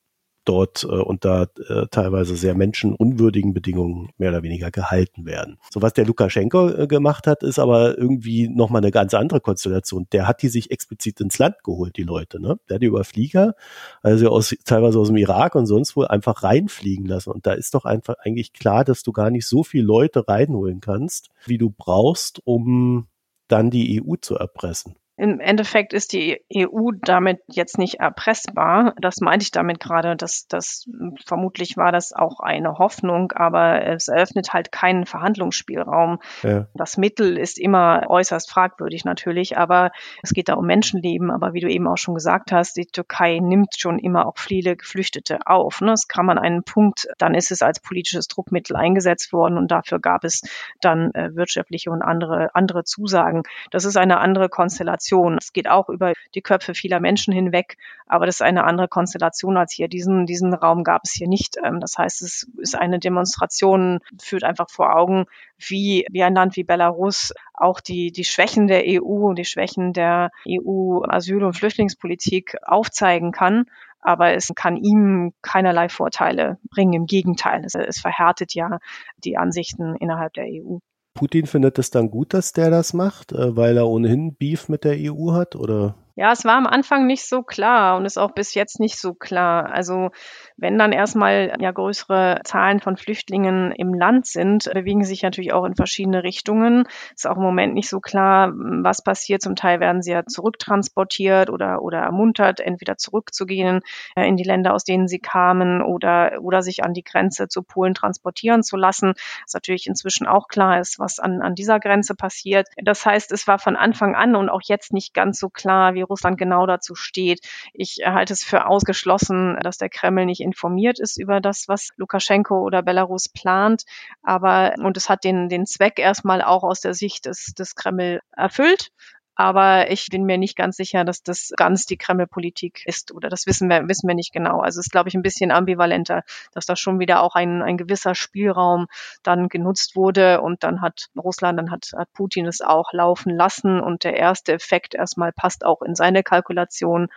dort 0.44 0.84
äh, 0.84 0.86
unter 0.86 1.48
äh, 1.68 1.86
teilweise 1.90 2.36
sehr 2.36 2.54
menschenunwürdigen 2.54 3.54
Bedingungen 3.54 4.10
mehr 4.18 4.30
oder 4.30 4.42
weniger 4.42 4.70
gehalten 4.70 5.24
werden. 5.24 5.58
So 5.70 5.82
was 5.82 5.92
der 5.92 6.06
Lukaschenko 6.06 6.68
äh, 6.70 6.86
gemacht 6.86 7.26
hat, 7.26 7.42
ist 7.42 7.58
aber 7.58 7.96
irgendwie 7.96 8.48
nochmal 8.48 8.82
eine 8.82 8.90
ganz 8.90 9.14
andere 9.14 9.40
Konstellation. 9.40 10.06
Der 10.12 10.26
hat 10.26 10.42
die 10.42 10.48
sich 10.48 10.70
explizit 10.70 11.20
ins 11.20 11.38
Land 11.38 11.62
geholt, 11.64 11.96
die 11.96 12.02
Leute. 12.02 12.40
Ne? 12.40 12.58
Der 12.68 12.76
hat 12.76 12.82
die 12.82 12.86
über 12.86 13.04
Flieger, 13.04 13.54
also 14.02 14.28
aus, 14.30 14.54
teilweise 14.64 14.98
aus 14.98 15.08
dem 15.08 15.16
Irak 15.16 15.54
und 15.54 15.66
sonst 15.66 15.96
wo, 15.96 16.02
einfach 16.02 16.42
reinfliegen 16.42 17.06
lassen. 17.06 17.30
Und 17.30 17.46
da 17.46 17.52
ist 17.52 17.74
doch 17.74 17.84
einfach 17.84 18.14
eigentlich 18.18 18.52
klar, 18.52 18.84
dass 18.84 19.02
du 19.02 19.12
gar 19.12 19.30
nicht 19.30 19.46
so 19.46 19.62
viele 19.62 19.84
Leute 19.84 20.26
reinholen 20.26 20.80
kannst, 20.80 21.30
wie 21.46 21.58
du 21.58 21.70
brauchst, 21.70 22.40
um 22.44 23.06
dann 23.48 23.70
die 23.70 24.02
EU 24.02 24.16
zu 24.16 24.36
erpressen. 24.36 24.96
Im 25.22 25.38
Endeffekt 25.38 25.92
ist 25.92 26.14
die 26.14 26.42
EU 26.52 26.90
damit 27.00 27.38
jetzt 27.46 27.78
nicht 27.78 28.00
erpressbar. 28.00 28.92
Das 29.00 29.20
meinte 29.20 29.44
ich 29.44 29.52
damit 29.52 29.78
gerade, 29.78 30.16
dass 30.16 30.48
das 30.48 30.88
vermutlich 31.24 31.76
war 31.76 31.92
das 31.92 32.12
auch 32.12 32.40
eine 32.40 32.78
Hoffnung, 32.78 33.30
aber 33.30 33.86
es 33.86 34.08
eröffnet 34.08 34.52
halt 34.52 34.72
keinen 34.72 35.06
Verhandlungsspielraum. 35.06 36.18
Ja. 36.42 36.66
Das 36.74 36.96
Mittel 36.96 37.38
ist 37.38 37.60
immer 37.60 38.06
äußerst 38.08 38.50
fragwürdig 38.50 39.04
natürlich, 39.04 39.56
aber 39.56 39.92
es 40.24 40.30
geht 40.30 40.48
da 40.48 40.54
um 40.54 40.66
Menschenleben. 40.66 41.30
Aber 41.30 41.52
wie 41.52 41.60
du 41.60 41.70
eben 41.70 41.86
auch 41.86 41.98
schon 41.98 42.16
gesagt 42.16 42.50
hast, 42.50 42.76
die 42.76 42.86
Türkei 42.86 43.38
nimmt 43.38 43.76
schon 43.78 44.00
immer 44.00 44.26
auch 44.26 44.38
viele 44.38 44.74
Geflüchtete 44.74 45.38
auf. 45.46 45.80
Ne? 45.82 45.92
Das 45.92 46.08
kann 46.08 46.26
man 46.26 46.36
einen 46.36 46.64
Punkt, 46.64 47.06
dann 47.18 47.34
ist 47.34 47.52
es 47.52 47.62
als 47.62 47.78
politisches 47.78 48.26
Druckmittel 48.26 48.74
eingesetzt 48.74 49.32
worden 49.32 49.56
und 49.56 49.70
dafür 49.70 50.00
gab 50.00 50.24
es 50.24 50.42
dann 50.80 51.14
äh, 51.14 51.36
wirtschaftliche 51.36 51.92
und 51.92 52.02
andere, 52.02 52.52
andere 52.56 52.82
Zusagen. 52.82 53.44
Das 53.70 53.84
ist 53.84 53.96
eine 53.96 54.18
andere 54.18 54.48
Konstellation 54.48 55.11
Konstellation. 55.12 55.38
Es 55.38 55.52
geht 55.52 55.68
auch 55.68 55.88
über 55.88 56.12
die 56.34 56.42
Köpfe 56.42 56.74
vieler 56.74 57.00
Menschen 57.00 57.32
hinweg, 57.32 57.76
aber 58.06 58.26
das 58.26 58.36
ist 58.36 58.42
eine 58.42 58.64
andere 58.64 58.88
Konstellation 58.88 59.56
als 59.56 59.72
hier. 59.72 59.88
Diesen, 59.88 60.26
diesen 60.26 60.54
Raum 60.54 60.84
gab 60.84 61.02
es 61.04 61.12
hier 61.12 61.28
nicht. 61.28 61.56
Ähm, 61.62 61.80
das 61.80 61.98
heißt, 61.98 62.22
es 62.22 62.48
ist 62.58 62.76
eine 62.76 62.98
Demonstration, 62.98 64.00
führt 64.20 64.44
einfach 64.44 64.70
vor 64.70 64.96
Augen, 64.96 65.26
wie, 65.58 66.06
wie 66.10 66.22
ein 66.22 66.34
Land 66.34 66.56
wie 66.56 66.64
Belarus 66.64 67.32
auch 67.54 67.80
die, 67.80 68.12
die 68.12 68.24
Schwächen 68.24 68.66
der 68.66 68.82
EU 68.86 69.28
und 69.28 69.38
die 69.38 69.44
Schwächen 69.44 69.92
der 69.92 70.30
EU-Asyl- 70.48 71.44
und 71.44 71.56
Flüchtlingspolitik 71.56 72.56
aufzeigen 72.62 73.32
kann 73.32 73.66
aber 74.04 74.34
es 74.34 74.50
kann 74.56 74.76
ihm 74.76 75.32
keinerlei 75.42 75.88
Vorteile 75.88 76.58
bringen. 76.68 76.92
Im 76.92 77.06
Gegenteil, 77.06 77.62
es, 77.64 77.76
es, 77.76 78.00
verhärtet 78.00 78.52
ja 78.52 78.80
die 79.18 79.36
Ansichten 79.36 79.94
innerhalb 79.94 80.32
der 80.32 80.46
EU. 80.46 80.78
Putin 81.14 81.46
findet 81.46 81.78
es 81.78 81.90
dann 81.90 82.10
gut, 82.10 82.34
dass 82.34 82.52
der 82.52 82.70
das 82.70 82.94
macht, 82.94 83.32
äh, 83.32 83.56
weil 83.56 83.76
er 83.76 83.88
ohnehin 83.88 84.34
Beef 84.34 84.68
mit 84.68 84.84
der 84.84 84.96
EU 84.98 85.32
hat, 85.32 85.56
oder? 85.56 85.94
Ja, 86.14 86.32
es 86.32 86.44
war 86.44 86.56
am 86.56 86.66
Anfang 86.66 87.06
nicht 87.06 87.26
so 87.26 87.42
klar 87.42 87.96
und 87.96 88.04
ist 88.04 88.18
auch 88.18 88.32
bis 88.32 88.54
jetzt 88.54 88.80
nicht 88.80 88.98
so 88.98 89.14
klar. 89.14 89.72
Also 89.72 90.10
wenn 90.56 90.78
dann 90.78 90.92
erstmal 90.92 91.56
ja 91.60 91.70
größere 91.70 92.40
Zahlen 92.44 92.80
von 92.80 92.96
Flüchtlingen 92.96 93.72
im 93.72 93.94
Land 93.94 94.26
sind, 94.26 94.70
bewegen 94.72 95.04
sich 95.04 95.22
natürlich 95.22 95.52
auch 95.52 95.64
in 95.64 95.74
verschiedene 95.74 96.22
Richtungen. 96.22 96.84
Ist 97.14 97.26
auch 97.26 97.36
im 97.36 97.42
Moment 97.42 97.74
nicht 97.74 97.88
so 97.88 98.00
klar, 98.00 98.52
was 98.54 99.02
passiert. 99.02 99.42
Zum 99.42 99.56
Teil 99.56 99.80
werden 99.80 100.02
sie 100.02 100.12
ja 100.12 100.24
zurücktransportiert 100.26 101.50
oder, 101.50 101.82
oder 101.82 101.98
ermuntert, 101.98 102.60
entweder 102.60 102.96
zurückzugehen 102.96 103.80
äh, 104.16 104.26
in 104.26 104.36
die 104.36 104.44
Länder, 104.44 104.74
aus 104.74 104.84
denen 104.84 105.08
sie 105.08 105.18
kamen 105.18 105.82
oder, 105.82 106.38
oder 106.40 106.62
sich 106.62 106.84
an 106.84 106.94
die 106.94 107.04
Grenze 107.04 107.48
zu 107.48 107.62
Polen 107.62 107.94
transportieren 107.94 108.62
zu 108.62 108.76
lassen. 108.76 109.14
Was 109.44 109.54
natürlich 109.54 109.86
inzwischen 109.86 110.26
auch 110.26 110.48
klar 110.48 110.80
ist, 110.80 110.98
was 110.98 111.18
an, 111.18 111.42
an 111.42 111.54
dieser 111.54 111.80
Grenze 111.80 112.14
passiert. 112.14 112.68
Das 112.76 113.06
heißt, 113.06 113.32
es 113.32 113.46
war 113.46 113.58
von 113.58 113.76
Anfang 113.76 114.14
an 114.14 114.36
und 114.36 114.48
auch 114.48 114.62
jetzt 114.64 114.92
nicht 114.92 115.14
ganz 115.14 115.38
so 115.38 115.48
klar, 115.48 115.94
wie 115.94 116.02
Russland 116.02 116.38
genau 116.38 116.66
dazu 116.66 116.94
steht. 116.94 117.40
Ich 117.72 118.00
halte 118.04 118.32
es 118.32 118.44
für 118.44 118.66
ausgeschlossen, 118.66 119.58
dass 119.62 119.78
der 119.78 119.88
Kreml 119.88 120.26
nicht 120.26 120.40
informiert 120.42 120.98
ist 120.98 121.18
über 121.18 121.40
das, 121.40 121.68
was 121.68 121.90
Lukaschenko 121.96 122.60
oder 122.60 122.82
Belarus 122.82 123.28
plant. 123.28 123.84
Aber, 124.22 124.74
und 124.78 124.96
es 124.96 125.08
hat 125.08 125.24
den, 125.24 125.48
den 125.48 125.66
Zweck 125.66 125.98
erstmal 125.98 126.42
auch 126.42 126.64
aus 126.64 126.80
der 126.80 126.94
Sicht 126.94 127.26
des, 127.26 127.54
des 127.54 127.74
Kreml 127.74 128.20
erfüllt. 128.36 128.90
Aber 129.34 129.90
ich 129.90 130.08
bin 130.10 130.24
mir 130.24 130.36
nicht 130.36 130.56
ganz 130.56 130.76
sicher, 130.76 131.04
dass 131.04 131.22
das 131.22 131.52
ganz 131.56 131.86
die 131.86 131.96
Kreml-Politik 131.96 132.82
ist 132.84 133.12
oder 133.12 133.30
das 133.30 133.46
wissen 133.46 133.68
wir, 133.68 133.88
wissen 133.88 134.06
wir 134.06 134.14
nicht 134.14 134.32
genau. 134.32 134.60
Also 134.60 134.78
es 134.78 134.86
ist, 134.86 134.92
glaube 134.92 135.08
ich, 135.08 135.14
ein 135.14 135.22
bisschen 135.22 135.50
ambivalenter, 135.50 136.22
dass 136.52 136.66
da 136.66 136.76
schon 136.76 137.00
wieder 137.00 137.22
auch 137.22 137.34
ein, 137.34 137.62
ein 137.62 137.78
gewisser 137.78 138.14
Spielraum 138.14 138.88
dann 139.22 139.48
genutzt 139.48 139.96
wurde 139.96 140.42
und 140.42 140.62
dann 140.64 140.82
hat 140.82 141.08
Russland, 141.16 141.58
dann 141.58 141.70
hat, 141.70 141.92
hat 141.96 142.12
Putin 142.12 142.46
es 142.46 142.60
auch 142.60 142.92
laufen 142.92 143.34
lassen 143.34 143.80
und 143.80 144.04
der 144.04 144.16
erste 144.16 144.52
Effekt 144.52 144.94
erstmal 144.94 145.32
passt 145.32 145.64
auch 145.64 145.80
in 145.80 145.94
seine 145.94 146.22
Kalkulation. 146.22 147.08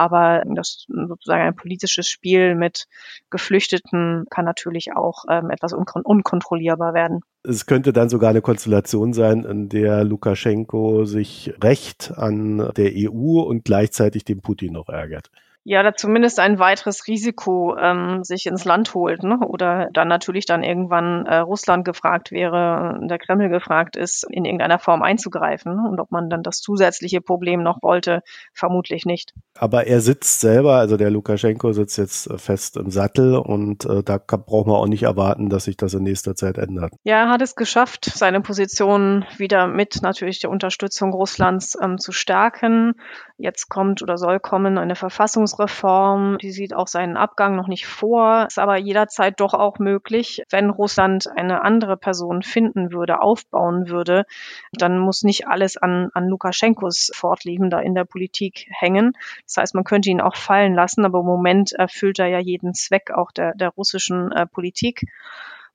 Aber 0.00 0.42
das 0.46 0.86
sozusagen 0.88 1.42
ein 1.42 1.54
politisches 1.54 2.08
Spiel 2.08 2.54
mit 2.54 2.86
Geflüchteten 3.28 4.24
kann 4.30 4.46
natürlich 4.46 4.96
auch 4.96 5.26
ähm, 5.28 5.50
etwas 5.50 5.74
unkon 5.74 6.00
unkontrollierbar 6.00 6.94
werden. 6.94 7.20
Es 7.42 7.66
könnte 7.66 7.92
dann 7.92 8.08
sogar 8.08 8.30
eine 8.30 8.40
Konstellation 8.40 9.12
sein, 9.12 9.44
in 9.44 9.68
der 9.68 10.04
Lukaschenko 10.04 11.04
sich 11.04 11.52
recht 11.62 12.14
an 12.16 12.72
der 12.78 12.92
EU 12.94 13.42
und 13.42 13.66
gleichzeitig 13.66 14.24
den 14.24 14.40
Putin 14.40 14.72
noch 14.72 14.88
ärgert 14.88 15.30
ja, 15.62 15.82
da 15.82 15.94
zumindest 15.94 16.40
ein 16.40 16.58
weiteres 16.58 17.06
Risiko 17.06 17.76
ähm, 17.76 18.24
sich 18.24 18.46
ins 18.46 18.64
Land 18.64 18.94
holt. 18.94 19.22
Ne? 19.22 19.38
Oder 19.40 19.90
dann 19.92 20.08
natürlich 20.08 20.46
dann 20.46 20.62
irgendwann 20.62 21.26
äh, 21.26 21.36
Russland 21.36 21.84
gefragt 21.84 22.32
wäre, 22.32 22.98
der 23.02 23.18
Kreml 23.18 23.50
gefragt 23.50 23.96
ist, 23.96 24.26
in 24.30 24.46
irgendeiner 24.46 24.78
Form 24.78 25.02
einzugreifen. 25.02 25.76
Ne? 25.76 25.88
Und 25.88 26.00
ob 26.00 26.10
man 26.10 26.30
dann 26.30 26.42
das 26.42 26.60
zusätzliche 26.60 27.20
Problem 27.20 27.62
noch 27.62 27.82
wollte, 27.82 28.22
vermutlich 28.54 29.04
nicht. 29.04 29.34
Aber 29.58 29.86
er 29.86 30.00
sitzt 30.00 30.40
selber, 30.40 30.76
also 30.76 30.96
der 30.96 31.10
Lukaschenko 31.10 31.72
sitzt 31.72 31.98
jetzt 31.98 32.32
fest 32.40 32.78
im 32.78 32.90
Sattel 32.90 33.36
und 33.36 33.84
äh, 33.84 34.02
da 34.02 34.18
kann, 34.18 34.44
braucht 34.44 34.66
man 34.66 34.76
auch 34.76 34.86
nicht 34.86 35.02
erwarten, 35.02 35.50
dass 35.50 35.64
sich 35.64 35.76
das 35.76 35.92
in 35.92 36.04
nächster 36.04 36.34
Zeit 36.34 36.56
ändert. 36.56 36.94
Ja, 37.04 37.24
er 37.24 37.28
hat 37.28 37.42
es 37.42 37.54
geschafft, 37.54 38.06
seine 38.06 38.40
Position 38.40 39.26
wieder 39.36 39.66
mit 39.66 40.00
natürlich 40.00 40.40
der 40.40 40.50
Unterstützung 40.50 41.12
Russlands 41.12 41.76
ähm, 41.80 41.98
zu 41.98 42.12
stärken. 42.12 42.94
Jetzt 43.40 43.68
kommt 43.68 44.02
oder 44.02 44.18
soll 44.18 44.38
kommen 44.40 44.78
eine 44.78 44.96
Verfassungs 44.96 45.50
Verfassungsreform, 45.50 46.38
die 46.38 46.50
sieht 46.50 46.74
auch 46.74 46.86
seinen 46.86 47.16
Abgang 47.16 47.56
noch 47.56 47.68
nicht 47.68 47.86
vor, 47.86 48.46
ist 48.46 48.58
aber 48.58 48.76
jederzeit 48.76 49.40
doch 49.40 49.54
auch 49.54 49.78
möglich, 49.78 50.42
wenn 50.50 50.70
Russland 50.70 51.26
eine 51.36 51.62
andere 51.62 51.96
Person 51.96 52.42
finden 52.42 52.92
würde, 52.92 53.20
aufbauen 53.20 53.88
würde, 53.88 54.24
dann 54.72 54.98
muss 54.98 55.22
nicht 55.22 55.48
alles 55.48 55.76
an, 55.76 56.10
an 56.14 56.26
Lukaschenkos 56.26 57.10
Fortleben 57.14 57.70
da 57.70 57.80
in 57.80 57.94
der 57.94 58.04
Politik 58.04 58.66
hängen. 58.70 59.12
Das 59.46 59.56
heißt, 59.58 59.74
man 59.74 59.84
könnte 59.84 60.10
ihn 60.10 60.20
auch 60.20 60.36
fallen 60.36 60.74
lassen, 60.74 61.04
aber 61.04 61.20
im 61.20 61.26
Moment 61.26 61.72
erfüllt 61.72 62.18
er 62.18 62.26
ja 62.26 62.38
jeden 62.38 62.74
Zweck 62.74 63.10
auch 63.10 63.32
der, 63.32 63.54
der 63.54 63.70
russischen 63.70 64.32
äh, 64.32 64.46
Politik. 64.46 65.06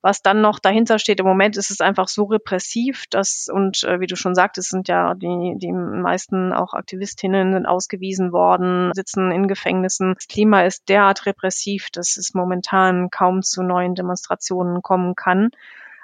Was 0.05 0.21
dann 0.21 0.39
noch 0.39 0.59
dahinter 0.59 0.99
steht, 0.99 1.19
im 1.19 1.25
Moment 1.25 1.57
ist 1.57 1.71
es 1.71 1.81
einfach 1.81 2.07
so 2.07 2.25
repressiv, 2.25 3.05
dass, 3.09 3.49
und 3.51 3.83
äh, 3.85 3.99
wie 3.99 4.05
du 4.05 4.15
schon 4.15 4.35
sagtest, 4.35 4.69
sind 4.69 4.87
ja 4.87 5.15
die, 5.15 5.55
die 5.57 5.71
meisten 5.71 6.53
auch 6.53 6.75
Aktivistinnen 6.75 7.53
sind 7.53 7.65
ausgewiesen 7.65 8.31
worden, 8.31 8.91
sitzen 8.93 9.31
in 9.31 9.47
Gefängnissen. 9.47 10.13
Das 10.13 10.27
Klima 10.27 10.61
ist 10.61 10.89
derart 10.89 11.25
repressiv, 11.25 11.89
dass 11.89 12.17
es 12.17 12.35
momentan 12.35 13.09
kaum 13.09 13.41
zu 13.41 13.63
neuen 13.63 13.95
Demonstrationen 13.95 14.83
kommen 14.83 15.15
kann. 15.15 15.49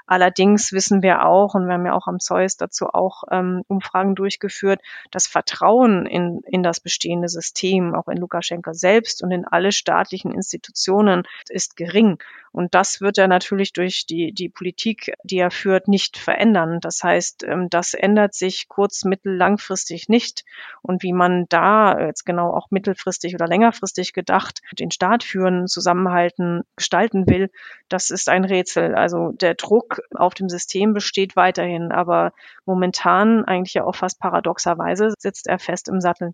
Allerdings 0.06 0.72
wissen 0.72 1.02
wir 1.02 1.26
auch, 1.26 1.56
und 1.56 1.68
wir 1.68 1.74
haben 1.74 1.86
ja 1.86 1.94
auch 1.94 2.08
am 2.08 2.20
Zeus 2.20 2.58
dazu 2.58 2.88
auch 2.88 3.24
ähm, 3.32 3.64
Umfragen 3.68 4.16
durchgeführt, 4.16 4.82
das 5.12 5.28
Vertrauen 5.28 6.06
in, 6.06 6.42
in 6.46 6.64
das 6.64 6.80
bestehende 6.80 7.30
System, 7.30 7.96
auch 7.96 8.08
in 8.08 8.18
Lukaschenko 8.18 8.74
selbst 8.74 9.24
und 9.24 9.32
in 9.32 9.46
alle 9.46 9.72
staatlichen 9.72 10.34
Institutionen, 10.34 11.24
ist 11.50 11.76
gering. 11.76 12.18
Und 12.52 12.76
das 12.76 13.00
wird 13.00 13.18
er 13.18 13.28
natürlich 13.28 13.72
durch 13.72 14.06
die, 14.06 14.34
die 14.34 14.50
Politik, 14.50 15.14
die 15.24 15.38
er 15.38 15.52
führt, 15.52 15.88
nicht 15.88 16.18
verändern. 16.18 16.80
Das 16.82 17.02
heißt, 17.02 17.44
ähm, 17.44 17.70
das 17.70 17.94
ändert 17.94 18.34
sich 18.34 18.68
kurz-, 18.68 19.06
mittel-, 19.06 19.38
langfristig 19.38 20.10
nicht. 20.10 20.44
Und 20.82 21.02
wie 21.04 21.14
man 21.14 21.46
da 21.48 22.00
jetzt 22.00 22.26
genau 22.26 22.54
auch 22.54 22.70
mittelfristig 22.70 23.36
oder 23.36 23.48
längerfristig 23.48 24.14
gedacht 24.14 24.62
den 24.78 24.92
Staat 24.92 25.24
führen, 25.24 25.68
zusammenhalten, 25.68 26.64
gestalten 26.76 27.28
will, 27.28 27.50
das 27.88 28.10
ist 28.10 28.28
ein 28.28 28.44
Rätsel. 28.44 28.96
Also 28.96 29.32
der 29.32 29.56
Druck 29.56 30.01
auf 30.16 30.34
dem 30.34 30.50
System 30.50 30.94
besteht 30.94 31.36
weiterhin, 31.36 31.92
aber 31.92 32.34
momentan 32.66 33.46
eigentlich 33.46 33.74
ja 33.74 33.84
auch 33.84 33.96
fast 33.96 34.20
paradoxerweise 34.20 35.14
sitzt 35.18 35.48
er 35.48 35.60
fest 35.60 35.88
im 35.88 36.02
Sattel. 36.02 36.34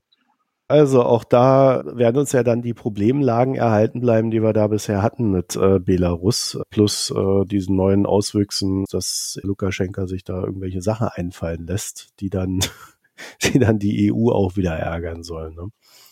Also 0.70 1.04
auch 1.04 1.24
da 1.24 1.84
werden 1.86 2.18
uns 2.18 2.34
ja 2.34 2.44
dann 2.44 2.62
die 2.62 2.74
Problemlagen 2.74 3.56
erhalten 3.56 4.02
bleiben, 4.02 4.32
die 4.32 4.44
wir 4.44 4.52
da 4.52 4.68
bisher 4.68 5.02
hatten 5.02 5.32
mit 5.32 5.56
äh, 5.56 5.80
Belarus, 5.80 6.60
plus 6.70 7.10
äh, 7.10 7.46
diesen 7.46 7.78
neuen 7.78 8.06
Auswüchsen, 8.06 8.84
dass 8.92 9.40
Lukaschenka 9.44 10.08
sich 10.08 10.26
da 10.26 10.44
irgendwelche 10.44 10.82
Sachen 10.82 11.08
einfallen 11.08 11.66
lässt, 11.66 12.10
die 12.20 12.30
dann, 12.30 12.60
die 13.44 13.60
dann 13.60 13.80
die 13.80 14.12
EU 14.12 14.30
auch 14.30 14.58
wieder 14.58 14.74
ärgern 14.74 15.24
sollen. 15.24 15.56
Ne? 15.56 15.70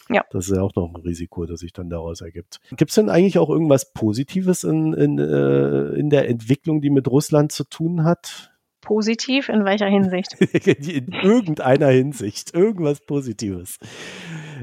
Ja. 0.10 0.24
Das 0.32 0.48
ist 0.48 0.56
ja 0.56 0.62
auch 0.62 0.76
noch 0.76 0.94
ein 0.94 1.02
Risiko, 1.02 1.46
das 1.46 1.62
sich 1.62 1.74
dann 1.74 1.90
daraus 1.90 2.22
ergibt. 2.22 2.60
Gibt 2.78 2.92
es 2.92 2.96
denn 2.96 3.10
eigentlich 3.10 3.40
auch 3.40 3.50
irgendwas 3.50 3.92
Positives 3.94 4.64
in, 4.64 4.94
in, 4.94 5.18
äh, 5.18 5.90
in 5.94 6.10
der 6.10 6.30
Entwicklung, 6.30 6.82
die 6.82 6.90
mit 6.90 7.08
Russland 7.08 7.52
zu 7.52 7.64
tun 7.64 8.04
hat? 8.04 8.52
Positiv 8.82 9.50
in 9.50 9.66
welcher 9.66 9.88
Hinsicht? 9.88 10.34
in 10.40 11.12
irgendeiner 11.12 11.88
Hinsicht. 11.88 12.54
Irgendwas 12.54 13.00
Positives. 13.00 13.80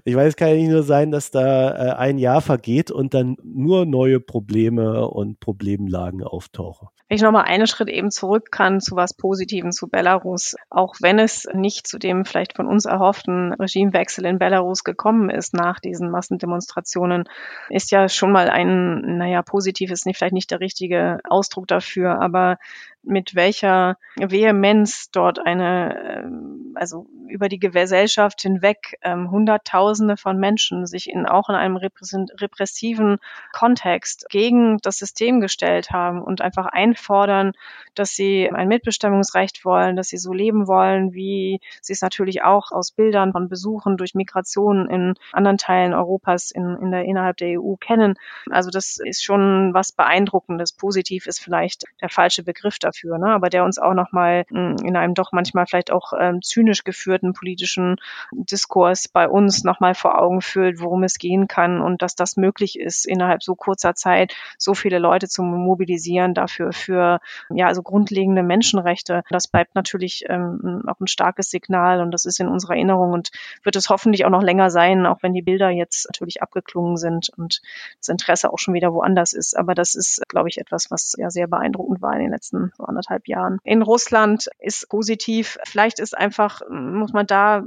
Ich 0.05 0.17
weiß, 0.17 0.29
es 0.29 0.37
kann 0.37 0.49
ja 0.49 0.55
nicht 0.55 0.71
nur 0.71 0.83
sein, 0.83 1.11
dass 1.11 1.31
da 1.31 1.71
äh, 1.71 1.93
ein 1.97 2.19
Jahr 2.19 2.41
vergeht 2.41 2.91
und 2.91 3.15
dann 3.15 3.37
nur 3.43 3.87
neue 3.87 4.21
Probleme 4.21 5.09
und 5.09 5.41
Problemlagen 5.41 6.23
auftauchen. 6.23 6.89
Wenn 7.09 7.17
ich 7.17 7.23
nochmal 7.23 7.45
einen 7.45 7.67
Schritt 7.67 7.91
eben 7.91 8.11
zurück 8.11 8.51
kann 8.51 8.81
zu 8.81 8.97
was 8.97 9.15
Positivem 9.15 9.71
zu 9.71 9.89
Belarus, 9.89 10.57
auch 10.71 10.95
wenn 11.03 11.19
es 11.19 11.47
nicht 11.53 11.87
zu 11.87 11.99
dem 11.99 12.25
vielleicht 12.25 12.57
von 12.57 12.67
uns 12.67 12.87
erhofften 12.87 13.53
Regimewechsel 13.53 14.25
in 14.25 14.39
Belarus 14.39 14.83
gekommen 14.83 15.29
ist 15.29 15.53
nach 15.53 15.79
diesen 15.79 16.11
Massendemonstrationen, 16.11 17.25
ist 17.69 17.91
ja 17.91 18.09
schon 18.09 18.33
mal 18.33 18.49
ein, 18.49 19.19
naja, 19.19 19.43
positiv 19.43 19.91
ist 19.91 20.07
nicht, 20.07 20.17
vielleicht 20.17 20.33
nicht 20.33 20.51
der 20.51 20.61
richtige 20.61 21.19
Ausdruck 21.29 21.67
dafür, 21.67 22.19
aber 22.19 22.57
mit 23.03 23.35
welcher 23.35 23.97
Vehemenz 24.17 25.11
dort 25.11 25.39
eine, 25.45 26.23
ähm, 26.25 26.73
also 26.75 27.07
über 27.29 27.49
die 27.49 27.59
Gesellschaft 27.59 28.43
hinweg 28.43 28.99
ähm, 29.03 29.31
Hunderttausende 29.31 30.17
von 30.17 30.39
Menschen 30.39 30.87
sich 30.87 31.09
in 31.09 31.27
auch 31.27 31.49
in 31.49 31.55
einem 31.55 31.77
repressiven 31.77 33.19
Kontext 33.53 34.27
gegen 34.31 34.79
das 34.83 34.99
System 34.99 35.41
gestellt 35.41 35.91
haben 35.91 36.23
und 36.23 36.41
einfach 36.41 36.67
einfordern, 36.67 37.53
dass 37.95 38.11
sie 38.11 38.51
ein 38.53 38.69
Mitbestimmungsrecht 38.69 39.65
wollen, 39.65 39.97
dass 39.97 40.09
sie 40.09 40.19
so 40.19 40.33
leben 40.33 40.69
wollen, 40.69 41.13
wie 41.13 41.61
sie 41.81 41.93
es 41.93 42.03
natürlich 42.03 42.43
auch 42.43 42.71
aus 42.71 42.93
Bildern 42.93 43.33
von 43.33 43.49
Besuchen 43.49 43.97
durch 43.97 44.15
Migration 44.15 44.89
in 44.89 45.15
anderen 45.33 45.59
Teilen 45.59 45.95
Europas 45.95 46.51
in, 46.51 46.77
in 46.81 46.91
der, 46.91 47.05
innerhalb 47.05 47.39
der 47.39 47.61
EU 47.61 47.75
kennen. 47.77 48.15
Also 48.51 48.71
das 48.71 48.99
ist 48.99 49.25
schon 49.25 49.75
was 49.75 49.93
Beeindruckendes. 49.93 50.73
Positiv 50.73 51.27
ist 51.27 51.41
vielleicht 51.41 51.85
der 52.01 52.09
falsche 52.09 52.45
Begriff 52.45 52.79
dafür 52.79 52.92
dafür, 52.93 53.19
ne? 53.19 53.29
aber 53.29 53.51
der 53.51 53.65
uns 53.65 53.79
auch 53.79 53.95
nochmal 53.95 54.45
hm, 54.49 54.77
in 54.85 54.97
einem 54.97 55.15
doch 55.15 55.33
manchmal 55.33 55.67
vielleicht 55.67 55.91
auch 55.91 56.13
ähm, 56.19 56.43
zynisch 56.43 56.85
geführten 56.85 57.33
politischen 57.33 57.97
Diskurs 58.33 59.09
bei 59.09 59.29
uns 59.29 59.65
nochmal 59.65 59.95
vor 59.95 60.21
Augen 60.21 60.41
führt, 60.41 60.81
worum 60.81 61.03
es 61.03 61.19
gehen 61.19 61.49
kann 61.49 61.81
und 61.81 62.03
dass 62.03 62.15
das 62.15 62.37
möglich 62.37 62.79
ist, 62.79 63.07
innerhalb 63.07 63.43
so 63.43 63.55
kurzer 63.55 63.95
Zeit 63.95 64.35
so 64.59 64.75
viele 64.75 64.99
Leute 64.99 65.29
zu 65.29 65.43
mobilisieren 65.43 66.35
dafür 66.35 66.73
für 66.73 67.21
ja 67.51 67.67
also 67.67 67.83
grundlegende 67.83 68.43
Menschenrechte. 68.43 69.23
Das 69.31 69.49
bleibt 69.49 69.75
natürlich 69.75 70.25
ähm, 70.29 70.83
auch 70.87 71.01
ein 71.01 71.07
starkes 71.07 71.51
Signal 71.51 72.01
und 72.01 72.11
das 72.13 72.25
ist 72.25 72.41
in 72.41 72.49
unserer 72.49 72.75
Erinnerung 72.75 73.13
und 73.13 73.31
wird 73.63 73.77
es 73.77 73.89
hoffentlich 73.89 74.25
auch 74.25 74.31
noch 74.31 74.43
länger 74.43 74.71
sein, 74.71 75.07
auch 75.07 75.23
wenn 75.23 75.33
die 75.33 75.43
Bilder 75.43 75.71
jetzt 75.71 76.07
natürlich 76.07 76.43
abgeklungen 76.43 76.97
sind 76.97 77.31
und 77.37 77.63
das 77.99 78.09
Interesse 78.09 78.53
auch 78.53 78.59
schon 78.59 78.75
wieder 78.75 78.93
woanders 78.93 79.33
ist. 79.33 79.57
Aber 79.57 79.75
das 79.75 79.95
ist, 79.95 80.23
glaube 80.29 80.49
ich, 80.49 80.59
etwas, 80.59 80.91
was 80.91 81.15
ja 81.19 81.31
sehr 81.31 81.47
beeindruckend 81.47 82.03
war 82.03 82.15
in 82.15 82.21
den 82.21 82.31
letzten 82.31 82.73
so 82.83 82.87
anderthalb 82.87 83.29
Jahren. 83.29 83.59
In 83.65 83.83
Russland 83.83 84.49
ist 84.59 84.89
positiv. 84.89 85.59
Vielleicht 85.65 85.99
ist 86.01 86.17
einfach, 86.17 86.61
muss 86.69 87.13
man 87.13 87.27
da 87.27 87.63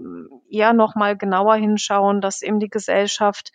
eher 0.49 0.73
noch 0.73 0.95
mal 0.95 1.17
genauer 1.17 1.55
hinschauen, 1.55 2.21
dass 2.21 2.41
eben 2.41 2.59
die 2.59 2.69
Gesellschaft 2.69 3.51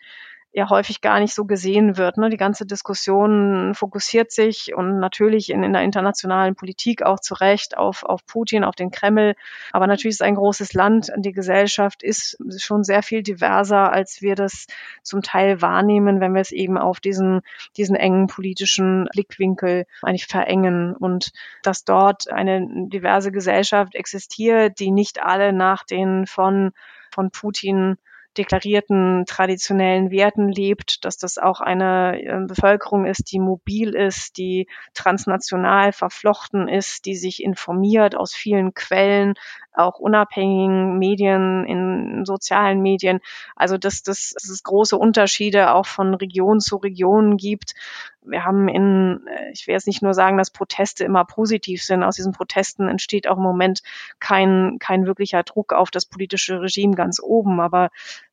ja 0.53 0.69
häufig 0.69 0.99
gar 0.99 1.19
nicht 1.19 1.33
so 1.33 1.45
gesehen 1.45 1.97
wird. 1.97 2.17
Ne? 2.17 2.29
Die 2.29 2.37
ganze 2.37 2.65
Diskussion 2.65 3.73
fokussiert 3.73 4.31
sich 4.31 4.75
und 4.75 4.99
natürlich 4.99 5.49
in, 5.49 5.63
in 5.63 5.71
der 5.71 5.81
internationalen 5.81 6.55
Politik 6.55 7.03
auch 7.03 7.21
zu 7.21 7.35
Recht 7.35 7.77
auf, 7.77 8.03
auf 8.03 8.25
Putin, 8.25 8.65
auf 8.65 8.75
den 8.75 8.91
Kreml. 8.91 9.35
Aber 9.71 9.87
natürlich 9.87 10.15
ist 10.15 10.21
ein 10.21 10.35
großes 10.35 10.73
Land. 10.73 11.11
Die 11.17 11.31
Gesellschaft 11.31 12.03
ist 12.03 12.37
schon 12.57 12.83
sehr 12.83 13.01
viel 13.01 13.23
diverser, 13.23 13.93
als 13.93 14.21
wir 14.21 14.35
das 14.35 14.67
zum 15.03 15.21
Teil 15.21 15.61
wahrnehmen, 15.61 16.19
wenn 16.19 16.33
wir 16.33 16.41
es 16.41 16.51
eben 16.51 16.77
auf 16.77 16.99
diesen, 16.99 17.41
diesen 17.77 17.95
engen 17.95 18.27
politischen 18.27 19.07
Blickwinkel 19.13 19.85
eigentlich 20.01 20.27
verengen. 20.27 20.95
Und 20.97 21.31
dass 21.63 21.85
dort 21.85 22.29
eine 22.29 22.67
diverse 22.89 23.31
Gesellschaft 23.31 23.95
existiert, 23.95 24.79
die 24.79 24.91
nicht 24.91 25.23
alle 25.23 25.53
nach 25.53 25.85
den 25.85 26.27
von 26.27 26.71
von 27.13 27.29
Putin 27.29 27.97
deklarierten 28.37 29.25
traditionellen 29.27 30.11
Werten 30.11 30.49
lebt, 30.49 31.03
dass 31.05 31.17
das 31.17 31.37
auch 31.37 31.59
eine 31.59 32.21
äh, 32.21 32.45
Bevölkerung 32.47 33.05
ist, 33.05 33.31
die 33.31 33.39
mobil 33.39 33.95
ist, 33.95 34.37
die 34.37 34.67
transnational 34.93 35.91
verflochten 35.91 36.67
ist, 36.67 37.05
die 37.05 37.15
sich 37.15 37.43
informiert 37.43 38.15
aus 38.15 38.33
vielen 38.33 38.73
Quellen, 38.73 39.33
auch 39.73 39.99
unabhängigen 39.99 40.97
Medien, 40.97 41.65
in 41.65 42.25
sozialen 42.25 42.81
Medien. 42.81 43.19
Also 43.55 43.77
dass, 43.77 44.03
dass, 44.03 44.31
dass 44.31 44.49
es 44.49 44.63
große 44.63 44.97
Unterschiede 44.97 45.73
auch 45.73 45.85
von 45.85 46.13
Region 46.13 46.59
zu 46.59 46.77
Region 46.77 47.37
gibt. 47.37 47.73
Wir 48.23 48.43
haben 48.43 48.67
in, 48.67 49.25
äh, 49.27 49.51
ich 49.51 49.67
will 49.67 49.73
jetzt 49.73 49.87
nicht 49.87 50.01
nur 50.01 50.13
sagen, 50.13 50.37
dass 50.37 50.51
Proteste 50.51 51.03
immer 51.03 51.25
positiv 51.25 51.83
sind. 51.83 52.03
Aus 52.03 52.15
diesen 52.15 52.33
Protesten 52.33 52.87
entsteht 52.87 53.27
auch 53.27 53.37
im 53.37 53.43
Moment 53.43 53.81
kein, 54.19 54.77
kein 54.79 55.05
wirklicher 55.05 55.43
Druck 55.43 55.73
auf 55.73 55.89
das 55.89 56.05
politische 56.05 56.61
Regime 56.61 56.95
ganz 56.95 57.19
oben. 57.21 57.59
Aber 57.59 57.89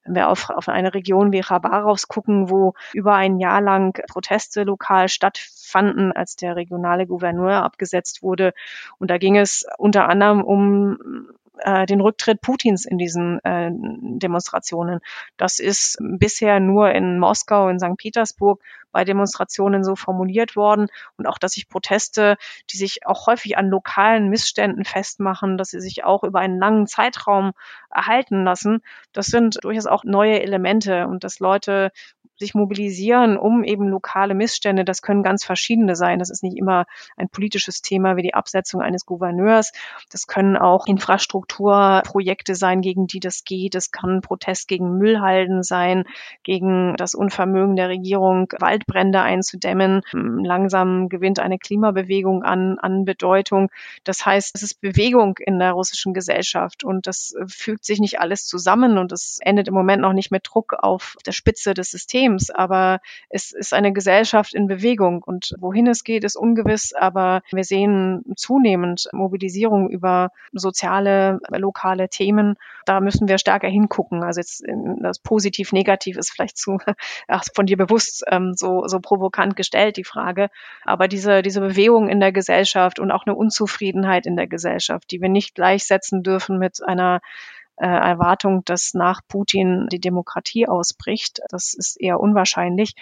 wenn 0.08 0.14
wir 0.14 0.28
auf, 0.28 0.50
auf 0.50 0.68
eine 0.68 0.94
Region 0.94 1.32
wie 1.32 1.40
Khabarovsk 1.40 2.08
gucken, 2.08 2.50
wo 2.50 2.74
über 2.94 3.14
ein 3.14 3.38
Jahr 3.38 3.60
lang 3.60 4.00
Proteste 4.08 4.64
lokal 4.64 5.08
stattfanden, 5.08 6.12
als 6.12 6.36
der 6.36 6.56
regionale 6.56 7.06
Gouverneur 7.06 7.62
abgesetzt 7.62 8.22
wurde. 8.22 8.54
Und 8.98 9.10
da 9.10 9.18
ging 9.18 9.36
es 9.36 9.66
unter 9.76 10.08
anderem 10.08 10.42
um 10.42 11.28
äh, 11.58 11.86
den 11.86 12.00
Rücktritt 12.00 12.40
Putins 12.40 12.86
in 12.86 12.98
diesen 12.98 13.44
äh, 13.44 13.70
Demonstrationen. 13.72 15.00
Das 15.36 15.58
ist 15.58 15.98
bisher 16.00 16.60
nur 16.60 16.90
in 16.92 17.18
Moskau, 17.18 17.68
in 17.68 17.78
St. 17.78 17.96
Petersburg 17.96 18.60
bei 18.92 19.04
Demonstrationen 19.04 19.84
so 19.84 19.96
formuliert 19.96 20.56
worden 20.56 20.88
und 21.16 21.26
auch, 21.26 21.38
dass 21.38 21.52
sich 21.52 21.68
Proteste, 21.68 22.36
die 22.70 22.76
sich 22.76 23.06
auch 23.06 23.26
häufig 23.26 23.56
an 23.58 23.68
lokalen 23.68 24.28
Missständen 24.28 24.84
festmachen, 24.84 25.58
dass 25.58 25.70
sie 25.70 25.80
sich 25.80 26.04
auch 26.04 26.24
über 26.24 26.40
einen 26.40 26.58
langen 26.58 26.86
Zeitraum 26.86 27.52
erhalten 27.90 28.44
lassen, 28.44 28.80
das 29.12 29.26
sind 29.26 29.58
durchaus 29.62 29.86
auch 29.86 30.04
neue 30.04 30.42
Elemente 30.42 31.06
und 31.06 31.24
dass 31.24 31.38
Leute 31.38 31.90
sich 32.38 32.54
mobilisieren, 32.54 33.36
um 33.36 33.64
eben 33.64 33.88
lokale 33.88 34.34
Missstände. 34.34 34.84
Das 34.84 35.02
können 35.02 35.22
ganz 35.22 35.44
verschiedene 35.44 35.96
sein. 35.96 36.18
Das 36.18 36.30
ist 36.30 36.42
nicht 36.42 36.56
immer 36.56 36.86
ein 37.16 37.28
politisches 37.28 37.82
Thema 37.82 38.16
wie 38.16 38.22
die 38.22 38.34
Absetzung 38.34 38.80
eines 38.80 39.04
Gouverneurs. 39.04 39.72
Das 40.10 40.26
können 40.26 40.56
auch 40.56 40.86
Infrastrukturprojekte 40.86 42.54
sein, 42.54 42.80
gegen 42.80 43.06
die 43.06 43.20
das 43.20 43.44
geht. 43.44 43.74
Es 43.74 43.90
kann 43.90 44.20
Protest 44.20 44.68
gegen 44.68 44.98
Müllhalden 44.98 45.62
sein, 45.62 46.04
gegen 46.44 46.94
das 46.96 47.14
Unvermögen 47.14 47.76
der 47.76 47.88
Regierung, 47.88 48.52
Waldbrände 48.78 49.20
einzudämmen. 49.20 50.02
Langsam 50.12 51.08
gewinnt 51.08 51.40
eine 51.40 51.58
Klimabewegung 51.58 52.42
an, 52.42 52.78
an 52.78 53.04
Bedeutung. 53.04 53.70
Das 54.04 54.24
heißt, 54.24 54.54
es 54.54 54.62
ist 54.62 54.80
Bewegung 54.80 55.38
in 55.38 55.58
der 55.58 55.72
russischen 55.72 56.14
Gesellschaft 56.14 56.84
und 56.84 57.06
das 57.06 57.34
fügt 57.46 57.84
sich 57.84 58.00
nicht 58.00 58.20
alles 58.20 58.46
zusammen 58.46 58.98
und 58.98 59.12
es 59.12 59.38
endet 59.40 59.68
im 59.68 59.74
Moment 59.74 60.02
noch 60.02 60.12
nicht 60.12 60.30
mit 60.30 60.46
Druck 60.48 60.74
auf 60.74 61.16
der 61.26 61.32
Spitze 61.32 61.74
des 61.74 61.90
Systems 61.90 62.50
aber 62.58 63.00
es 63.30 63.52
ist 63.52 63.72
eine 63.72 63.92
Gesellschaft 63.92 64.54
in 64.54 64.66
Bewegung 64.66 65.22
und 65.22 65.54
wohin 65.58 65.86
es 65.86 66.04
geht, 66.04 66.24
ist 66.24 66.36
ungewiss, 66.36 66.92
aber 66.92 67.42
wir 67.52 67.64
sehen 67.64 68.24
zunehmend 68.36 69.08
Mobilisierung 69.12 69.88
über 69.88 70.30
soziale, 70.52 71.38
lokale 71.50 72.08
Themen. 72.08 72.56
Da 72.84 73.00
müssen 73.00 73.28
wir 73.28 73.38
stärker 73.38 73.68
hingucken. 73.68 74.22
Also 74.22 74.40
jetzt 74.40 74.64
das 75.00 75.18
Positiv-Negativ 75.20 76.16
ist 76.16 76.30
vielleicht 76.30 76.56
zu 76.56 76.78
ach, 77.28 77.44
von 77.54 77.66
dir 77.66 77.76
bewusst 77.76 78.24
ähm, 78.28 78.54
so, 78.54 78.67
so 78.86 79.00
provokant 79.00 79.56
gestellt, 79.56 79.96
die 79.96 80.04
Frage. 80.04 80.48
Aber 80.84 81.08
diese, 81.08 81.42
diese 81.42 81.60
Bewegung 81.60 82.08
in 82.08 82.20
der 82.20 82.32
Gesellschaft 82.32 82.98
und 82.98 83.10
auch 83.10 83.26
eine 83.26 83.34
Unzufriedenheit 83.34 84.26
in 84.26 84.36
der 84.36 84.46
Gesellschaft, 84.46 85.10
die 85.10 85.20
wir 85.20 85.28
nicht 85.28 85.54
gleichsetzen 85.54 86.22
dürfen 86.22 86.58
mit 86.58 86.82
einer 86.86 87.20
äh, 87.76 87.86
Erwartung, 87.86 88.64
dass 88.64 88.94
nach 88.94 89.20
Putin 89.28 89.86
die 89.90 90.00
Demokratie 90.00 90.66
ausbricht. 90.66 91.40
Das 91.50 91.74
ist 91.74 92.00
eher 92.00 92.20
unwahrscheinlich. 92.20 92.94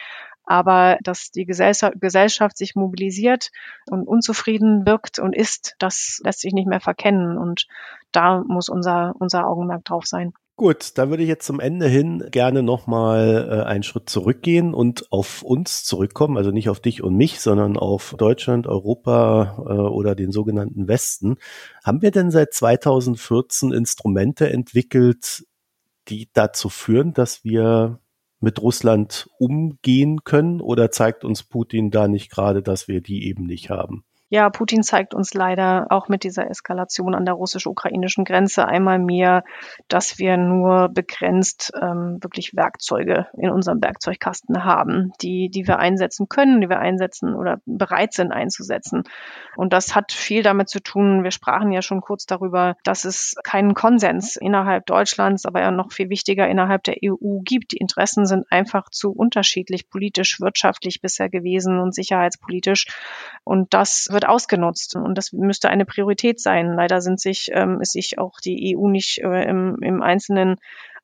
Aber 0.48 0.98
dass 1.02 1.32
die 1.32 1.44
Gesellschaft 1.44 2.56
sich 2.56 2.76
mobilisiert 2.76 3.50
und 3.90 4.06
unzufrieden 4.06 4.86
wirkt 4.86 5.18
und 5.18 5.34
ist, 5.34 5.74
das 5.80 6.20
lässt 6.22 6.40
sich 6.40 6.52
nicht 6.52 6.68
mehr 6.68 6.80
verkennen. 6.80 7.36
Und 7.36 7.66
da 8.12 8.44
muss 8.46 8.68
unser, 8.68 9.14
unser 9.18 9.48
Augenmerk 9.48 9.84
drauf 9.84 10.06
sein. 10.06 10.32
Gut, 10.58 10.96
da 10.96 11.10
würde 11.10 11.22
ich 11.22 11.28
jetzt 11.28 11.44
zum 11.44 11.60
Ende 11.60 11.86
hin 11.86 12.28
gerne 12.30 12.62
nochmal 12.62 13.46
äh, 13.50 13.64
einen 13.66 13.82
Schritt 13.82 14.08
zurückgehen 14.08 14.72
und 14.72 15.12
auf 15.12 15.42
uns 15.42 15.84
zurückkommen, 15.84 16.38
also 16.38 16.50
nicht 16.50 16.70
auf 16.70 16.80
dich 16.80 17.02
und 17.02 17.14
mich, 17.14 17.40
sondern 17.40 17.76
auf 17.76 18.14
Deutschland, 18.16 18.66
Europa 18.66 19.58
äh, 19.68 19.72
oder 19.72 20.14
den 20.14 20.32
sogenannten 20.32 20.88
Westen. 20.88 21.36
Haben 21.84 22.00
wir 22.00 22.10
denn 22.10 22.30
seit 22.30 22.54
2014 22.54 23.70
Instrumente 23.70 24.48
entwickelt, 24.48 25.44
die 26.08 26.30
dazu 26.32 26.70
führen, 26.70 27.12
dass 27.12 27.44
wir 27.44 28.00
mit 28.40 28.62
Russland 28.62 29.28
umgehen 29.38 30.24
können 30.24 30.62
oder 30.62 30.90
zeigt 30.90 31.24
uns 31.26 31.42
Putin 31.42 31.90
da 31.90 32.08
nicht 32.08 32.30
gerade, 32.30 32.62
dass 32.62 32.88
wir 32.88 33.02
die 33.02 33.28
eben 33.28 33.44
nicht 33.44 33.68
haben? 33.68 34.04
Ja, 34.28 34.50
Putin 34.50 34.82
zeigt 34.82 35.14
uns 35.14 35.34
leider 35.34 35.86
auch 35.90 36.08
mit 36.08 36.24
dieser 36.24 36.50
Eskalation 36.50 37.14
an 37.14 37.24
der 37.24 37.34
russisch-ukrainischen 37.34 38.24
Grenze 38.24 38.66
einmal 38.66 38.98
mehr, 38.98 39.44
dass 39.86 40.18
wir 40.18 40.36
nur 40.36 40.88
begrenzt 40.88 41.72
ähm, 41.80 42.18
wirklich 42.20 42.56
Werkzeuge 42.56 43.28
in 43.38 43.50
unserem 43.50 43.80
Werkzeugkasten 43.80 44.64
haben, 44.64 45.12
die, 45.22 45.48
die 45.48 45.68
wir 45.68 45.78
einsetzen 45.78 46.28
können, 46.28 46.60
die 46.60 46.68
wir 46.68 46.80
einsetzen 46.80 47.36
oder 47.36 47.60
bereit 47.66 48.14
sind 48.14 48.32
einzusetzen. 48.32 49.04
Und 49.54 49.72
das 49.72 49.94
hat 49.94 50.10
viel 50.10 50.42
damit 50.42 50.68
zu 50.68 50.80
tun, 50.80 51.22
wir 51.22 51.30
sprachen 51.30 51.70
ja 51.70 51.80
schon 51.80 52.00
kurz 52.00 52.26
darüber, 52.26 52.74
dass 52.82 53.04
es 53.04 53.36
keinen 53.44 53.74
Konsens 53.74 54.34
innerhalb 54.34 54.86
Deutschlands, 54.86 55.46
aber 55.46 55.60
ja 55.60 55.70
noch 55.70 55.92
viel 55.92 56.10
wichtiger 56.10 56.48
innerhalb 56.48 56.82
der 56.82 56.96
EU 57.04 57.42
gibt. 57.44 57.72
Die 57.72 57.76
Interessen 57.76 58.26
sind 58.26 58.44
einfach 58.50 58.90
zu 58.90 59.12
unterschiedlich, 59.12 59.88
politisch, 59.88 60.40
wirtschaftlich 60.40 61.00
bisher 61.00 61.28
gewesen 61.28 61.78
und 61.78 61.94
sicherheitspolitisch. 61.94 62.86
Und 63.44 63.72
das 63.72 64.08
wird 64.16 64.26
ausgenutzt. 64.26 64.96
Und 64.96 65.16
das 65.16 65.32
müsste 65.32 65.68
eine 65.68 65.84
Priorität 65.84 66.40
sein. 66.40 66.74
Leider 66.74 67.02
sind 67.02 67.20
sich, 67.20 67.50
ähm, 67.52 67.82
ist 67.82 67.92
sich 67.92 68.18
auch 68.18 68.40
die 68.40 68.74
EU 68.74 68.88
nicht 68.88 69.18
äh, 69.18 69.44
im, 69.44 69.76
im 69.82 70.02
Einzelnen 70.02 70.56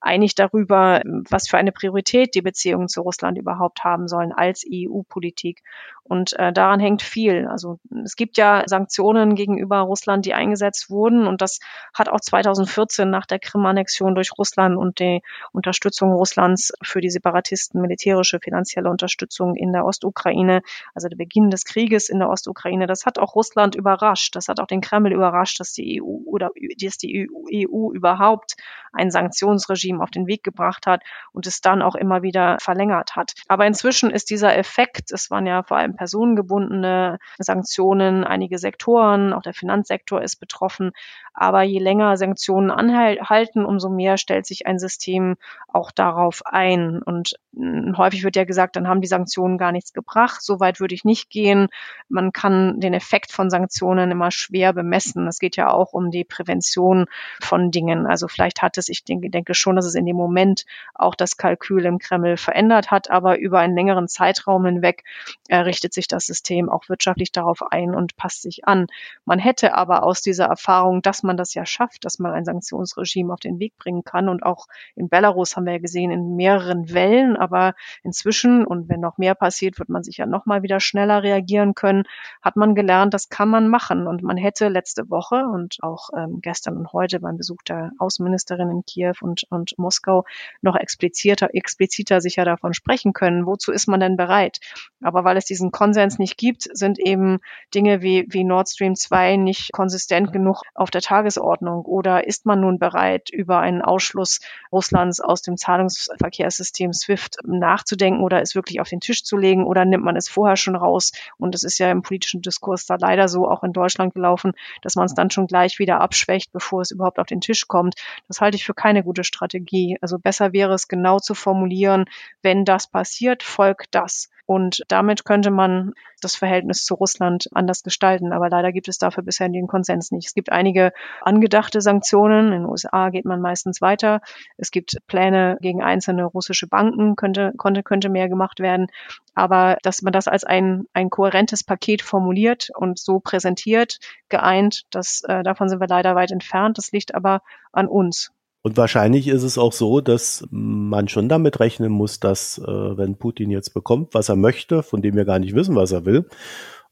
einig 0.03 0.35
darüber, 0.35 1.01
was 1.31 1.49
für 1.49 1.59
eine 1.59 1.73
Priorität 1.73 2.35
die 2.35 2.43
Beziehungen 2.43 2.89
zu 2.89 3.03
Russland 3.03 3.39
überhaupt 3.39 3.85
haben 3.85 4.09
sollen 4.09 4.33
als 4.33 4.67
EU-Politik. 4.71 5.63
Und 6.05 6.39
äh, 6.39 6.53
daran 6.53 6.81
hängt 6.81 7.01
viel. 7.01 7.47
Also 7.47 7.79
es 8.05 8.17
gibt 8.17 8.37
ja 8.37 8.65
Sanktionen 8.67 9.37
gegenüber 9.37 9.79
Russland, 9.79 10.27
die 10.27 10.35
eingesetzt 10.35 10.91
wurden. 10.91 11.27
Und 11.27 11.41
das 11.41 11.61
hat 11.95 12.09
auch 12.09 12.21
2014 12.21 13.09
nach 13.09 13.25
der 13.25 13.39
Krim-Annexion 13.39 14.17
durch 14.17 14.33
Russland 14.37 14.77
und 14.77 14.99
die 14.99 15.23
Unterstützung 15.53 16.13
Russlands 16.13 16.73
für 16.83 17.01
die 17.01 17.09
Separatisten, 17.09 17.81
militärische, 17.81 18.41
finanzielle 18.41 18.91
Unterstützung 18.91 19.55
in 19.55 19.73
der 19.73 19.85
Ostukraine, 19.85 20.63
also 20.93 21.09
der 21.09 21.17
Beginn 21.17 21.51
des 21.51 21.65
Krieges 21.65 22.09
in 22.09 22.19
der 22.19 22.29
Ostukraine, 22.29 22.87
das 22.87 23.07
hat 23.07 23.19
auch 23.19 23.37
Russland 23.37 23.77
überrascht. 23.77 24.35
Das 24.35 24.49
hat 24.49 24.59
auch 24.59 24.67
den 24.67 24.81
Kreml 24.81 25.13
überrascht, 25.13 25.61
dass 25.61 25.73
die 25.73 26.03
EU 26.03 26.17
oder 26.27 26.51
dass 26.81 26.99
die 26.99 27.29
EU 27.31 27.93
überhaupt 27.93 28.57
ein 28.93 29.11
Sanktionsregime 29.11 29.92
Regime 29.93 30.03
auf 30.03 30.11
den 30.11 30.27
Weg 30.27 30.43
gebracht 30.43 30.87
hat 30.87 31.03
und 31.33 31.47
es 31.47 31.61
dann 31.61 31.83
auch 31.83 31.95
immer 31.95 32.23
wieder 32.23 32.57
verlängert 32.61 33.17
hat. 33.17 33.35
Aber 33.49 33.67
inzwischen 33.67 34.11
ist 34.11 34.31
dieser 34.31 34.57
Effekt, 34.57 35.13
es 35.13 35.31
waren 35.31 35.47
ja 35.47 35.63
vor 35.63 35.77
allem 35.77 35.97
personengebundene 35.97 37.19
Sanktionen, 37.39 38.25
einige 38.25 38.59
Sektoren, 38.59 39.33
auch 39.33 39.43
der 39.43 39.55
Finanzsektor 39.55 40.23
ist 40.23 40.37
betroffen, 40.37 40.93
aber 41.35 41.63
je 41.63 41.79
länger 41.79 42.17
Sanktionen 42.17 42.71
anhalten, 42.71 43.65
umso 43.65 43.89
mehr 43.89 44.19
stellt 44.19 44.47
sich 44.47 44.67
ein 44.67 44.79
System 44.79 45.37
auch 45.69 45.91
darauf 45.91 46.43
ein. 46.45 47.03
Und 47.03 47.35
häufig 47.55 48.25
wird 48.25 48.37
ja 48.37 48.45
gesagt, 48.45 48.77
dann 48.77 48.89
haben 48.89 49.03
die 49.03 49.09
Sanktionen 49.09 49.59
gar 49.59 49.73
nichts 49.73 49.93
gebracht. 49.93 50.43
So 50.43 50.59
weit 50.59 50.81
würde 50.81 50.95
ich 50.95 51.05
nicht 51.05 51.29
gehen. 51.29 51.69
Man 52.09 52.33
kann 52.33 52.81
den 52.81 52.95
Effekt 52.95 53.31
von 53.31 53.51
Sanktionen 53.51 54.11
immer 54.11 54.31
schwer 54.31 54.73
bemessen. 54.73 55.27
Es 55.27 55.39
geht 55.39 55.57
ja 55.57 55.71
auch 55.71 55.93
um 55.93 56.11
die 56.11 56.25
Prävention 56.25 57.07
von 57.43 57.71
Dingen. 57.71 58.07
Also 58.07 58.27
vielleicht 58.27 58.63
hat 58.63 58.79
es, 58.79 58.89
ich 58.89 59.05
denke, 59.05 59.29
denke 59.29 59.55
schon, 59.55 59.77
dass 59.77 59.85
es 59.85 59.95
in 59.95 60.07
dem 60.07 60.17
Moment 60.17 60.65
auch 60.95 61.15
das 61.15 61.37
Kalkül 61.37 61.85
im 61.85 61.99
Kreml 61.99 62.39
verändert 62.39 62.91
hat, 62.91 63.11
aber 63.11 63.39
über 63.39 63.59
einen 63.59 63.77
längeren 63.77 64.09
Zeitraum 64.09 64.65
hinweg 64.65 65.05
äh, 65.49 65.57
richtet 65.57 65.93
sich 65.93 66.09
das 66.09 66.25
System 66.27 66.71
auch 66.71 66.89
wirtschaftlich 66.89 67.33
darauf 67.33 67.63
ein 67.71 67.95
und 67.95 68.17
passt 68.17 68.43
sich 68.43 68.67
an. 68.67 68.87
Man 69.27 69.39
hätte 69.39 69.75
aber 69.75 70.05
aus 70.05 70.23
dieser 70.23 70.47
Erfahrung, 70.47 71.03
dass 71.03 71.23
man 71.23 71.37
das 71.37 71.53
ja 71.53 71.67
schafft, 71.67 72.07
dass 72.07 72.19
man 72.19 72.33
ein 72.33 72.47
Sanktionsregime 72.47 73.33
auf 73.33 73.41
den 73.41 73.59
Weg 73.59 73.77
bringen 73.77 74.05
kann. 74.05 74.29
Und 74.31 74.43
auch 74.43 74.67
in 74.95 75.09
Belarus 75.09 75.57
haben 75.57 75.67
wir 75.67 75.75
ja 75.75 75.79
gesehen, 75.79 76.11
in 76.11 76.37
mehreren 76.37 76.93
Wellen, 76.95 77.37
aber 77.43 77.75
inzwischen, 78.05 78.65
und 78.65 78.89
wenn 78.89 79.01
noch 79.01 79.19
mehr 79.19 79.35
passiert, 79.35 79.81
wird 79.81 79.89
man 79.89 80.05
sicher 80.05 80.27
noch 80.27 80.47
mal 80.47 80.63
wieder 80.63 80.79
schneller 80.79 81.25
reagieren 81.25 81.75
können, 81.75 82.05
hat 82.41 82.55
man 82.55 82.77
gelernt, 82.77 83.15
das 83.15 83.29
kann 83.29 83.49
man 83.49 83.67
machen. 83.67 84.07
Und 84.07 84.23
man 84.23 84.37
hätte 84.37 84.69
letzte 84.69 85.11
Woche 85.11 85.45
und 85.53 85.79
auch 85.83 86.11
ähm, 86.17 86.39
gestern 86.41 86.77
und 86.77 86.93
heute 86.93 87.19
beim 87.19 87.37
Besuch 87.37 87.63
der 87.67 87.91
Außenministerin 87.99 88.71
in 88.71 88.85
Kiew 88.85 89.15
und, 89.21 89.43
und 89.51 89.77
Moskau 89.77 90.25
noch 90.61 90.77
expliziter, 90.77 91.49
expliziter 91.53 92.21
sicher 92.21 92.45
davon 92.45 92.75
sprechen 92.75 93.13
können. 93.13 93.45
Wozu 93.45 93.73
ist 93.73 93.89
man 93.89 93.99
denn 93.99 94.17
bereit? 94.17 94.61
Aber 95.03 95.25
weil 95.25 95.37
es 95.37 95.45
diesen 95.45 95.73
Konsens 95.73 96.21
nicht 96.21 96.39
gibt, 96.39 96.69
sind 96.73 97.01
eben 97.01 97.41
Dinge 97.75 98.03
wie, 98.03 98.27
wie 98.29 98.45
Nord 98.45 98.69
Stream 98.69 98.95
2 98.95 99.37
nicht 99.37 99.73
konsistent 99.73 100.33
genug 100.33 100.63
auf 100.75 100.91
der 100.91 101.01
Tagesordnung? 101.01 101.85
Oder 101.85 102.27
ist 102.27 102.47
man 102.47 102.61
nun 102.61 102.79
bereit, 102.79 103.31
über 103.31 103.59
einen 103.59 103.83
Ausschluss 103.83 104.39
Russlands 104.71 105.21
aus 105.21 105.43
dem 105.43 105.57
Zahlungsverkehrssystem 105.57 106.93
SWIFT 106.93 107.32
nachzudenken 107.45 108.23
oder 108.23 108.43
es 108.43 108.55
wirklich 108.55 108.81
auf 108.81 108.89
den 108.89 109.01
Tisch 109.01 109.25
zu 109.25 109.37
legen? 109.37 109.65
Oder 109.65 109.85
nimmt 109.85 110.05
man 110.05 110.17
es 110.17 110.29
vorher 110.29 110.57
schon 110.57 110.77
raus? 110.77 111.13
Und 111.39 111.55
es 111.55 111.63
ist 111.63 111.79
ja 111.79 111.91
im 111.91 112.03
politischen 112.03 112.43
Diskurs 112.43 112.87
da 112.87 112.97
leider 112.99 113.29
so 113.29 113.49
auch 113.49 113.63
in 113.63 113.73
Deutschland 113.73 114.15
gelaufen, 114.15 114.53
dass 114.83 114.97
man 114.97 115.07
es 115.07 115.15
dann 115.15 115.31
schon 115.31 115.47
gleich 115.47 115.79
wieder 115.79 116.01
abschwächt, 116.01 116.53
bevor 116.53 116.83
es 116.83 116.91
überhaupt 116.91 117.19
auf 117.19 117.27
den 117.27 117.41
Tisch 117.41 117.69
kommt. 117.69 117.95
Das 118.29 118.41
halte 118.41 118.57
ich 118.57 118.65
für 118.65 118.75
keine 118.75 119.03
gute 119.03 119.25
Strategie. 119.25 119.99
Also 120.01 120.19
besser 120.19 120.53
wäre 120.53 120.75
es 120.75 120.89
genau 120.89 121.19
zu 121.19 121.35
formulieren, 121.35 122.07
wenn 122.43 122.65
das 122.65 122.87
passiert, 122.87 123.43
folgt 123.43 123.95
das. 123.95 124.31
Und 124.47 124.83
damit 124.89 125.25
könnte 125.25 125.51
man 125.51 125.93
das 126.21 126.35
Verhältnis 126.35 126.85
zu 126.85 126.95
Russland 126.95 127.49
anders 127.53 127.83
gestalten. 127.83 128.33
Aber 128.33 128.49
leider 128.49 128.73
gibt 128.73 128.89
es 128.89 128.99
dafür 128.99 129.23
bisher 129.23 129.49
den 129.49 129.67
Konsens 129.67 130.11
nicht. 130.11 130.27
Es 130.27 130.35
gibt 130.35 130.51
einige 130.51 130.93
angedachte 131.21 131.81
Sanktionen. 131.81 132.53
In 132.53 132.63
den 132.63 132.67
USA 132.67 133.11
geht 133.11 133.25
man 133.25 133.41
meistens 133.41 133.81
weiter. 133.81 134.21
Es 134.57 134.71
gibt 134.71 134.97
Pläne 135.07 135.59
gegen 135.61 135.83
einzelne 135.83 136.25
russische 136.25 136.67
Banken, 136.67 137.17
könnte, 137.17 137.53
konnte, 137.57 137.83
könnte 137.83 138.09
mehr 138.09 138.29
gemacht 138.29 138.61
werden. 138.61 138.89
Aber 139.35 139.79
dass 139.83 140.03
man 140.03 140.13
das 140.13 140.29
als 140.29 140.45
ein, 140.45 140.87
ein 140.93 141.11
kohärentes 141.11 141.65
Paket 141.65 142.03
formuliert 142.03 142.71
und 142.75 142.99
so 142.99 143.21
präsentiert, 143.21 143.99
geeint, 144.29 144.83
das, 144.91 145.23
äh, 145.23 145.43
davon 145.43 145.69
sind 145.69 145.81
wir 145.81 145.89
leider 145.89 146.15
weit 146.15 146.33
entfernt. 146.33 146.79
Das 146.79 146.93
liegt 146.93 147.15
aber 147.15 147.43
an 147.73 147.87
uns. 147.87 148.33
Und 148.63 148.77
wahrscheinlich 148.77 149.27
ist 149.27 149.43
es 149.43 149.59
auch 149.59 149.73
so, 149.73 150.01
dass 150.01 150.47
man 150.51 151.09
schon 151.09 151.29
damit 151.29 151.59
rechnen 151.59 151.91
muss, 151.91 152.21
dass 152.21 152.59
äh, 152.59 152.97
wenn 152.97 153.17
Putin 153.17 153.51
jetzt 153.51 153.75
bekommt, 153.75 154.15
was 154.15 154.29
er 154.29 154.37
möchte, 154.37 154.85
von 154.85 155.03
dem 155.03 155.17
wir 155.17 155.25
gar 155.25 155.41
nicht 155.41 155.55
wissen, 155.55 155.75
was 155.75 155.91
er 155.91 156.05
will, 156.05 156.29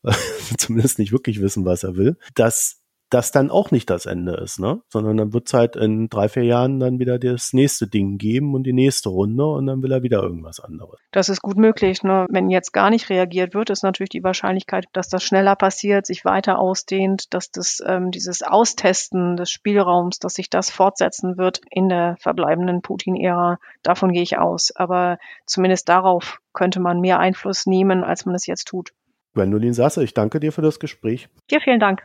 zumindest 0.58 0.98
nicht 0.98 1.12
wirklich 1.12 1.40
wissen, 1.40 1.64
was 1.64 1.84
er 1.84 1.96
will, 1.96 2.16
dass 2.34 2.79
das 3.10 3.32
dann 3.32 3.50
auch 3.50 3.72
nicht 3.72 3.90
das 3.90 4.06
Ende 4.06 4.34
ist, 4.34 4.60
ne? 4.60 4.80
Sondern 4.88 5.16
dann 5.16 5.32
wird 5.32 5.48
es 5.48 5.54
halt 5.54 5.76
in 5.76 6.08
drei, 6.08 6.28
vier 6.28 6.44
Jahren 6.44 6.78
dann 6.78 6.98
wieder 6.98 7.18
das 7.18 7.52
nächste 7.52 7.88
Ding 7.88 8.18
geben 8.18 8.54
und 8.54 8.62
die 8.62 8.72
nächste 8.72 9.08
Runde 9.08 9.44
und 9.44 9.66
dann 9.66 9.82
will 9.82 9.92
er 9.92 10.02
wieder 10.02 10.22
irgendwas 10.22 10.60
anderes. 10.60 10.98
Das 11.10 11.28
ist 11.28 11.42
gut 11.42 11.56
möglich. 11.56 12.02
Nur 12.02 12.26
wenn 12.30 12.50
jetzt 12.50 12.72
gar 12.72 12.88
nicht 12.88 13.10
reagiert 13.10 13.52
wird, 13.52 13.70
ist 13.70 13.82
natürlich 13.82 14.10
die 14.10 14.22
Wahrscheinlichkeit, 14.22 14.86
dass 14.92 15.08
das 15.08 15.24
schneller 15.24 15.56
passiert, 15.56 16.06
sich 16.06 16.24
weiter 16.24 16.58
ausdehnt, 16.58 17.34
dass 17.34 17.50
das 17.50 17.82
ähm, 17.84 18.12
dieses 18.12 18.42
Austesten 18.42 19.36
des 19.36 19.50
Spielraums, 19.50 20.20
dass 20.20 20.34
sich 20.34 20.48
das 20.48 20.70
fortsetzen 20.70 21.36
wird 21.36 21.60
in 21.70 21.88
der 21.88 22.16
verbleibenden 22.20 22.80
Putin-Ära, 22.80 23.58
davon 23.82 24.12
gehe 24.12 24.22
ich 24.22 24.38
aus. 24.38 24.70
Aber 24.74 25.18
zumindest 25.46 25.88
darauf 25.88 26.40
könnte 26.52 26.78
man 26.78 27.00
mehr 27.00 27.18
Einfluss 27.18 27.66
nehmen, 27.66 28.04
als 28.04 28.24
man 28.24 28.36
es 28.36 28.46
jetzt 28.46 28.68
tut. 28.68 28.92
Gwendolin 29.34 29.74
Sasse, 29.74 30.02
ich 30.04 30.14
danke 30.14 30.40
dir 30.40 30.52
für 30.52 30.62
das 30.62 30.78
Gespräch. 30.78 31.28
Dir 31.50 31.60
vielen 31.60 31.80
Dank. 31.80 32.04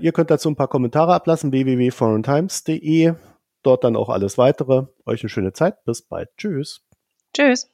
Ihr 0.00 0.12
könnt 0.12 0.30
dazu 0.30 0.48
ein 0.48 0.56
paar 0.56 0.68
Kommentare 0.68 1.14
ablassen, 1.14 1.52
www.foreigntimes.de. 1.52 3.14
Dort 3.62 3.84
dann 3.84 3.96
auch 3.96 4.08
alles 4.08 4.38
weitere. 4.38 4.86
Euch 5.04 5.22
eine 5.22 5.28
schöne 5.28 5.52
Zeit. 5.52 5.84
Bis 5.84 6.02
bald. 6.02 6.30
Tschüss. 6.36 6.82
Tschüss. 7.34 7.70